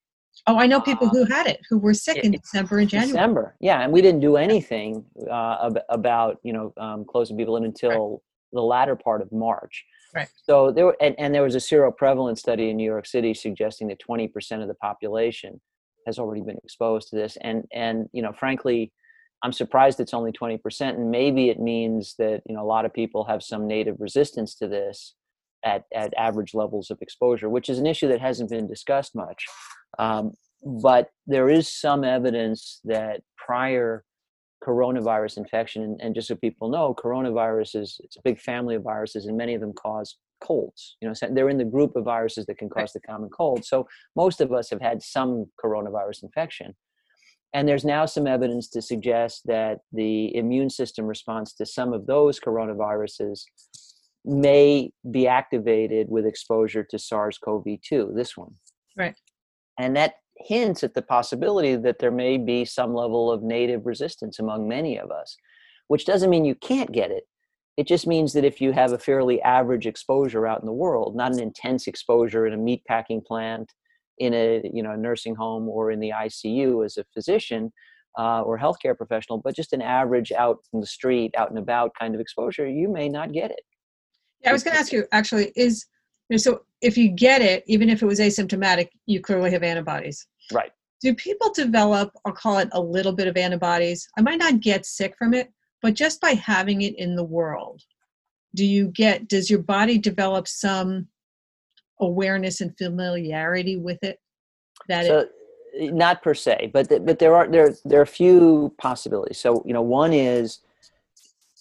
Oh, 0.47 0.59
I 0.59 0.67
know 0.67 0.81
people 0.81 1.09
who 1.09 1.25
had 1.25 1.47
it 1.47 1.61
who 1.69 1.79
were 1.79 1.95
sick 1.95 2.19
in 2.19 2.33
December 2.33 2.79
and 2.79 2.89
January. 2.89 3.13
December, 3.13 3.57
yeah, 3.61 3.83
and 3.83 3.93
we 3.93 4.03
didn't 4.03 4.21
do 4.21 4.37
anything 4.37 5.05
uh, 5.31 5.71
about 5.89 6.39
you 6.43 6.53
know 6.53 6.73
um, 6.77 7.05
closing 7.05 7.37
people 7.37 7.57
in 7.57 7.65
until 7.65 8.11
right. 8.11 8.21
the 8.53 8.63
latter 8.63 8.97
part 8.97 9.23
of 9.23 9.31
March. 9.33 9.85
Right. 10.15 10.29
So 10.43 10.73
there 10.73 10.87
were, 10.87 10.97
and, 11.01 11.15
and 11.19 11.35
there 11.35 11.43
was 11.43 11.55
a 11.55 11.59
seroprevalence 11.59 12.39
study 12.39 12.71
in 12.71 12.77
New 12.77 12.85
York 12.85 13.07
City 13.07 13.35
suggesting 13.35 13.89
that 13.89 14.01
20% 14.01 14.63
of 14.63 14.69
the 14.69 14.75
population 14.75 15.61
has 16.07 16.19
already 16.19 16.41
been 16.41 16.57
exposed 16.65 17.09
to 17.11 17.17
this, 17.17 17.37
and 17.43 17.65
and 17.73 18.09
you 18.13 18.23
know, 18.23 18.33
frankly, 18.33 18.93
I'm 19.43 19.53
surprised 19.53 20.01
it's 20.01 20.15
only 20.15 20.33
20%, 20.33 20.61
and 20.95 21.11
maybe 21.11 21.51
it 21.51 21.61
means 21.61 22.15
that 22.19 22.43
you 22.47 22.55
know 22.55 22.63
a 22.63 22.67
lot 22.67 22.85
of 22.85 22.93
people 22.93 23.25
have 23.25 23.43
some 23.43 23.67
native 23.67 23.97
resistance 24.01 24.55
to 24.57 24.69
this 24.69 25.15
at 25.65 25.85
at 25.95 26.15
average 26.17 26.55
levels 26.55 26.91
of 26.91 26.99
exposure, 27.03 27.49
which 27.49 27.69
is 27.69 27.79
an 27.79 27.87
issue 27.87 28.09
that 28.09 28.21
hasn't 28.21 28.51
been 28.51 28.67
discussed 28.67 29.15
much. 29.15 29.47
Um, 29.99 30.33
but 30.65 31.11
there 31.27 31.49
is 31.49 31.69
some 31.69 32.05
evidence 32.05 32.81
that 32.85 33.21
prior 33.37 34.05
coronavirus 34.65 35.39
infection, 35.39 35.83
and, 35.83 36.01
and, 36.01 36.15
just 36.15 36.29
so 36.29 36.35
people 36.35 36.69
know, 36.69 36.95
coronavirus 36.95 37.81
is 37.81 38.01
it's 38.03 38.17
a 38.17 38.23
big 38.25 38.41
family 38.41 38.75
of 38.75 38.83
viruses, 38.83 39.27
and 39.27 39.37
many 39.37 39.55
of 39.55 39.61
them 39.61 39.73
cause 39.73 40.17
colds. 40.41 40.97
You 41.01 41.09
know, 41.09 41.15
they're 41.31 41.49
in 41.49 41.59
the 41.59 41.65
group 41.65 41.97
of 41.97 42.05
viruses 42.05 42.47
that 42.47 42.59
can 42.59 42.69
cause 42.69 42.93
the 42.93 43.01
common 43.01 43.29
cold. 43.31 43.65
So 43.65 43.87
most 44.17 44.41
of 44.41 44.53
us 44.53 44.71
have 44.71 44.81
had 44.81 45.03
some 45.03 45.47
coronavirus 45.63 46.25
infection. 46.25 46.75
And 47.55 47.67
there's 47.67 47.85
now 47.85 48.05
some 48.05 48.27
evidence 48.27 48.69
to 48.71 48.83
suggest 48.83 49.43
that 49.47 49.79
the 49.93 50.35
immune 50.37 50.71
system 50.71 51.07
response 51.07 51.55
to 51.55 51.67
some 51.67 51.93
of 51.93 52.07
those 52.07 52.39
coronaviruses 52.39 53.43
may 54.25 54.91
be 55.11 55.27
activated 55.27 56.09
with 56.11 56.27
exposure 56.27 56.85
to 56.91 56.99
SARS-CoV-2, 56.99 58.15
this 58.15 58.37
one. 58.37 58.55
Right. 58.97 59.15
And 59.79 59.97
that 59.97 60.15
hints 60.37 60.83
at 60.85 60.95
the 60.95 61.03
possibility 61.03 61.77
that 61.77 61.99
there 61.99 62.11
may 62.11 62.39
be 62.39 62.65
some 62.65 62.95
level 62.95 63.31
of 63.31 63.43
native 63.43 63.87
resistance 63.87 64.39
among 64.39 64.69
many 64.69 64.99
of 64.99 65.11
us, 65.11 65.37
which 65.89 66.05
doesn't 66.05 66.31
mean 66.31 66.45
you 66.45 66.55
can't 66.57 66.93
get 66.93 67.11
it. 67.11 67.25
It 67.77 67.87
just 67.87 68.07
means 68.07 68.33
that 68.33 68.45
if 68.45 68.61
you 68.61 68.73
have 68.73 68.93
a 68.93 68.99
fairly 68.99 69.41
average 69.43 69.87
exposure 69.87 70.47
out 70.47 70.61
in 70.61 70.67
the 70.67 70.73
world, 70.73 71.15
not 71.15 71.33
an 71.33 71.41
intense 71.41 71.87
exposure 71.87 72.47
in 72.47 72.53
a 72.53 72.57
meat 72.57 72.83
packing 72.87 73.21
plant, 73.21 73.73
in 74.19 74.35
a 74.35 74.61
you 74.73 74.83
know 74.83 74.97
nursing 74.97 75.37
home, 75.37 75.69
or 75.69 75.93
in 75.93 76.01
the 76.01 76.11
ICU 76.11 76.85
as 76.85 76.97
a 76.97 77.05
physician 77.15 77.73
uh, 78.19 78.43
or 78.43 78.59
healthcare 78.59 78.97
professional, 78.97 79.39
but 79.39 79.55
just 79.55 79.73
an 79.73 79.81
average 79.81 80.33
out 80.33 80.59
in 80.73 80.81
the 80.81 80.87
street, 80.87 81.33
out 81.39 81.51
and 81.51 81.59
about 81.59 81.93
kind 81.99 82.17
of 82.17 82.21
exposure, 82.21 82.69
you 82.69 82.89
may 82.93 83.09
not 83.09 83.33
get 83.33 83.53
it. 83.53 83.61
Yeah, 84.43 84.51
I 84.51 84.53
was 84.53 84.65
going 84.65 84.75
to 84.75 84.81
ask 84.81 84.93
you 84.93 85.07
actually 85.13 85.53
is 85.55 85.87
so 86.37 86.63
if 86.81 86.97
you 86.97 87.09
get 87.09 87.41
it, 87.43 87.65
even 87.67 87.89
if 87.89 88.03
it 88.03 88.07
was 88.07 88.21
asymptomatic, 88.21 88.89
you 89.07 89.21
clearly 89.21 89.51
have 89.51 89.63
antibodies. 89.63 90.27
Right. 90.53 90.71
Do 91.01 91.15
people 91.15 91.53
develop, 91.53 92.13
I'll 92.25 92.33
call 92.33 92.59
it 92.59 92.69
a 92.73 92.81
little 92.81 93.13
bit 93.13 93.29
of 93.29 93.37
antibodies? 93.37 94.09
I 94.19 94.21
might 94.21 94.39
not 94.39 94.61
get 94.61 94.85
sick 94.85 95.15
from 95.17 95.33
it, 95.33 95.53
but 95.81 95.95
just 95.95 96.21
by 96.21 96.31
having 96.31 96.83
it 96.83 96.99
in 96.99 97.15
the 97.15 97.25
world, 97.25 97.83
do 98.55 98.65
you 98.65 98.89
get, 98.89 99.29
does 99.29 99.49
your 99.49 99.63
body 99.63 99.99
develop 99.99 100.49
some 100.49 101.09
awareness 102.01 102.61
and 102.61 102.77
familiarity 102.77 103.77
with 103.77 104.03
it? 104.03 104.19
That 104.89 105.07
so, 105.07 105.29
it, 105.73 105.95
not 105.95 106.23
per 106.23 106.35
se, 106.35 106.71
but 106.73 106.89
but 107.05 107.19
there 107.19 107.35
are 107.35 107.49
there 107.49 107.75
there 107.85 108.01
are 108.01 108.05
a 108.05 108.07
few 108.07 108.73
possibilities. 108.79 109.39
So 109.39 109.63
you 109.67 109.73
know, 109.73 109.83
one 109.83 110.13
is 110.13 110.61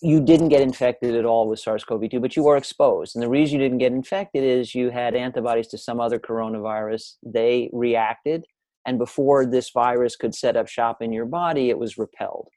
you 0.02 0.22
didn't 0.22 0.50
get 0.50 0.62
infected 0.62 1.16
at 1.16 1.26
all 1.26 1.48
with 1.48 1.60
SARS-CoV-2, 1.60 2.22
but 2.22 2.36
you 2.36 2.44
were 2.44 2.58
exposed. 2.58 3.16
And 3.16 3.24
the 3.24 3.30
reason 3.30 3.60
you 3.60 3.66
didn't 3.66 3.80
get 3.80 3.92
infected 3.92 4.44
is 4.44 4.76
you 4.76 4.90
had 4.92 5.16
antibodies 5.16 5.68
to 5.70 5.78
some 5.78 6.00
other 6.00 6.20
coronavirus. 6.20 7.16
They 7.24 7.70
reacted, 7.74 8.46
and 8.86 8.98
before 8.98 9.46
this 9.46 9.72
virus 9.72 10.16
could 10.16 10.36
set 10.36 10.56
up 10.56 10.68
shop 10.68 11.02
in 11.02 11.12
your 11.12 11.26
body, 11.26 11.70
it 11.70 11.80
was 11.80 11.98
repelled. 11.98 12.50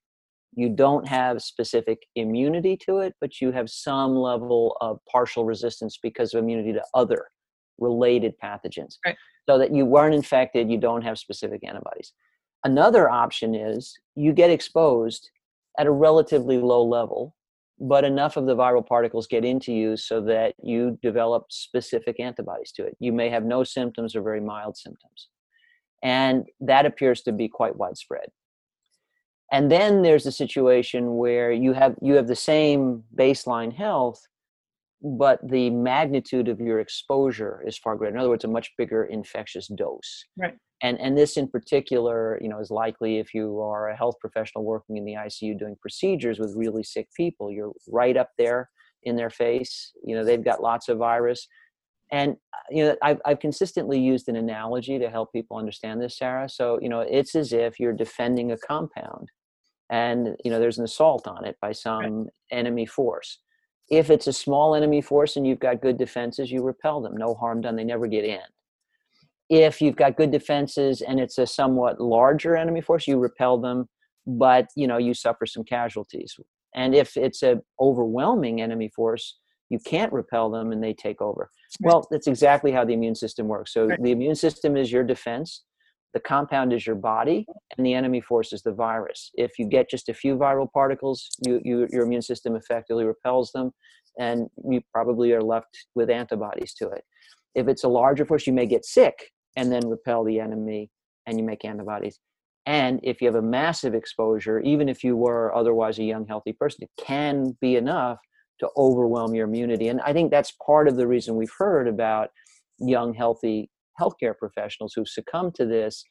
You 0.54 0.68
don't 0.68 1.06
have 1.06 1.42
specific 1.42 2.02
immunity 2.16 2.76
to 2.86 2.98
it, 2.98 3.14
but 3.20 3.40
you 3.40 3.52
have 3.52 3.70
some 3.70 4.14
level 4.16 4.76
of 4.80 4.98
partial 5.10 5.44
resistance 5.44 5.98
because 6.02 6.34
of 6.34 6.42
immunity 6.42 6.72
to 6.72 6.84
other 6.92 7.28
related 7.78 8.34
pathogens. 8.42 8.96
Right. 9.06 9.16
So 9.48 9.58
that 9.58 9.74
you 9.74 9.86
weren't 9.86 10.14
infected, 10.14 10.70
you 10.70 10.78
don't 10.78 11.02
have 11.02 11.18
specific 11.18 11.62
antibodies. 11.66 12.12
Another 12.64 13.08
option 13.08 13.54
is 13.54 13.96
you 14.14 14.32
get 14.32 14.50
exposed 14.50 15.30
at 15.78 15.86
a 15.86 15.90
relatively 15.90 16.58
low 16.58 16.84
level, 16.84 17.34
but 17.78 18.04
enough 18.04 18.36
of 18.36 18.46
the 18.46 18.56
viral 18.56 18.86
particles 18.86 19.26
get 19.26 19.44
into 19.44 19.72
you 19.72 19.96
so 19.96 20.20
that 20.20 20.54
you 20.62 20.98
develop 21.02 21.46
specific 21.50 22.20
antibodies 22.20 22.72
to 22.72 22.84
it. 22.84 22.96
You 23.00 23.12
may 23.12 23.30
have 23.30 23.44
no 23.44 23.64
symptoms 23.64 24.14
or 24.14 24.22
very 24.22 24.40
mild 24.40 24.76
symptoms. 24.76 25.28
And 26.02 26.46
that 26.60 26.86
appears 26.86 27.22
to 27.22 27.32
be 27.32 27.48
quite 27.48 27.76
widespread. 27.76 28.28
And 29.52 29.70
then 29.70 30.02
there's 30.02 30.26
a 30.26 30.32
situation 30.32 31.16
where 31.16 31.50
you 31.50 31.72
have 31.72 31.96
you 32.00 32.14
have 32.14 32.28
the 32.28 32.36
same 32.36 33.02
baseline 33.16 33.74
health, 33.74 34.20
but 35.02 35.40
the 35.48 35.70
magnitude 35.70 36.48
of 36.48 36.60
your 36.60 36.80
exposure 36.80 37.62
is 37.66 37.78
far 37.78 37.96
greater. 37.96 38.14
In 38.14 38.20
other 38.20 38.30
words, 38.30 38.44
a 38.44 38.48
much 38.48 38.70
bigger 38.76 39.04
infectious 39.04 39.68
dose. 39.68 40.24
Right 40.36 40.56
and 40.82 40.98
and 41.00 41.16
this 41.16 41.36
in 41.36 41.48
particular 41.48 42.38
you 42.40 42.48
know 42.48 42.58
is 42.58 42.70
likely 42.70 43.18
if 43.18 43.34
you 43.34 43.60
are 43.60 43.88
a 43.88 43.96
health 43.96 44.16
professional 44.20 44.64
working 44.64 44.96
in 44.96 45.04
the 45.04 45.14
icu 45.14 45.58
doing 45.58 45.76
procedures 45.80 46.38
with 46.38 46.54
really 46.56 46.82
sick 46.82 47.08
people 47.16 47.50
you're 47.50 47.72
right 47.88 48.16
up 48.16 48.30
there 48.38 48.70
in 49.02 49.16
their 49.16 49.30
face 49.30 49.92
you 50.04 50.14
know 50.14 50.24
they've 50.24 50.44
got 50.44 50.62
lots 50.62 50.88
of 50.88 50.98
virus 50.98 51.46
and 52.12 52.32
uh, 52.32 52.58
you 52.70 52.84
know 52.84 52.96
I've, 53.02 53.20
I've 53.24 53.40
consistently 53.40 53.98
used 53.98 54.28
an 54.28 54.36
analogy 54.36 54.98
to 54.98 55.10
help 55.10 55.32
people 55.32 55.56
understand 55.56 56.00
this 56.00 56.18
sarah 56.18 56.48
so 56.48 56.78
you 56.82 56.88
know 56.88 57.00
it's 57.00 57.34
as 57.34 57.52
if 57.52 57.78
you're 57.78 57.92
defending 57.92 58.52
a 58.52 58.58
compound 58.58 59.28
and 59.90 60.36
you 60.44 60.50
know 60.50 60.60
there's 60.60 60.78
an 60.78 60.84
assault 60.84 61.26
on 61.26 61.44
it 61.44 61.56
by 61.60 61.72
some 61.72 62.22
right. 62.22 62.30
enemy 62.50 62.86
force 62.86 63.38
if 63.90 64.08
it's 64.08 64.28
a 64.28 64.32
small 64.32 64.74
enemy 64.74 65.00
force 65.00 65.36
and 65.36 65.46
you've 65.46 65.58
got 65.58 65.82
good 65.82 65.98
defenses 65.98 66.50
you 66.50 66.62
repel 66.62 67.00
them 67.00 67.16
no 67.16 67.34
harm 67.34 67.60
done 67.60 67.76
they 67.76 67.84
never 67.84 68.06
get 68.06 68.24
in. 68.24 68.40
If 69.48 69.82
you've 69.82 69.96
got 69.96 70.16
good 70.16 70.30
defenses 70.30 71.02
and 71.02 71.18
it's 71.18 71.38
a 71.38 71.46
somewhat 71.46 72.00
larger 72.00 72.56
enemy 72.56 72.80
force 72.80 73.06
you 73.06 73.18
repel 73.18 73.58
them 73.58 73.88
but 74.26 74.68
you 74.76 74.86
know 74.86 74.98
you 74.98 75.14
suffer 75.14 75.46
some 75.46 75.64
casualties. 75.64 76.36
And 76.74 76.94
if 76.94 77.16
it's 77.16 77.42
a 77.42 77.60
overwhelming 77.80 78.60
enemy 78.60 78.90
force 78.94 79.38
you 79.70 79.78
can't 79.78 80.12
repel 80.12 80.50
them 80.50 80.72
and 80.72 80.82
they 80.82 80.94
take 80.94 81.20
over. 81.20 81.50
Well 81.80 82.06
that's 82.10 82.26
exactly 82.26 82.72
how 82.72 82.84
the 82.84 82.94
immune 82.94 83.14
system 83.16 83.48
works. 83.48 83.72
So 83.72 83.88
the 84.00 84.12
immune 84.12 84.36
system 84.36 84.76
is 84.76 84.92
your 84.92 85.04
defense 85.04 85.64
the 86.12 86.20
compound 86.20 86.72
is 86.72 86.86
your 86.86 86.96
body 86.96 87.46
and 87.76 87.86
the 87.86 87.94
enemy 87.94 88.20
force 88.20 88.52
is 88.52 88.62
the 88.62 88.72
virus. 88.72 89.30
If 89.34 89.58
you 89.58 89.66
get 89.66 89.88
just 89.88 90.08
a 90.08 90.14
few 90.14 90.36
viral 90.36 90.70
particles 90.72 91.28
you, 91.46 91.60
you 91.64 91.86
your 91.90 92.04
immune 92.04 92.22
system 92.22 92.56
effectively 92.56 93.04
repels 93.04 93.52
them 93.52 93.72
and 94.18 94.48
you 94.68 94.80
probably 94.92 95.32
are 95.32 95.42
left 95.42 95.86
with 95.94 96.10
antibodies 96.10 96.74
to 96.74 96.88
it. 96.88 97.04
If 97.54 97.68
it's 97.68 97.84
a 97.84 97.88
larger 97.88 98.24
force 98.24 98.46
you 98.46 98.52
may 98.52 98.66
get 98.66 98.84
sick 98.84 99.30
and 99.56 99.70
then 99.70 99.88
repel 99.88 100.24
the 100.24 100.40
enemy 100.40 100.90
and 101.26 101.38
you 101.38 101.44
make 101.44 101.64
antibodies. 101.64 102.18
And 102.66 103.00
if 103.02 103.20
you 103.20 103.26
have 103.26 103.36
a 103.36 103.42
massive 103.42 103.94
exposure 103.94 104.60
even 104.60 104.88
if 104.88 105.04
you 105.04 105.16
were 105.16 105.54
otherwise 105.54 105.98
a 105.98 106.04
young 106.04 106.26
healthy 106.26 106.52
person 106.52 106.84
it 106.84 107.02
can 107.02 107.56
be 107.60 107.76
enough 107.76 108.18
to 108.58 108.68
overwhelm 108.76 109.34
your 109.34 109.46
immunity. 109.46 109.88
And 109.88 110.00
i 110.00 110.12
think 110.12 110.30
that's 110.30 110.52
part 110.66 110.88
of 110.88 110.96
the 110.96 111.06
reason 111.06 111.36
we've 111.36 111.54
heard 111.56 111.86
about 111.86 112.30
young 112.80 113.14
healthy 113.14 113.70
healthcare 114.00 114.36
professionals 114.36 114.92
who've 114.94 115.08
succumbed 115.08 115.54
to 115.54 115.66
this 115.66 116.04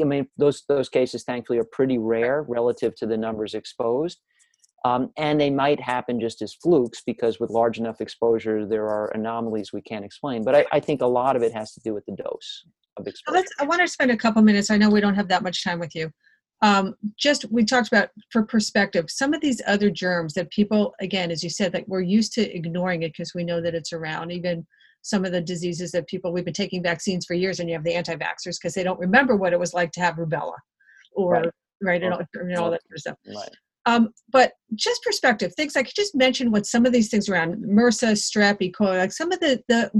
i 0.00 0.04
mean 0.04 0.26
those 0.36 0.64
those 0.68 0.88
cases 0.88 1.22
thankfully 1.24 1.58
are 1.58 1.68
pretty 1.72 1.98
rare 1.98 2.44
relative 2.48 2.94
to 2.94 3.06
the 3.06 3.16
numbers 3.16 3.54
exposed 3.54 4.20
um, 4.82 5.10
and 5.18 5.38
they 5.38 5.50
might 5.50 5.78
happen 5.78 6.18
just 6.18 6.40
as 6.40 6.54
flukes 6.54 7.02
because 7.04 7.38
with 7.38 7.50
large 7.50 7.78
enough 7.78 8.00
exposure 8.00 8.66
there 8.66 8.88
are 8.88 9.10
anomalies 9.14 9.72
we 9.72 9.82
can't 9.82 10.04
explain 10.04 10.44
but 10.44 10.54
I, 10.56 10.64
I 10.72 10.80
think 10.80 11.02
a 11.02 11.06
lot 11.06 11.36
of 11.36 11.42
it 11.42 11.52
has 11.52 11.72
to 11.74 11.80
do 11.80 11.94
with 11.94 12.04
the 12.06 12.16
dose 12.16 12.64
of 12.96 13.06
exposure 13.06 13.36
let's, 13.36 13.52
i 13.60 13.64
want 13.64 13.80
to 13.80 13.88
spend 13.88 14.10
a 14.10 14.16
couple 14.16 14.42
minutes 14.42 14.70
i 14.70 14.76
know 14.76 14.90
we 14.90 15.00
don't 15.00 15.14
have 15.14 15.28
that 15.28 15.42
much 15.42 15.62
time 15.64 15.78
with 15.78 15.94
you 15.94 16.10
um, 16.62 16.94
just 17.16 17.50
we 17.50 17.64
talked 17.64 17.88
about 17.88 18.10
for 18.30 18.42
perspective 18.42 19.06
some 19.08 19.32
of 19.32 19.40
these 19.40 19.62
other 19.66 19.90
germs 19.90 20.34
that 20.34 20.50
people 20.50 20.94
again 21.00 21.30
as 21.30 21.42
you 21.44 21.50
said 21.50 21.72
that 21.72 21.88
we're 21.88 22.00
used 22.00 22.32
to 22.34 22.54
ignoring 22.54 23.02
it 23.02 23.12
because 23.12 23.34
we 23.34 23.44
know 23.44 23.60
that 23.62 23.74
it's 23.74 23.92
around 23.92 24.30
even 24.30 24.66
some 25.02 25.24
of 25.24 25.32
the 25.32 25.40
diseases 25.40 25.92
that 25.92 26.06
people 26.06 26.32
we've 26.32 26.44
been 26.44 26.54
taking 26.54 26.82
vaccines 26.82 27.24
for 27.26 27.34
years 27.34 27.60
and 27.60 27.68
you 27.68 27.74
have 27.74 27.84
the 27.84 27.94
anti-vaxxers 27.94 28.56
because 28.60 28.74
they 28.74 28.82
don't 28.82 29.00
remember 29.00 29.36
what 29.36 29.52
it 29.52 29.58
was 29.58 29.74
like 29.74 29.92
to 29.92 30.00
have 30.00 30.16
rubella 30.16 30.54
or 31.12 31.32
right, 31.32 31.50
right 31.82 32.02
and, 32.02 32.12
all, 32.12 32.20
and 32.34 32.56
all 32.56 32.70
that 32.70 32.82
sort 32.82 32.96
of 32.96 33.00
stuff 33.00 33.16
right. 33.26 33.56
Um, 33.86 34.10
but 34.30 34.52
just 34.74 35.02
perspective, 35.02 35.54
things 35.54 35.74
I 35.74 35.82
could 35.82 35.94
just 35.94 36.14
mention 36.14 36.50
what 36.50 36.66
some 36.66 36.84
of 36.84 36.92
these 36.92 37.08
things 37.08 37.28
around 37.28 37.64
MRSA, 37.64 38.12
strep, 38.12 38.58
E. 38.60 38.70
coli, 38.70 38.98
like 38.98 39.12
some 39.12 39.32
of 39.32 39.40
the, 39.40 39.62
the 39.68 39.90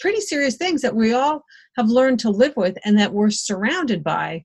pretty 0.00 0.20
serious 0.20 0.56
things 0.56 0.82
that 0.82 0.94
we 0.94 1.12
all 1.14 1.44
have 1.76 1.88
learned 1.88 2.18
to 2.20 2.30
live 2.30 2.54
with 2.56 2.76
and 2.84 2.98
that 2.98 3.12
we're 3.12 3.30
surrounded 3.30 4.02
by 4.02 4.44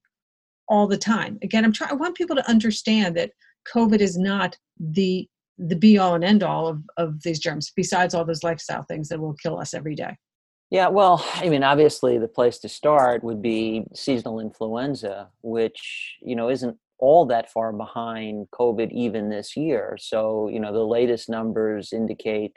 all 0.69 0.87
the 0.87 0.97
time. 0.97 1.39
Again, 1.41 1.65
I'm 1.65 1.73
trying, 1.73 1.91
I 1.91 1.95
want 1.95 2.15
people 2.15 2.35
to 2.35 2.49
understand 2.49 3.17
that 3.17 3.31
COVID 3.73 3.99
is 3.99 4.17
not 4.17 4.55
the 4.79 5.27
the 5.58 5.76
be 5.76 5.97
all 5.97 6.14
and 6.14 6.24
end 6.24 6.43
all 6.43 6.68
of, 6.68 6.82
of 6.97 7.24
these 7.24 7.39
germs, 7.39 7.72
besides 7.76 8.14
all 8.14 8.26
those 8.26 8.43
lifestyle 8.43 8.84
things 8.84 9.10
that 9.10 9.20
will 9.20 9.34
kill 9.34 9.60
us 9.60 9.74
every 9.74 9.95
day. 9.95 10.16
Yeah, 10.70 10.89
well, 10.89 11.26
I 11.36 11.47
mean, 11.47 11.64
obviously, 11.64 12.18
the 12.18 12.28
place 12.28 12.58
to 12.60 12.70
start 12.70 13.24
would 13.24 13.41
be 13.41 13.86
seasonal 13.95 14.39
influenza, 14.39 15.30
which 15.41 16.18
you 16.22 16.36
know 16.36 16.49
isn't 16.49 16.78
all 16.99 17.26
that 17.28 17.51
far 17.51 17.72
behind 17.72 18.47
COVID 18.51 18.91
even 18.91 19.30
this 19.30 19.55
year. 19.55 19.97
So, 19.99 20.49
you 20.49 20.60
know, 20.60 20.74
the 20.74 20.86
latest 20.86 21.30
numbers 21.30 21.93
indicate 21.93 22.53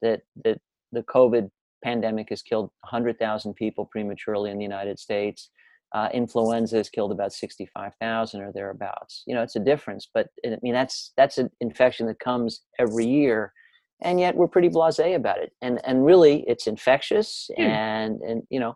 that 0.00 0.22
that 0.44 0.60
the 0.90 1.02
COVID 1.02 1.50
pandemic 1.84 2.28
has 2.30 2.42
killed 2.42 2.70
100,000 2.82 3.54
people 3.54 3.86
prematurely 3.86 4.50
in 4.50 4.58
the 4.58 4.64
United 4.64 4.98
States. 4.98 5.50
Uh, 5.94 6.08
influenza 6.14 6.78
has 6.78 6.88
killed 6.88 7.12
about 7.12 7.34
65,000 7.34 8.40
or 8.40 8.50
thereabouts. 8.52 9.24
You 9.26 9.34
know, 9.34 9.42
it's 9.42 9.56
a 9.56 9.60
difference, 9.60 10.08
but 10.12 10.28
I 10.46 10.56
mean 10.62 10.72
that's 10.72 11.12
that's 11.18 11.36
an 11.36 11.50
infection 11.60 12.06
that 12.06 12.18
comes 12.18 12.62
every 12.78 13.06
year, 13.06 13.52
and 14.00 14.18
yet 14.18 14.34
we're 14.34 14.48
pretty 14.48 14.70
blasé 14.70 15.14
about 15.14 15.38
it. 15.38 15.52
And 15.60 15.80
and 15.84 16.06
really, 16.06 16.44
it's 16.46 16.66
infectious, 16.66 17.50
mm. 17.58 17.62
and 17.62 18.20
and 18.22 18.42
you 18.48 18.58
know, 18.58 18.74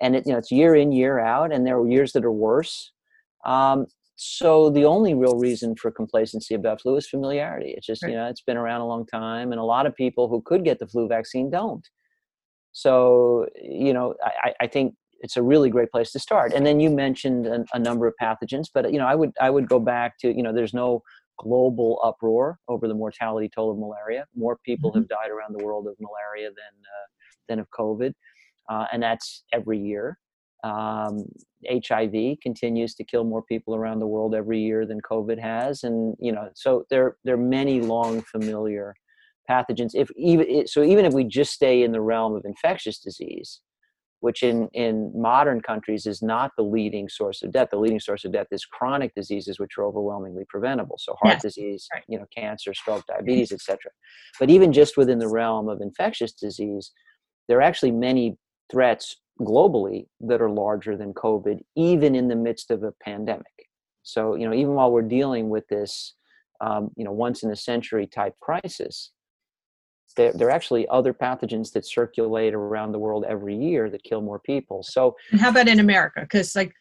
and 0.00 0.16
it 0.16 0.26
you 0.26 0.32
know 0.32 0.38
it's 0.38 0.50
year 0.50 0.74
in 0.74 0.90
year 0.90 1.20
out, 1.20 1.52
and 1.52 1.64
there 1.64 1.78
are 1.78 1.88
years 1.88 2.12
that 2.14 2.24
are 2.24 2.32
worse. 2.32 2.90
Um, 3.44 3.86
so 4.16 4.70
the 4.70 4.86
only 4.86 5.14
real 5.14 5.38
reason 5.38 5.76
for 5.76 5.90
complacency 5.92 6.54
about 6.54 6.80
flu 6.80 6.96
is 6.96 7.06
familiarity. 7.06 7.74
It's 7.76 7.86
just 7.86 8.02
right. 8.02 8.10
you 8.10 8.16
know 8.16 8.26
it's 8.26 8.42
been 8.42 8.56
around 8.56 8.80
a 8.80 8.88
long 8.88 9.06
time, 9.06 9.52
and 9.52 9.60
a 9.60 9.64
lot 9.64 9.86
of 9.86 9.94
people 9.94 10.26
who 10.28 10.42
could 10.42 10.64
get 10.64 10.80
the 10.80 10.88
flu 10.88 11.06
vaccine 11.06 11.48
don't. 11.48 11.86
So 12.72 13.46
you 13.54 13.94
know 13.94 14.14
I, 14.24 14.52
I 14.62 14.66
think 14.66 14.94
it's 15.20 15.36
a 15.36 15.42
really 15.42 15.70
great 15.70 15.90
place 15.90 16.12
to 16.12 16.18
start. 16.18 16.52
And 16.52 16.66
then 16.66 16.80
you 16.80 16.90
mentioned 16.90 17.46
a, 17.46 17.64
a 17.72 17.78
number 17.78 18.06
of 18.06 18.14
pathogens, 18.20 18.66
but 18.72 18.92
you 18.92 18.98
know 18.98 19.06
I 19.06 19.14
would 19.14 19.32
I 19.40 19.50
would 19.50 19.68
go 19.68 19.78
back 19.78 20.18
to 20.18 20.34
you 20.34 20.42
know 20.42 20.52
there's 20.52 20.74
no 20.74 21.02
global 21.38 22.00
uproar 22.02 22.58
over 22.68 22.88
the 22.88 22.94
mortality 22.94 23.50
toll 23.54 23.70
of 23.70 23.78
malaria. 23.78 24.26
More 24.34 24.58
people 24.64 24.90
mm-hmm. 24.90 25.00
have 25.00 25.08
died 25.08 25.30
around 25.30 25.56
the 25.58 25.64
world 25.64 25.86
of 25.86 25.94
malaria 26.00 26.48
than 26.48 26.54
uh, 26.54 27.06
than 27.48 27.58
of 27.58 27.68
COVID, 27.70 28.12
uh, 28.68 28.86
and 28.92 29.02
that's 29.02 29.44
every 29.52 29.78
year. 29.78 30.18
Um, 30.64 31.24
HIV 31.68 32.38
continues 32.42 32.94
to 32.94 33.04
kill 33.04 33.24
more 33.24 33.42
people 33.42 33.74
around 33.74 34.00
the 34.00 34.06
world 34.06 34.34
every 34.34 34.60
year 34.60 34.86
than 34.86 35.00
COVID 35.00 35.40
has, 35.40 35.84
and 35.84 36.16
you 36.18 36.32
know, 36.32 36.50
so 36.54 36.84
there 36.90 37.16
there 37.24 37.34
are 37.34 37.38
many 37.38 37.80
long 37.80 38.22
familiar 38.22 38.94
pathogens. 39.48 39.90
If 39.94 40.10
even 40.16 40.66
so, 40.66 40.82
even 40.82 41.04
if 41.04 41.12
we 41.12 41.24
just 41.24 41.52
stay 41.52 41.82
in 41.82 41.92
the 41.92 42.00
realm 42.00 42.34
of 42.34 42.44
infectious 42.44 42.98
disease, 42.98 43.60
which 44.20 44.42
in 44.42 44.68
in 44.72 45.12
modern 45.14 45.60
countries 45.60 46.06
is 46.06 46.22
not 46.22 46.52
the 46.56 46.62
leading 46.62 47.08
source 47.08 47.42
of 47.42 47.52
death. 47.52 47.68
The 47.70 47.78
leading 47.78 48.00
source 48.00 48.24
of 48.24 48.32
death 48.32 48.48
is 48.50 48.64
chronic 48.64 49.14
diseases, 49.14 49.58
which 49.58 49.78
are 49.78 49.84
overwhelmingly 49.84 50.44
preventable. 50.48 50.96
So 50.98 51.16
heart 51.20 51.40
disease, 51.40 51.86
right. 51.92 52.02
you 52.08 52.18
know, 52.18 52.26
cancer, 52.34 52.74
stroke, 52.74 53.04
diabetes, 53.06 53.52
etc. 53.52 53.78
But 54.40 54.50
even 54.50 54.72
just 54.72 54.96
within 54.96 55.18
the 55.18 55.28
realm 55.28 55.68
of 55.68 55.80
infectious 55.80 56.32
disease, 56.32 56.92
there 57.48 57.58
are 57.58 57.62
actually 57.62 57.92
many 57.92 58.36
threats 58.70 59.16
globally 59.40 60.06
that 60.20 60.40
are 60.40 60.50
larger 60.50 60.96
than 60.96 61.12
COVID, 61.12 61.60
even 61.76 62.14
in 62.14 62.28
the 62.28 62.36
midst 62.36 62.70
of 62.70 62.82
a 62.82 62.92
pandemic. 63.02 63.46
So, 64.02 64.34
you 64.34 64.48
know, 64.48 64.54
even 64.54 64.74
while 64.74 64.90
we're 64.90 65.02
dealing 65.02 65.50
with 65.50 65.66
this, 65.68 66.14
um, 66.60 66.90
you 66.96 67.04
know, 67.04 67.12
once 67.12 67.42
in 67.42 67.50
a 67.50 67.56
century 67.56 68.06
type 68.06 68.34
crisis, 68.40 69.12
there, 70.16 70.32
there, 70.32 70.48
are 70.48 70.52
actually 70.52 70.86
other 70.88 71.12
pathogens 71.12 71.72
that 71.72 71.86
circulate 71.86 72.54
around 72.54 72.92
the 72.92 72.98
world 72.98 73.24
every 73.28 73.56
year 73.56 73.90
that 73.90 74.02
kill 74.02 74.20
more 74.20 74.38
people. 74.38 74.82
So, 74.82 75.16
and 75.30 75.40
how 75.40 75.50
about 75.50 75.68
in 75.68 75.80
America? 75.80 76.20
Because 76.20 76.54
like 76.56 76.72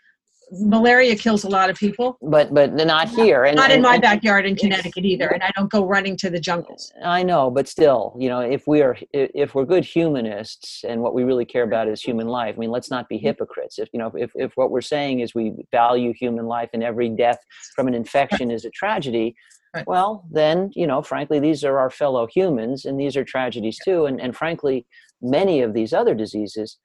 malaria 0.51 1.15
kills 1.15 1.43
a 1.43 1.49
lot 1.49 1.69
of 1.69 1.75
people 1.75 2.17
but 2.21 2.53
but 2.53 2.73
not 2.73 3.09
here 3.09 3.45
and 3.45 3.55
not 3.55 3.71
in 3.71 3.75
and, 3.75 3.83
my 3.83 3.93
and, 3.93 4.01
backyard 4.01 4.45
in 4.45 4.55
connecticut 4.55 5.03
either 5.03 5.27
and 5.29 5.41
i 5.41 5.51
don't 5.55 5.71
go 5.71 5.85
running 5.85 6.15
to 6.15 6.29
the 6.29 6.39
jungles 6.39 6.91
i 7.03 7.23
know 7.23 7.49
but 7.49 7.67
still 7.67 8.15
you 8.19 8.29
know 8.29 8.39
if 8.39 8.67
we 8.67 8.81
are 8.81 8.95
if 9.13 9.55
we're 9.55 9.65
good 9.65 9.83
humanists 9.83 10.83
and 10.83 11.01
what 11.01 11.13
we 11.13 11.23
really 11.23 11.45
care 11.45 11.63
about 11.63 11.87
is 11.87 12.01
human 12.01 12.27
life 12.27 12.53
i 12.55 12.59
mean 12.59 12.69
let's 12.69 12.91
not 12.91 13.09
be 13.09 13.15
mm-hmm. 13.15 13.27
hypocrites 13.27 13.79
if 13.79 13.89
you 13.91 13.99
know 13.99 14.11
if, 14.15 14.31
if 14.35 14.51
what 14.55 14.69
we're 14.69 14.81
saying 14.81 15.19
is 15.19 15.33
we 15.33 15.53
value 15.71 16.13
human 16.13 16.45
life 16.45 16.69
and 16.73 16.83
every 16.83 17.09
death 17.09 17.39
from 17.75 17.87
an 17.87 17.93
infection 17.93 18.51
is 18.51 18.65
a 18.65 18.69
tragedy 18.69 19.35
right. 19.75 19.87
well 19.87 20.25
then 20.31 20.71
you 20.73 20.87
know 20.87 21.01
frankly 21.01 21.39
these 21.39 21.63
are 21.63 21.77
our 21.77 21.89
fellow 21.89 22.25
humans 22.27 22.85
and 22.85 22.99
these 22.99 23.15
are 23.15 23.23
tragedies 23.23 23.77
too 23.83 24.05
and, 24.05 24.19
and 24.21 24.35
frankly 24.35 24.85
many 25.21 25.61
of 25.61 25.73
these 25.73 25.93
other 25.93 26.15
diseases 26.15 26.77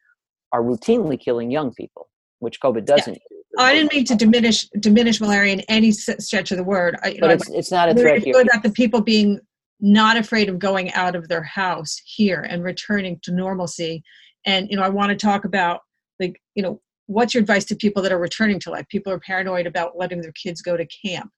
are 0.53 0.63
routinely 0.63 1.19
killing 1.19 1.51
young 1.51 1.73
people 1.75 2.09
which 2.41 2.61
covid 2.61 2.85
doesn't 2.85 3.15
yeah. 3.15 3.37
Oh, 3.59 3.65
I 3.65 3.75
didn't 3.75 3.93
mean 3.93 4.05
to 4.05 4.15
diminish 4.15 4.69
diminish 4.79 5.21
malaria 5.21 5.55
in 5.55 5.61
any 5.63 5.91
stretch 5.91 6.53
of 6.53 6.57
the 6.57 6.65
word. 6.65 6.97
I, 7.03 7.17
but 7.21 7.27
know, 7.27 7.33
it's, 7.35 7.51
it's 7.51 7.71
not 7.73 7.89
a 7.89 7.95
threat 7.95 8.23
here. 8.23 8.41
About 8.41 8.63
the 8.63 8.71
people 8.71 9.01
being 9.01 9.41
not 9.81 10.17
afraid 10.17 10.49
of 10.49 10.59
going 10.59 10.93
out 10.93 11.17
of 11.17 11.29
their 11.29 11.43
house 11.43 12.01
here 12.05 12.47
and 12.49 12.63
returning 12.63 13.19
to 13.25 13.33
normalcy, 13.33 14.05
and 14.47 14.69
you 14.71 14.77
know, 14.77 14.83
I 14.83 14.89
want 14.89 15.11
to 15.11 15.17
talk 15.17 15.45
about 15.45 15.81
like 16.21 16.41
you 16.55 16.63
know, 16.63 16.81
what's 17.07 17.35
your 17.35 17.41
advice 17.41 17.65
to 17.67 17.77
people 17.77 18.03
that 18.03 18.13
are 18.13 18.19
returning 18.19 18.61
to 18.61 18.71
life? 18.71 18.87
People 18.89 19.13
are 19.13 19.19
paranoid 19.19 19.67
about 19.67 19.99
letting 19.99 20.21
their 20.21 20.33
kids 20.33 20.63
go 20.63 20.77
to 20.77 20.87
camp. 20.87 21.31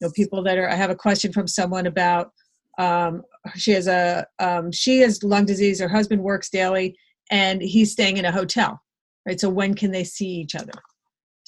Know, 0.00 0.10
people 0.14 0.42
that 0.44 0.58
are. 0.58 0.68
I 0.68 0.74
have 0.74 0.90
a 0.90 0.96
question 0.96 1.32
from 1.32 1.46
someone 1.46 1.86
about. 1.86 2.30
Um, 2.78 3.22
she 3.56 3.72
has 3.72 3.86
a 3.86 4.26
um, 4.38 4.72
she 4.72 5.00
has 5.00 5.22
lung 5.22 5.44
disease. 5.44 5.80
Her 5.80 5.88
husband 5.88 6.22
works 6.22 6.50
daily, 6.50 6.96
and 7.30 7.60
he's 7.60 7.92
staying 7.92 8.16
in 8.16 8.24
a 8.24 8.32
hotel. 8.32 8.80
Right. 9.26 9.38
So 9.38 9.50
when 9.50 9.74
can 9.74 9.90
they 9.90 10.04
see 10.04 10.28
each 10.28 10.54
other? 10.54 10.72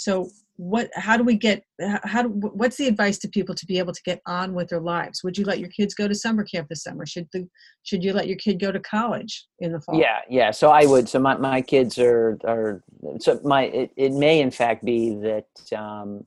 so 0.03 0.29
what 0.57 0.91
how 0.95 1.17
do 1.17 1.25
we 1.25 1.35
get 1.35 1.63
how 2.05 2.23
do, 2.23 2.29
what's 2.29 2.77
the 2.77 2.87
advice 2.87 3.19
to 3.19 3.29
people 3.29 3.55
to 3.55 3.65
be 3.67 3.79
able 3.79 3.93
to 3.93 4.03
get 4.05 4.21
on 4.27 4.53
with 4.53 4.69
their 4.69 4.81
lives 4.81 5.23
would 5.25 5.37
you 5.37 5.45
let 5.45 5.59
your 5.59 5.71
kids 5.71 5.95
go 5.95 6.07
to 6.07 6.15
summer 6.15 6.45
camp 6.45 6.69
this 6.69 6.83
summer 6.83 7.07
should 7.07 7.27
the 7.33 7.49
should 7.85 8.05
you 8.05 8.13
let 8.13 8.29
your 8.29 8.37
kid 8.37 8.61
go 8.61 8.71
to 8.71 8.81
college 8.81 9.47
in 9.61 9.73
the 9.73 9.81
fall 9.81 9.99
yeah 9.99 10.19
yeah 10.29 10.51
so 10.51 10.71
i 10.71 10.85
would 10.85 11.09
so 11.09 11.19
my, 11.19 11.37
my 11.37 11.61
kids 11.61 11.99
are 11.99 12.39
are 12.45 12.83
so 13.19 13.41
my 13.45 13.65
it, 13.65 13.91
it 13.97 14.13
may 14.13 14.41
in 14.41 14.51
fact 14.51 14.85
be 14.85 15.15
that 15.15 15.47
um 15.77 16.27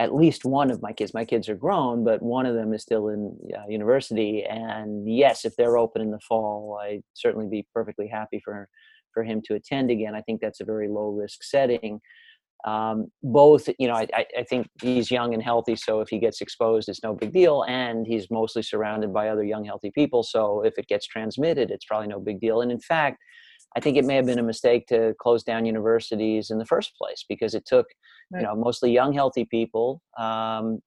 at 0.00 0.14
least 0.14 0.44
one 0.44 0.70
of 0.70 0.82
my 0.82 0.92
kids. 0.92 1.14
My 1.14 1.24
kids 1.24 1.48
are 1.48 1.54
grown, 1.54 2.04
but 2.04 2.20
one 2.22 2.46
of 2.46 2.54
them 2.54 2.74
is 2.74 2.82
still 2.82 3.08
in 3.08 3.36
uh, 3.56 3.68
university. 3.68 4.44
And 4.44 5.08
yes, 5.08 5.44
if 5.44 5.54
they're 5.56 5.78
open 5.78 6.02
in 6.02 6.10
the 6.10 6.20
fall, 6.20 6.80
I'd 6.82 7.02
certainly 7.14 7.48
be 7.48 7.66
perfectly 7.72 8.08
happy 8.08 8.40
for 8.44 8.68
for 9.12 9.22
him 9.22 9.40
to 9.46 9.54
attend 9.54 9.90
again. 9.92 10.14
I 10.14 10.22
think 10.22 10.40
that's 10.40 10.60
a 10.60 10.64
very 10.64 10.88
low 10.88 11.10
risk 11.10 11.44
setting. 11.44 12.00
Um, 12.64 13.08
both, 13.22 13.68
you 13.78 13.86
know, 13.86 13.94
I, 13.94 14.08
I 14.38 14.42
think 14.42 14.66
he's 14.80 15.10
young 15.10 15.34
and 15.34 15.42
healthy, 15.42 15.76
so 15.76 16.00
if 16.00 16.08
he 16.08 16.18
gets 16.18 16.40
exposed, 16.40 16.88
it's 16.88 17.02
no 17.02 17.14
big 17.14 17.32
deal. 17.32 17.62
And 17.68 18.06
he's 18.06 18.30
mostly 18.30 18.62
surrounded 18.62 19.12
by 19.12 19.28
other 19.28 19.44
young, 19.44 19.64
healthy 19.64 19.92
people, 19.94 20.22
so 20.22 20.62
if 20.64 20.78
it 20.78 20.88
gets 20.88 21.06
transmitted, 21.06 21.70
it's 21.70 21.84
probably 21.84 22.08
no 22.08 22.18
big 22.18 22.40
deal. 22.40 22.62
And 22.62 22.72
in 22.72 22.80
fact, 22.80 23.18
I 23.76 23.80
think 23.80 23.96
it 23.96 24.04
may 24.04 24.16
have 24.16 24.26
been 24.26 24.38
a 24.38 24.42
mistake 24.42 24.86
to 24.86 25.14
close 25.20 25.42
down 25.42 25.66
universities 25.66 26.50
in 26.50 26.58
the 26.58 26.64
first 26.64 26.96
place 26.96 27.24
because 27.28 27.54
it 27.54 27.66
took, 27.66 27.86
right. 28.34 28.40
you 28.40 28.46
know, 28.46 28.56
mostly 28.56 28.92
young, 28.92 29.12
healthy 29.12 29.44
people 29.44 30.02
um, 30.18 30.80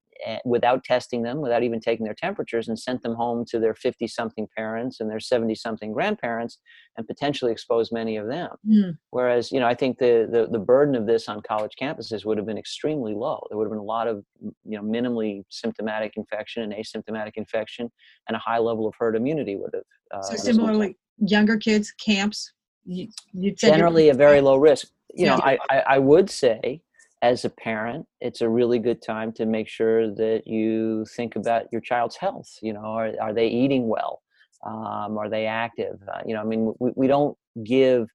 without 0.45 0.83
testing 0.83 1.23
them, 1.23 1.41
without 1.41 1.63
even 1.63 1.79
taking 1.79 2.03
their 2.03 2.13
temperatures, 2.13 2.67
and 2.67 2.77
sent 2.77 3.01
them 3.03 3.15
home 3.15 3.45
to 3.49 3.59
their 3.59 3.73
50 3.73 4.07
something 4.07 4.47
parents 4.55 4.99
and 4.99 5.09
their 5.09 5.19
70 5.19 5.55
something 5.55 5.91
grandparents 5.91 6.59
and 6.97 7.07
potentially 7.07 7.51
exposed 7.51 7.91
many 7.91 8.17
of 8.17 8.27
them. 8.27 8.49
Mm. 8.67 8.97
Whereas, 9.11 9.51
you 9.51 9.59
know, 9.59 9.67
I 9.67 9.73
think 9.73 9.97
the, 9.97 10.27
the, 10.29 10.47
the 10.51 10.59
burden 10.59 10.95
of 10.95 11.05
this 11.05 11.29
on 11.29 11.41
college 11.41 11.73
campuses 11.81 12.25
would 12.25 12.37
have 12.37 12.47
been 12.47 12.57
extremely 12.57 13.13
low. 13.13 13.45
There 13.49 13.57
would 13.57 13.65
have 13.65 13.71
been 13.71 13.79
a 13.79 13.83
lot 13.83 14.07
of, 14.07 14.23
you 14.41 14.77
know, 14.77 14.81
minimally 14.81 15.43
symptomatic 15.49 16.13
infection 16.17 16.63
and 16.63 16.73
asymptomatic 16.73 17.33
infection, 17.35 17.91
and 18.27 18.35
a 18.35 18.39
high 18.39 18.59
level 18.59 18.87
of 18.87 18.93
herd 18.97 19.15
immunity 19.15 19.55
would 19.55 19.71
have. 19.73 19.83
Uh, 20.11 20.21
so, 20.21 20.35
similarly, 20.35 20.97
younger 21.17 21.57
kids, 21.57 21.91
camps, 21.91 22.53
you, 22.85 23.07
you 23.33 23.53
generally 23.53 24.09
a 24.09 24.13
very 24.13 24.41
low 24.47 24.55
risk. 24.55 24.87
You 25.13 25.25
know, 25.25 25.39
I, 25.43 25.57
I, 25.69 25.79
I 25.79 25.99
would 25.99 26.29
say 26.29 26.81
as 27.22 27.45
a 27.45 27.49
parent, 27.49 28.05
it's 28.22 28.41
a 28.41 28.49
really 28.49 28.80
good 28.80 29.01
time 29.01 29.32
to 29.34 29.45
make 29.45 29.68
sure 29.68 30.13
that 30.15 30.43
you 30.45 31.05
think 31.15 31.36
about 31.36 31.65
your 31.72 31.82
child's 31.82 32.15
health. 32.15 32.49
You 32.61 32.74
know, 32.74 32.82
are, 32.82 33.11
are 33.20 33.34
they 33.34 33.47
eating 33.47 33.88
well? 33.88 34.22
Um, 34.65 35.18
are 35.18 35.30
they 35.30 35.45
active? 35.45 35.99
Uh, 36.11 36.22
you 36.26 36.34
know, 36.34 36.41
I 36.41 36.43
mean, 36.43 36.74
we, 36.80 36.91
we 36.95 37.07
don't 37.07 37.38
give 37.63 38.07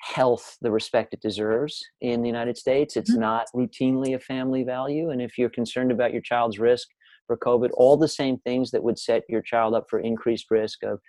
health 0.00 0.56
the 0.60 0.70
respect 0.70 1.14
it 1.14 1.20
deserves 1.20 1.82
in 2.00 2.22
the 2.22 2.28
United 2.28 2.56
States. 2.56 2.96
It's 2.96 3.12
mm-hmm. 3.12 3.20
not 3.20 3.46
routinely 3.54 4.14
a 4.14 4.18
family 4.18 4.62
value. 4.62 5.10
And 5.10 5.22
if 5.22 5.38
you're 5.38 5.50
concerned 5.50 5.90
about 5.90 6.12
your 6.12 6.22
child's 6.22 6.58
risk 6.58 6.88
for 7.26 7.36
COVID, 7.36 7.70
all 7.74 7.96
the 7.96 8.08
same 8.08 8.38
things 8.38 8.70
that 8.70 8.82
would 8.82 8.98
set 8.98 9.22
your 9.28 9.42
child 9.42 9.74
up 9.74 9.86
for 9.88 9.98
increased 9.98 10.50
risk 10.50 10.82
of 10.82 11.00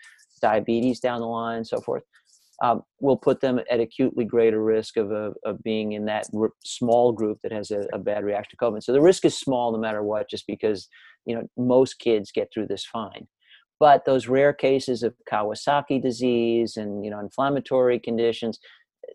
diabetes 0.41 0.99
down 0.99 1.19
the 1.19 1.27
line 1.27 1.57
and 1.57 1.67
so 1.67 1.81
forth, 1.81 2.03
um, 2.63 2.81
will 2.99 3.17
put 3.17 3.39
them 3.41 3.59
at 3.69 3.79
acutely 3.79 4.25
greater 4.25 4.63
risk 4.63 4.97
of, 4.97 5.11
of, 5.11 5.35
of 5.45 5.61
being 5.63 5.91
in 5.91 6.05
that 6.05 6.25
r- 6.35 6.53
small 6.63 7.11
group 7.11 7.39
that 7.43 7.51
has 7.51 7.69
a, 7.71 7.87
a, 7.93 7.99
bad 7.99 8.23
reaction 8.23 8.57
to 8.57 8.65
COVID. 8.65 8.81
So 8.81 8.93
the 8.93 9.01
risk 9.01 9.25
is 9.25 9.37
small 9.37 9.71
no 9.71 9.77
matter 9.77 10.01
what, 10.01 10.29
just 10.29 10.47
because 10.47 10.87
you 11.25 11.35
know 11.35 11.47
most 11.57 11.99
kids 11.99 12.31
get 12.31 12.49
through 12.53 12.67
this 12.67 12.85
fine. 12.85 13.27
But 13.79 14.05
those 14.05 14.27
rare 14.27 14.53
cases 14.53 15.03
of 15.03 15.13
Kawasaki 15.31 16.01
disease 16.01 16.77
and 16.77 17.05
you 17.05 17.11
know 17.11 17.19
inflammatory 17.19 17.99
conditions, 17.99 18.59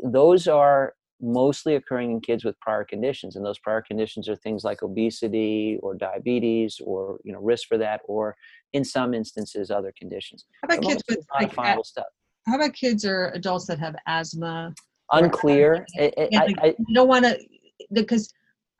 those 0.04 0.46
are 0.46 0.94
mostly 1.22 1.76
occurring 1.76 2.10
in 2.10 2.20
kids 2.20 2.44
with 2.44 2.58
prior 2.58 2.84
conditions 2.84 3.36
and 3.36 3.46
those 3.46 3.58
prior 3.58 3.80
conditions 3.80 4.28
are 4.28 4.34
things 4.34 4.64
like 4.64 4.82
obesity 4.82 5.78
or 5.80 5.94
diabetes 5.94 6.80
or 6.84 7.18
you 7.22 7.32
know 7.32 7.38
risk 7.38 7.68
for 7.68 7.78
that 7.78 8.00
or 8.06 8.34
in 8.72 8.84
some 8.84 9.14
instances 9.14 9.70
other 9.70 9.92
conditions 9.96 10.44
how 10.62 10.74
about 10.74 10.84
kids 10.84 11.02
with 11.08 11.24
like 11.32 11.54
final 11.54 11.84
stuff 11.84 12.06
how 12.46 12.56
about 12.56 12.74
kids 12.74 13.04
or 13.04 13.28
adults 13.34 13.66
that 13.66 13.78
have 13.78 13.96
asthma? 14.06 14.74
Unclear. 15.12 15.86
It, 15.94 16.14
it, 16.16 16.32
like, 16.32 16.56
I, 16.60 16.68
I 16.68 16.74
don't 16.94 17.08
want 17.08 17.24
to 17.24 17.38
because 17.92 18.32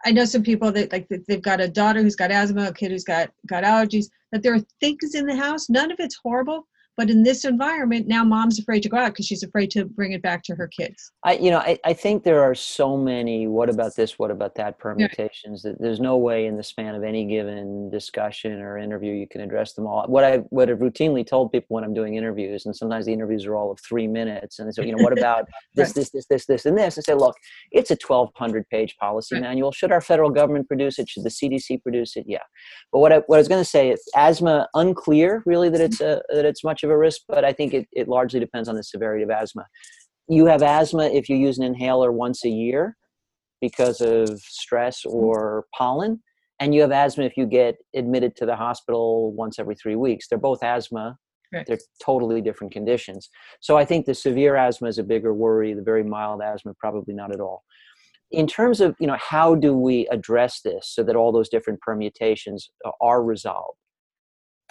I 0.04 0.10
know 0.10 0.24
some 0.24 0.42
people 0.42 0.72
that 0.72 0.92
like 0.92 1.08
they've 1.28 1.42
got 1.42 1.60
a 1.60 1.68
daughter 1.68 2.02
who's 2.02 2.16
got 2.16 2.30
asthma, 2.30 2.68
a 2.68 2.72
kid 2.72 2.90
who's 2.90 3.04
got 3.04 3.30
got 3.46 3.64
allergies. 3.64 4.06
That 4.32 4.42
there 4.42 4.54
are 4.54 4.64
things 4.80 5.14
in 5.14 5.26
the 5.26 5.36
house. 5.36 5.68
None 5.68 5.92
of 5.92 6.00
it's 6.00 6.18
horrible, 6.22 6.66
but 6.96 7.10
in 7.10 7.22
this 7.22 7.44
environment 7.44 8.06
now 8.06 8.24
mom's 8.24 8.58
afraid 8.58 8.82
to 8.82 8.88
go 8.88 8.96
out 8.96 9.12
because 9.12 9.26
she's 9.26 9.42
afraid 9.42 9.70
to 9.70 9.84
bring 9.84 10.12
it 10.12 10.22
back 10.22 10.42
to 10.44 10.54
her 10.54 10.68
kids. 10.68 11.12
I 11.24 11.34
you 11.34 11.50
know 11.50 11.58
I, 11.58 11.78
I 11.84 11.92
think 11.92 12.24
there 12.24 12.42
are 12.42 12.54
so 12.54 12.96
many 12.96 13.46
what 13.46 13.68
about 13.68 13.96
this 13.96 14.18
what 14.18 14.30
about 14.30 14.54
that 14.56 14.78
permutations 14.78 15.62
yeah. 15.64 15.72
that 15.72 15.80
there's 15.80 16.00
no 16.00 16.16
way 16.16 16.46
in 16.46 16.56
the 16.56 16.62
span 16.62 16.94
of 16.94 17.02
any 17.02 17.24
given 17.24 17.90
discussion 17.90 18.60
or 18.60 18.78
interview 18.78 19.12
you 19.12 19.26
can 19.28 19.40
address 19.40 19.72
them 19.74 19.86
all. 19.86 20.04
What 20.06 20.24
i 20.24 20.38
what 20.50 20.68
i've 20.68 20.78
routinely 20.78 21.26
told 21.26 21.52
people 21.52 21.74
when 21.74 21.84
i'm 21.84 21.94
doing 21.94 22.14
interviews 22.16 22.66
and 22.66 22.74
sometimes 22.74 23.06
the 23.06 23.12
interviews 23.12 23.46
are 23.46 23.56
all 23.56 23.70
of 23.70 23.80
three 23.80 24.06
minutes 24.06 24.58
and 24.58 24.72
so 24.74 24.82
you 24.82 24.94
know 24.94 25.02
what 25.02 25.16
about 25.18 25.46
this 25.74 25.88
right. 25.88 25.94
this 25.94 26.10
this 26.10 26.26
this 26.26 26.46
this 26.46 26.66
and 26.66 26.76
this? 26.76 26.98
I 26.98 27.02
say 27.02 27.14
look 27.14 27.36
it's 27.70 27.90
a 27.90 27.96
1200 28.06 28.68
page 28.68 28.96
policy 28.98 29.34
right. 29.34 29.42
manual. 29.42 29.72
Should 29.72 29.92
our 29.92 30.00
federal 30.00 30.30
government 30.30 30.68
produce 30.68 30.98
it? 30.98 31.08
Should 31.08 31.24
the 31.24 31.30
cdc 31.30 31.82
produce 31.82 32.16
it? 32.16 32.24
Yeah. 32.26 32.42
But 32.92 32.98
what 32.98 33.12
i 33.12 33.18
what 33.26 33.36
i 33.36 33.38
was 33.38 33.48
going 33.48 33.62
to 33.62 33.68
say 33.68 33.90
is 33.90 34.02
asthma 34.16 34.68
unclear 34.74 35.42
really 35.46 35.68
that 35.70 35.78
mm-hmm. 35.78 35.86
it's 35.86 36.00
a 36.00 36.22
that 36.30 36.44
it's 36.44 36.64
much 36.64 36.81
of 36.82 36.90
a 36.90 36.96
risk, 36.96 37.22
but 37.28 37.44
I 37.44 37.52
think 37.52 37.74
it, 37.74 37.86
it 37.92 38.08
largely 38.08 38.40
depends 38.40 38.68
on 38.68 38.76
the 38.76 38.82
severity 38.82 39.22
of 39.22 39.30
asthma. 39.30 39.66
You 40.28 40.46
have 40.46 40.62
asthma 40.62 41.04
if 41.04 41.28
you 41.28 41.36
use 41.36 41.58
an 41.58 41.64
inhaler 41.64 42.12
once 42.12 42.44
a 42.44 42.48
year 42.48 42.96
because 43.60 44.00
of 44.00 44.28
stress 44.40 45.04
or 45.04 45.66
pollen, 45.76 46.22
and 46.60 46.74
you 46.74 46.80
have 46.80 46.92
asthma 46.92 47.24
if 47.24 47.36
you 47.36 47.46
get 47.46 47.76
admitted 47.94 48.36
to 48.36 48.46
the 48.46 48.56
hospital 48.56 49.32
once 49.32 49.58
every 49.58 49.74
three 49.74 49.96
weeks. 49.96 50.28
They're 50.28 50.38
both 50.38 50.62
asthma. 50.62 51.16
Right. 51.52 51.66
They're 51.66 51.78
totally 52.02 52.40
different 52.40 52.72
conditions. 52.72 53.28
So 53.60 53.76
I 53.76 53.84
think 53.84 54.06
the 54.06 54.14
severe 54.14 54.56
asthma 54.56 54.88
is 54.88 54.98
a 54.98 55.02
bigger 55.02 55.34
worry. 55.34 55.74
The 55.74 55.82
very 55.82 56.02
mild 56.02 56.40
asthma, 56.40 56.72
probably 56.80 57.12
not 57.14 57.30
at 57.32 57.40
all 57.40 57.62
in 58.32 58.46
terms 58.46 58.80
of 58.80 58.96
you 58.98 59.06
know 59.06 59.18
how 59.20 59.54
do 59.54 59.76
we 59.76 60.08
address 60.10 60.60
this 60.62 60.88
so 60.88 61.02
that 61.02 61.16
all 61.16 61.32
those 61.32 61.48
different 61.48 61.80
permutations 61.80 62.70
are 63.00 63.22
resolved 63.22 63.76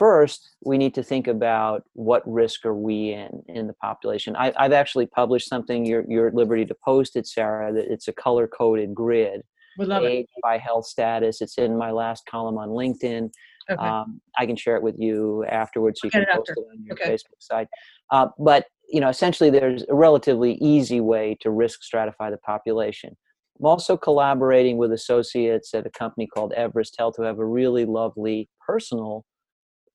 first 0.01 0.55
we 0.65 0.79
need 0.79 0.95
to 0.95 1.03
think 1.03 1.27
about 1.27 1.83
what 1.93 2.23
risk 2.25 2.65
are 2.65 2.73
we 2.73 3.11
in 3.11 3.43
in 3.47 3.67
the 3.67 3.73
population 3.73 4.35
I, 4.35 4.51
have 4.57 4.73
actually 4.73 5.05
published 5.05 5.47
something 5.47 5.85
you're, 5.85 6.03
you're 6.09 6.29
at 6.29 6.33
liberty 6.33 6.65
to 6.65 6.75
post 6.83 7.15
it 7.15 7.27
sarah 7.27 7.71
that 7.71 7.85
it's 7.93 8.07
a 8.07 8.11
color 8.13 8.47
coded 8.47 8.95
grid 8.95 9.41
we 9.77 9.85
love 9.85 10.03
age 10.03 10.25
it. 10.35 10.41
by 10.41 10.57
health 10.57 10.87
status 10.87 11.39
it's 11.39 11.59
in 11.59 11.77
my 11.77 11.91
last 11.91 12.25
column 12.25 12.57
on 12.57 12.69
linkedin 12.69 13.29
okay. 13.69 13.79
um, 13.79 14.19
i 14.39 14.45
can 14.47 14.55
share 14.55 14.75
it 14.75 14.81
with 14.81 14.95
you 14.97 15.45
afterwards 15.45 16.01
so 16.01 16.07
you 16.07 16.11
can 16.11 16.25
post 16.33 16.49
it 16.49 16.57
on 16.57 16.83
your 16.83 16.95
okay. 16.95 17.11
facebook 17.13 17.39
site 17.39 17.67
uh, 18.09 18.25
but 18.39 18.65
you 18.89 18.99
know 18.99 19.09
essentially 19.09 19.51
there's 19.51 19.83
a 19.87 19.93
relatively 19.93 20.53
easy 20.53 20.99
way 20.99 21.37
to 21.41 21.51
risk 21.51 21.81
stratify 21.81 22.31
the 22.31 22.39
population 22.43 23.15
i'm 23.59 23.67
also 23.67 23.95
collaborating 23.95 24.77
with 24.77 24.91
associates 24.91 25.75
at 25.75 25.85
a 25.85 25.91
company 25.91 26.25
called 26.25 26.53
everest 26.53 26.95
health 26.97 27.13
who 27.17 27.23
have 27.23 27.37
a 27.37 27.45
really 27.45 27.85
lovely 27.85 28.49
personal 28.65 29.23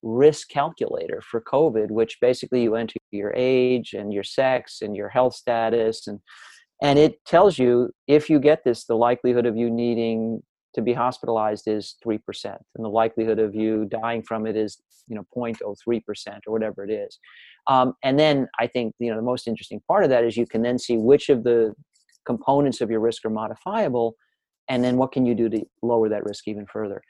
risk 0.02 0.48
calculator 0.48 1.20
for 1.20 1.40
COVID, 1.40 1.90
which 1.90 2.18
basically 2.20 2.62
you 2.62 2.76
enter 2.76 2.96
your 3.10 3.32
age 3.36 3.92
and 3.92 4.12
your 4.12 4.24
sex 4.24 4.78
and 4.82 4.96
your 4.96 5.08
health 5.08 5.34
status 5.34 6.06
and 6.06 6.20
and 6.82 6.98
it 6.98 7.24
tells 7.24 7.58
you 7.58 7.90
if 8.06 8.28
you 8.28 8.38
get 8.38 8.64
this, 8.64 8.84
the 8.84 8.96
likelihood 8.96 9.46
of 9.46 9.56
you 9.56 9.70
needing 9.70 10.42
to 10.74 10.82
be 10.82 10.92
hospitalized 10.92 11.66
is 11.66 11.96
three 12.02 12.18
percent, 12.18 12.58
and 12.74 12.84
the 12.84 12.90
likelihood 12.90 13.38
of 13.38 13.54
you 13.54 13.86
dying 13.86 14.22
from 14.22 14.46
it 14.46 14.56
is 14.56 14.78
you 15.08 15.16
know 15.16 15.24
0.03 15.34 16.04
percent 16.04 16.42
or 16.46 16.52
whatever 16.52 16.84
it 16.84 16.92
is. 16.92 17.18
Um, 17.66 17.94
and 18.04 18.18
then 18.18 18.48
I 18.58 18.66
think 18.66 18.94
you 18.98 19.10
know 19.10 19.16
the 19.16 19.22
most 19.22 19.48
interesting 19.48 19.80
part 19.88 20.04
of 20.04 20.10
that 20.10 20.24
is 20.24 20.36
you 20.36 20.46
can 20.46 20.62
then 20.62 20.78
see 20.78 20.96
which 20.98 21.30
of 21.30 21.44
the 21.44 21.72
components 22.26 22.80
of 22.80 22.90
your 22.90 23.00
risk 23.00 23.24
are 23.24 23.30
modifiable, 23.30 24.14
and 24.68 24.84
then 24.84 24.98
what 24.98 25.12
can 25.12 25.24
you 25.24 25.34
do 25.34 25.48
to 25.48 25.64
lower 25.82 26.10
that 26.10 26.24
risk 26.24 26.46
even 26.46 26.66
further 26.66 27.00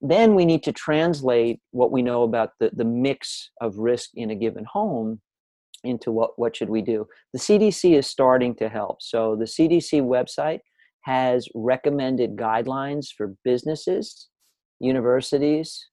then 0.00 0.34
we 0.34 0.44
need 0.44 0.62
to 0.62 0.72
translate 0.72 1.60
what 1.72 1.90
we 1.90 2.02
know 2.02 2.22
about 2.22 2.50
the, 2.60 2.70
the 2.72 2.84
mix 2.84 3.50
of 3.60 3.78
risk 3.78 4.10
in 4.14 4.30
a 4.30 4.34
given 4.34 4.64
home 4.64 5.20
into 5.84 6.10
what, 6.10 6.38
what 6.38 6.56
should 6.56 6.68
we 6.68 6.82
do. 6.82 7.06
The 7.32 7.38
cdc 7.38 7.96
is 7.96 8.06
starting 8.06 8.54
to 8.56 8.68
help. 8.68 9.02
So 9.02 9.36
the 9.36 9.44
cdc 9.44 10.02
website 10.02 10.60
has 11.02 11.48
recommended 11.54 12.36
guidelines 12.36 13.06
for 13.16 13.34
businesses 13.44 14.28
universities 14.80 15.88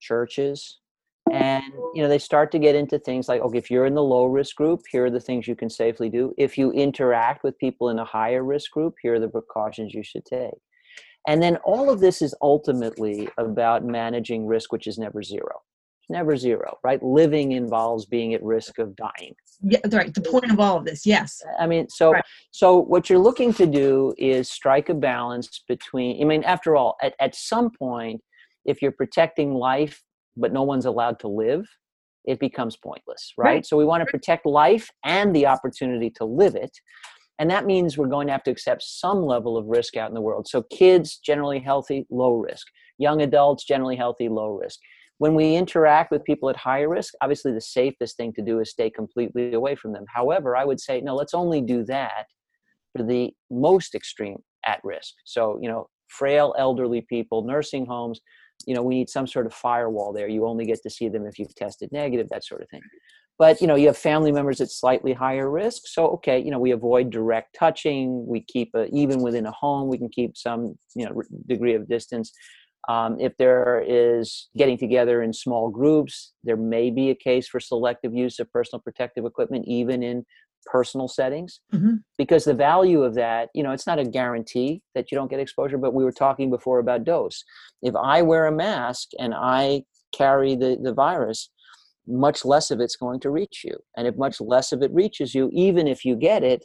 churches 0.00 0.78
and 1.32 1.64
you 1.94 2.02
know 2.02 2.08
they 2.08 2.18
start 2.18 2.52
to 2.52 2.58
get 2.58 2.74
into 2.74 2.98
things 2.98 3.28
like 3.28 3.40
okay 3.40 3.56
if 3.56 3.70
you're 3.70 3.86
in 3.86 3.94
the 3.94 4.02
low 4.02 4.26
risk 4.26 4.56
group 4.56 4.82
here 4.90 5.06
are 5.06 5.10
the 5.10 5.20
things 5.20 5.48
you 5.48 5.56
can 5.56 5.70
safely 5.70 6.10
do. 6.10 6.34
If 6.36 6.58
you 6.58 6.70
interact 6.72 7.42
with 7.44 7.58
people 7.58 7.88
in 7.88 7.98
a 7.98 8.04
higher 8.04 8.44
risk 8.44 8.70
group 8.72 8.94
here 9.02 9.14
are 9.14 9.20
the 9.20 9.28
precautions 9.28 9.94
you 9.94 10.02
should 10.02 10.24
take 10.26 10.58
and 11.26 11.42
then 11.42 11.56
all 11.58 11.90
of 11.90 12.00
this 12.00 12.22
is 12.22 12.34
ultimately 12.42 13.28
about 13.38 13.84
managing 13.84 14.46
risk, 14.46 14.72
which 14.72 14.86
is 14.86 14.98
never 14.98 15.22
zero. 15.22 15.62
never 16.10 16.36
zero, 16.36 16.76
right? 16.84 17.02
Living 17.02 17.52
involves 17.52 18.04
being 18.06 18.34
at 18.34 18.42
risk 18.42 18.78
of 18.78 18.94
dying. 18.96 19.34
Yeah, 19.62 19.78
right. 19.92 20.12
The 20.12 20.20
point 20.20 20.50
of 20.50 20.60
all 20.60 20.76
of 20.76 20.84
this, 20.84 21.06
yes. 21.06 21.42
I 21.58 21.66
mean, 21.66 21.88
so 21.88 22.12
right. 22.12 22.24
so 22.50 22.78
what 22.78 23.08
you're 23.08 23.18
looking 23.18 23.54
to 23.54 23.66
do 23.66 24.14
is 24.18 24.50
strike 24.50 24.88
a 24.88 24.94
balance 24.94 25.62
between. 25.66 26.20
I 26.20 26.26
mean, 26.26 26.44
after 26.44 26.76
all, 26.76 26.96
at, 27.02 27.14
at 27.20 27.34
some 27.34 27.70
point, 27.70 28.20
if 28.64 28.82
you're 28.82 28.92
protecting 28.92 29.54
life 29.54 30.02
but 30.36 30.52
no 30.52 30.62
one's 30.62 30.84
allowed 30.86 31.18
to 31.20 31.28
live, 31.28 31.64
it 32.24 32.40
becomes 32.40 32.76
pointless, 32.76 33.32
right? 33.38 33.46
right. 33.46 33.66
So 33.66 33.76
we 33.76 33.84
want 33.84 34.00
to 34.04 34.10
protect 34.10 34.46
life 34.46 34.90
and 35.04 35.34
the 35.34 35.46
opportunity 35.46 36.10
to 36.16 36.24
live 36.24 36.54
it. 36.54 36.76
And 37.38 37.50
that 37.50 37.66
means 37.66 37.98
we're 37.98 38.06
going 38.06 38.26
to 38.28 38.32
have 38.32 38.44
to 38.44 38.50
accept 38.50 38.82
some 38.82 39.22
level 39.22 39.56
of 39.56 39.66
risk 39.66 39.96
out 39.96 40.08
in 40.08 40.14
the 40.14 40.20
world. 40.20 40.46
So, 40.48 40.62
kids, 40.62 41.18
generally 41.18 41.58
healthy, 41.58 42.06
low 42.10 42.34
risk. 42.34 42.66
Young 42.98 43.22
adults, 43.22 43.64
generally 43.64 43.96
healthy, 43.96 44.28
low 44.28 44.50
risk. 44.50 44.78
When 45.18 45.34
we 45.34 45.56
interact 45.56 46.10
with 46.10 46.24
people 46.24 46.48
at 46.50 46.56
higher 46.56 46.88
risk, 46.88 47.14
obviously 47.22 47.52
the 47.52 47.60
safest 47.60 48.16
thing 48.16 48.32
to 48.34 48.42
do 48.42 48.60
is 48.60 48.70
stay 48.70 48.90
completely 48.90 49.54
away 49.54 49.74
from 49.74 49.92
them. 49.92 50.04
However, 50.12 50.56
I 50.56 50.64
would 50.64 50.80
say, 50.80 51.00
no, 51.00 51.14
let's 51.14 51.34
only 51.34 51.60
do 51.60 51.84
that 51.84 52.26
for 52.96 53.04
the 53.04 53.32
most 53.50 53.94
extreme 53.94 54.38
at 54.66 54.80
risk. 54.84 55.14
So, 55.24 55.58
you 55.60 55.68
know, 55.68 55.88
frail 56.08 56.54
elderly 56.58 57.00
people, 57.00 57.44
nursing 57.44 57.86
homes, 57.86 58.20
you 58.66 58.74
know, 58.74 58.82
we 58.82 58.94
need 58.94 59.08
some 59.08 59.26
sort 59.26 59.46
of 59.46 59.54
firewall 59.54 60.12
there. 60.12 60.28
You 60.28 60.46
only 60.46 60.64
get 60.64 60.82
to 60.82 60.90
see 60.90 61.08
them 61.08 61.26
if 61.26 61.38
you've 61.38 61.54
tested 61.54 61.90
negative, 61.92 62.28
that 62.30 62.44
sort 62.44 62.62
of 62.62 62.68
thing 62.68 62.80
but 63.38 63.60
you 63.60 63.66
know 63.66 63.74
you 63.74 63.86
have 63.86 63.96
family 63.96 64.32
members 64.32 64.60
at 64.60 64.70
slightly 64.70 65.12
higher 65.12 65.50
risk 65.50 65.82
so 65.86 66.06
okay 66.06 66.38
you 66.38 66.50
know 66.50 66.58
we 66.58 66.70
avoid 66.70 67.10
direct 67.10 67.54
touching 67.58 68.26
we 68.26 68.40
keep 68.40 68.70
a, 68.74 68.86
even 68.86 69.20
within 69.22 69.46
a 69.46 69.50
home 69.52 69.88
we 69.88 69.98
can 69.98 70.08
keep 70.08 70.36
some 70.36 70.74
you 70.94 71.06
know 71.06 71.22
degree 71.46 71.74
of 71.74 71.88
distance. 71.88 72.32
Um, 72.86 73.18
if 73.18 73.34
there 73.38 73.82
is 73.86 74.50
getting 74.58 74.76
together 74.76 75.22
in 75.22 75.32
small 75.32 75.70
groups 75.70 76.34
there 76.42 76.58
may 76.58 76.90
be 76.90 77.08
a 77.08 77.14
case 77.14 77.48
for 77.48 77.58
selective 77.58 78.14
use 78.14 78.38
of 78.38 78.52
personal 78.52 78.82
protective 78.82 79.24
equipment 79.24 79.64
even 79.66 80.02
in 80.02 80.26
personal 80.66 81.08
settings. 81.08 81.60
Mm-hmm. 81.74 81.96
because 82.18 82.44
the 82.44 82.54
value 82.54 83.02
of 83.02 83.14
that 83.14 83.48
you 83.54 83.62
know 83.62 83.72
it's 83.72 83.86
not 83.86 83.98
a 83.98 84.04
guarantee 84.04 84.82
that 84.94 85.10
you 85.10 85.16
don't 85.16 85.30
get 85.30 85.40
exposure 85.40 85.78
but 85.78 85.94
we 85.94 86.04
were 86.04 86.12
talking 86.12 86.50
before 86.50 86.78
about 86.78 87.04
dose. 87.04 87.42
If 87.82 87.94
i 87.96 88.20
wear 88.20 88.46
a 88.46 88.52
mask 88.52 89.08
and 89.18 89.34
i 89.34 89.84
carry 90.14 90.54
the, 90.54 90.78
the 90.80 90.92
virus 90.92 91.50
much 92.06 92.44
less 92.44 92.70
of 92.70 92.80
it's 92.80 92.96
going 92.96 93.20
to 93.20 93.30
reach 93.30 93.62
you. 93.64 93.76
And 93.96 94.06
if 94.06 94.16
much 94.16 94.40
less 94.40 94.72
of 94.72 94.82
it 94.82 94.92
reaches 94.92 95.34
you, 95.34 95.50
even 95.52 95.86
if 95.88 96.04
you 96.04 96.16
get 96.16 96.42
it, 96.42 96.64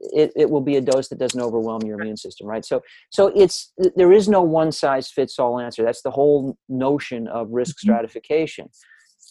it, 0.00 0.32
it 0.36 0.50
will 0.50 0.60
be 0.60 0.76
a 0.76 0.80
dose 0.80 1.08
that 1.08 1.18
doesn't 1.18 1.40
overwhelm 1.40 1.82
your 1.82 2.00
immune 2.00 2.16
system, 2.16 2.46
right? 2.46 2.64
So, 2.64 2.82
so 3.10 3.28
it's 3.28 3.72
there 3.94 4.12
is 4.12 4.28
no 4.28 4.42
one 4.42 4.72
size 4.72 5.10
fits 5.10 5.38
all 5.38 5.58
answer. 5.58 5.84
That's 5.84 6.02
the 6.02 6.10
whole 6.10 6.56
notion 6.68 7.28
of 7.28 7.48
risk 7.50 7.76
mm-hmm. 7.76 7.88
stratification. 7.88 8.68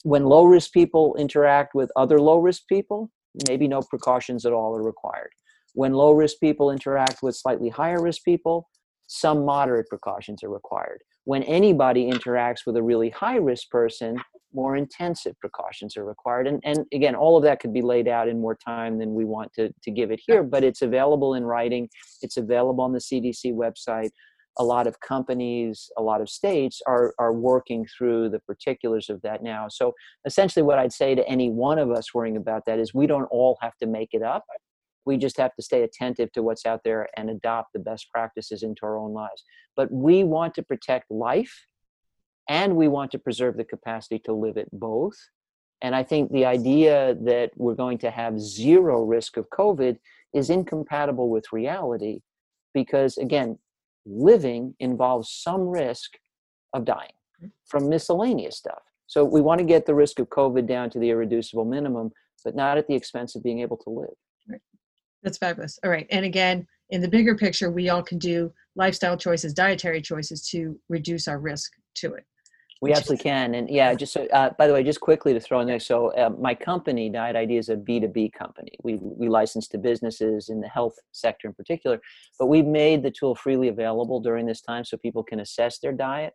When 0.03 0.25
low 0.25 0.45
risk 0.45 0.71
people 0.71 1.15
interact 1.17 1.75
with 1.75 1.91
other 1.95 2.19
low 2.19 2.39
risk 2.39 2.63
people, 2.67 3.11
maybe 3.47 3.67
no 3.67 3.81
precautions 3.81 4.45
at 4.45 4.53
all 4.53 4.75
are 4.75 4.83
required. 4.83 5.31
When 5.73 5.93
low 5.93 6.11
risk 6.11 6.37
people 6.39 6.71
interact 6.71 7.21
with 7.21 7.35
slightly 7.35 7.69
higher 7.69 8.01
risk 8.01 8.23
people, 8.23 8.69
some 9.07 9.45
moderate 9.45 9.87
precautions 9.87 10.43
are 10.43 10.49
required. 10.49 11.01
When 11.25 11.43
anybody 11.43 12.09
interacts 12.09 12.65
with 12.65 12.77
a 12.77 12.83
really 12.83 13.09
high 13.09 13.37
risk 13.37 13.69
person, 13.69 14.17
more 14.55 14.75
intensive 14.75 15.37
precautions 15.39 15.97
are 15.97 16.05
required. 16.05 16.47
And, 16.47 16.61
and 16.63 16.85
again, 16.93 17.13
all 17.13 17.37
of 17.37 17.43
that 17.43 17.59
could 17.59 17.73
be 17.73 17.81
laid 17.81 18.07
out 18.07 18.29
in 18.29 18.39
more 18.39 18.55
time 18.55 18.97
than 18.97 19.13
we 19.13 19.25
want 19.25 19.53
to, 19.53 19.71
to 19.83 19.91
give 19.91 20.11
it 20.11 20.21
here, 20.25 20.41
but 20.43 20.63
it's 20.63 20.81
available 20.81 21.35
in 21.35 21.43
writing. 21.43 21.89
It's 22.21 22.37
available 22.37 22.83
on 22.83 22.93
the 22.93 22.99
CDC 22.99 23.53
website. 23.53 24.09
A 24.57 24.63
lot 24.63 24.87
of 24.87 25.01
companies, 25.01 25.89
a 25.97 26.01
lot 26.01 26.21
of 26.21 26.29
states 26.29 26.81
are, 26.87 27.13
are 27.19 27.33
working 27.33 27.85
through 27.97 28.29
the 28.29 28.39
particulars 28.39 29.09
of 29.09 29.21
that 29.21 29.43
now. 29.43 29.67
So 29.69 29.93
essentially, 30.25 30.63
what 30.63 30.79
I'd 30.79 30.93
say 30.93 31.13
to 31.13 31.27
any 31.27 31.49
one 31.49 31.77
of 31.77 31.91
us 31.91 32.13
worrying 32.13 32.37
about 32.37 32.63
that 32.65 32.79
is 32.79 32.93
we 32.93 33.05
don't 33.05 33.25
all 33.25 33.57
have 33.61 33.75
to 33.81 33.85
make 33.85 34.09
it 34.13 34.23
up. 34.23 34.45
We 35.05 35.17
just 35.17 35.37
have 35.37 35.53
to 35.55 35.61
stay 35.61 35.83
attentive 35.83 36.31
to 36.31 36.41
what's 36.41 36.65
out 36.65 36.81
there 36.85 37.09
and 37.17 37.29
adopt 37.29 37.73
the 37.73 37.79
best 37.79 38.09
practices 38.11 38.63
into 38.63 38.85
our 38.85 38.97
own 38.97 39.13
lives. 39.13 39.43
But 39.75 39.91
we 39.91 40.23
want 40.23 40.55
to 40.55 40.63
protect 40.63 41.11
life 41.11 41.67
and 42.49 42.75
we 42.75 42.87
want 42.87 43.11
to 43.11 43.19
preserve 43.19 43.57
the 43.57 43.63
capacity 43.63 44.19
to 44.19 44.33
live 44.33 44.57
it 44.57 44.69
both. 44.71 45.15
And 45.81 45.95
I 45.95 46.03
think 46.03 46.31
the 46.31 46.45
idea 46.45 47.15
that 47.21 47.51
we're 47.55 47.75
going 47.75 47.97
to 47.99 48.11
have 48.11 48.39
zero 48.39 49.03
risk 49.03 49.37
of 49.37 49.49
COVID 49.49 49.97
is 50.33 50.49
incompatible 50.49 51.29
with 51.29 51.51
reality 51.51 52.21
because, 52.73 53.17
again, 53.17 53.57
living 54.05 54.75
involves 54.79 55.29
some 55.29 55.67
risk 55.67 56.11
of 56.73 56.85
dying 56.85 57.11
mm. 57.43 57.51
from 57.65 57.89
miscellaneous 57.89 58.57
stuff. 58.57 58.81
So 59.07 59.23
we 59.23 59.41
want 59.41 59.59
to 59.59 59.65
get 59.65 59.85
the 59.85 59.95
risk 59.95 60.19
of 60.19 60.29
COVID 60.29 60.67
down 60.67 60.89
to 60.91 60.99
the 60.99 61.09
irreducible 61.09 61.65
minimum, 61.65 62.11
but 62.43 62.55
not 62.55 62.77
at 62.77 62.87
the 62.87 62.95
expense 62.95 63.35
of 63.35 63.43
being 63.43 63.59
able 63.59 63.77
to 63.77 63.89
live. 63.89 64.13
Right. 64.49 64.61
That's 65.23 65.37
fabulous. 65.37 65.79
All 65.83 65.89
right. 65.89 66.07
And 66.09 66.25
again, 66.25 66.67
in 66.89 67.01
the 67.01 67.07
bigger 67.07 67.35
picture, 67.35 67.71
we 67.71 67.89
all 67.89 68.03
can 68.03 68.17
do 68.17 68.51
lifestyle 68.75 69.17
choices, 69.17 69.53
dietary 69.53 70.01
choices 70.01 70.47
to 70.49 70.79
reduce 70.89 71.27
our 71.27 71.39
risk 71.39 71.71
to 71.95 72.13
it. 72.13 72.25
We 72.81 72.91
absolutely 72.91 73.23
can. 73.23 73.55
And 73.55 73.69
yeah, 73.69 73.93
just 73.93 74.11
so, 74.11 74.27
uh, 74.33 74.49
by 74.57 74.67
the 74.67 74.73
way, 74.73 74.83
just 74.83 74.99
quickly 74.99 75.33
to 75.33 75.39
throw 75.39 75.61
in 75.61 75.67
there. 75.67 75.79
So 75.79 76.09
uh, 76.09 76.29
my 76.37 76.53
company, 76.53 77.09
Diet 77.09 77.35
ID, 77.35 77.55
is 77.57 77.69
a 77.69 77.75
B2B 77.75 78.33
company. 78.33 78.71
We, 78.83 78.99
we 79.01 79.29
license 79.29 79.67
to 79.69 79.77
businesses 79.77 80.49
in 80.49 80.59
the 80.59 80.67
health 80.67 80.95
sector 81.11 81.47
in 81.47 81.53
particular, 81.53 82.01
but 82.37 82.47
we've 82.47 82.65
made 82.65 83.01
the 83.01 83.11
tool 83.11 83.33
freely 83.33 83.69
available 83.69 84.19
during 84.19 84.45
this 84.45 84.61
time 84.61 84.83
so 84.83 84.97
people 84.97 85.23
can 85.23 85.39
assess 85.39 85.79
their 85.79 85.93
diet, 85.93 86.33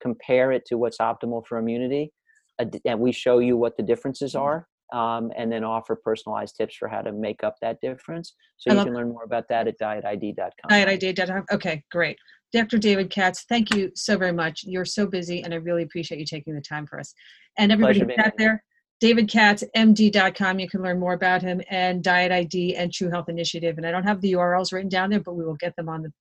compare 0.00 0.50
it 0.50 0.64
to 0.66 0.78
what's 0.78 0.98
optimal 0.98 1.46
for 1.46 1.58
immunity. 1.58 2.12
and 2.58 2.98
we 2.98 3.12
show 3.12 3.38
you 3.38 3.56
what 3.56 3.76
the 3.76 3.82
differences 3.82 4.32
mm-hmm. 4.32 4.44
are. 4.44 4.68
Um, 4.92 5.32
and 5.36 5.50
then 5.50 5.64
offer 5.64 5.96
personalized 5.96 6.56
tips 6.56 6.76
for 6.76 6.86
how 6.86 7.00
to 7.00 7.12
make 7.12 7.42
up 7.42 7.56
that 7.62 7.80
difference. 7.80 8.34
So 8.58 8.74
you 8.74 8.84
can 8.84 8.92
learn 8.92 9.08
more 9.08 9.24
about 9.24 9.48
that 9.48 9.66
at 9.66 9.78
dietid.com. 9.80 10.68
Dietid.com. 10.68 11.46
Okay, 11.50 11.82
great. 11.90 12.18
Dr. 12.52 12.76
David 12.76 13.08
Katz, 13.08 13.46
thank 13.48 13.74
you 13.74 13.90
so 13.94 14.18
very 14.18 14.32
much. 14.32 14.64
You're 14.64 14.84
so 14.84 15.06
busy, 15.06 15.42
and 15.42 15.54
I 15.54 15.56
really 15.56 15.82
appreciate 15.84 16.18
you 16.18 16.26
taking 16.26 16.54
the 16.54 16.60
time 16.60 16.86
for 16.86 17.00
us. 17.00 17.14
And 17.56 17.72
everybody 17.72 18.02
out 18.18 18.32
there, 18.36 18.62
davidkatzmd.com. 19.02 20.58
You 20.58 20.68
can 20.68 20.82
learn 20.82 21.00
more 21.00 21.14
about 21.14 21.42
him 21.42 21.60
and 21.70 22.02
Diet 22.02 22.30
ID 22.30 22.76
and 22.76 22.92
True 22.92 23.10
Health 23.10 23.28
Initiative. 23.28 23.78
And 23.78 23.86
I 23.86 23.90
don't 23.90 24.04
have 24.04 24.20
the 24.20 24.32
URLs 24.34 24.72
written 24.72 24.88
down 24.88 25.10
there, 25.10 25.20
but 25.20 25.34
we 25.34 25.44
will 25.44 25.56
get 25.56 25.74
them 25.76 25.88
on 25.88 26.02
the 26.02 26.12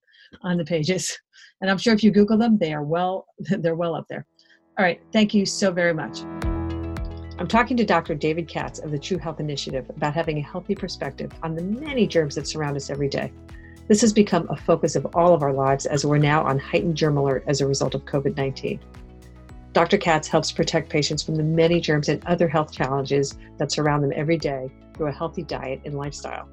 on 0.43 0.57
the 0.57 0.65
pages. 0.65 1.17
And 1.61 1.69
I'm 1.69 1.77
sure 1.77 1.93
if 1.93 2.03
you 2.03 2.09
Google 2.09 2.39
them, 2.39 2.57
they 2.57 2.73
are 2.73 2.83
well 2.83 3.27
they're 3.39 3.75
well 3.75 3.93
up 3.93 4.05
there. 4.09 4.25
All 4.79 4.85
right, 4.85 4.99
thank 5.13 5.35
you 5.35 5.45
so 5.45 5.71
very 5.71 5.93
much. 5.93 6.21
I'm 7.41 7.47
talking 7.47 7.75
to 7.77 7.83
Dr. 7.83 8.13
David 8.13 8.47
Katz 8.47 8.77
of 8.77 8.91
the 8.91 8.99
True 8.99 9.17
Health 9.17 9.39
Initiative 9.39 9.89
about 9.89 10.13
having 10.13 10.37
a 10.37 10.43
healthy 10.43 10.75
perspective 10.75 11.31
on 11.41 11.55
the 11.55 11.63
many 11.63 12.05
germs 12.05 12.35
that 12.35 12.45
surround 12.47 12.77
us 12.77 12.91
every 12.91 13.09
day. 13.09 13.33
This 13.87 13.99
has 14.01 14.13
become 14.13 14.47
a 14.51 14.55
focus 14.55 14.95
of 14.95 15.07
all 15.15 15.33
of 15.33 15.41
our 15.41 15.51
lives 15.51 15.87
as 15.87 16.05
we're 16.05 16.19
now 16.19 16.43
on 16.43 16.59
heightened 16.59 16.95
germ 16.95 17.17
alert 17.17 17.43
as 17.47 17.59
a 17.59 17.65
result 17.65 17.95
of 17.95 18.05
COVID 18.05 18.37
19. 18.37 18.79
Dr. 19.73 19.97
Katz 19.97 20.27
helps 20.27 20.51
protect 20.51 20.91
patients 20.91 21.23
from 21.23 21.33
the 21.33 21.41
many 21.41 21.81
germs 21.81 22.09
and 22.09 22.23
other 22.27 22.47
health 22.47 22.71
challenges 22.71 23.35
that 23.57 23.71
surround 23.71 24.03
them 24.03 24.13
every 24.15 24.37
day 24.37 24.69
through 24.95 25.07
a 25.07 25.11
healthy 25.11 25.41
diet 25.41 25.81
and 25.83 25.95
lifestyle. 25.95 26.47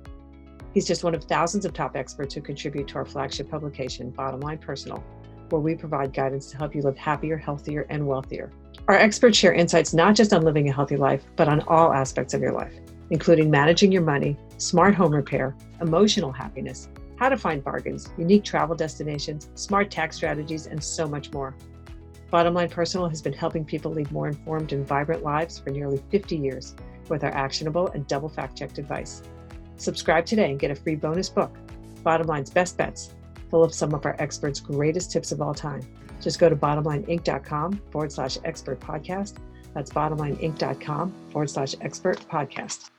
He's 0.72 0.86
just 0.86 1.04
one 1.04 1.14
of 1.14 1.24
thousands 1.24 1.66
of 1.66 1.74
top 1.74 1.96
experts 1.96 2.34
who 2.34 2.40
contribute 2.40 2.88
to 2.88 2.94
our 2.94 3.04
flagship 3.04 3.50
publication, 3.50 4.08
Bottom 4.08 4.40
Line 4.40 4.56
Personal, 4.56 5.04
where 5.50 5.60
we 5.60 5.74
provide 5.74 6.14
guidance 6.14 6.50
to 6.50 6.56
help 6.56 6.74
you 6.74 6.80
live 6.80 6.96
happier, 6.96 7.36
healthier, 7.36 7.86
and 7.90 8.06
wealthier. 8.06 8.50
Our 8.86 8.94
experts 8.94 9.36
share 9.36 9.52
insights 9.52 9.92
not 9.92 10.14
just 10.14 10.32
on 10.32 10.42
living 10.42 10.68
a 10.68 10.72
healthy 10.72 10.96
life, 10.96 11.24
but 11.36 11.48
on 11.48 11.60
all 11.62 11.92
aspects 11.92 12.34
of 12.34 12.40
your 12.40 12.52
life, 12.52 12.74
including 13.10 13.50
managing 13.50 13.92
your 13.92 14.02
money, 14.02 14.36
smart 14.56 14.94
home 14.94 15.14
repair, 15.14 15.56
emotional 15.80 16.32
happiness, 16.32 16.88
how 17.16 17.28
to 17.28 17.36
find 17.36 17.64
bargains, 17.64 18.10
unique 18.16 18.44
travel 18.44 18.76
destinations, 18.76 19.50
smart 19.54 19.90
tax 19.90 20.16
strategies, 20.16 20.66
and 20.66 20.82
so 20.82 21.06
much 21.06 21.32
more. 21.32 21.54
Bottom 22.30 22.54
Line 22.54 22.68
Personal 22.68 23.08
has 23.08 23.22
been 23.22 23.32
helping 23.32 23.64
people 23.64 23.90
lead 23.90 24.12
more 24.12 24.28
informed 24.28 24.72
and 24.72 24.86
vibrant 24.86 25.22
lives 25.22 25.58
for 25.58 25.70
nearly 25.70 26.00
50 26.10 26.36
years 26.36 26.76
with 27.08 27.24
our 27.24 27.30
actionable 27.30 27.88
and 27.88 28.06
double 28.06 28.28
fact 28.28 28.56
checked 28.56 28.78
advice. 28.78 29.22
Subscribe 29.76 30.26
today 30.26 30.50
and 30.50 30.60
get 30.60 30.70
a 30.70 30.74
free 30.74 30.94
bonus 30.94 31.28
book, 31.28 31.56
Bottom 32.02 32.26
Line's 32.26 32.50
Best 32.50 32.76
Bets, 32.76 33.14
full 33.50 33.64
of 33.64 33.74
some 33.74 33.94
of 33.94 34.04
our 34.04 34.14
experts' 34.18 34.60
greatest 34.60 35.10
tips 35.10 35.32
of 35.32 35.40
all 35.40 35.54
time. 35.54 35.80
Just 36.20 36.38
go 36.38 36.48
to 36.48 36.56
bottomlineinc.com 36.56 37.80
forward 37.90 38.12
slash 38.12 38.38
expert 38.44 38.80
podcast. 38.80 39.36
That's 39.74 39.90
bottomlineinc.com 39.90 41.14
forward 41.30 41.50
slash 41.50 41.74
expert 41.80 42.18
podcast. 42.30 42.90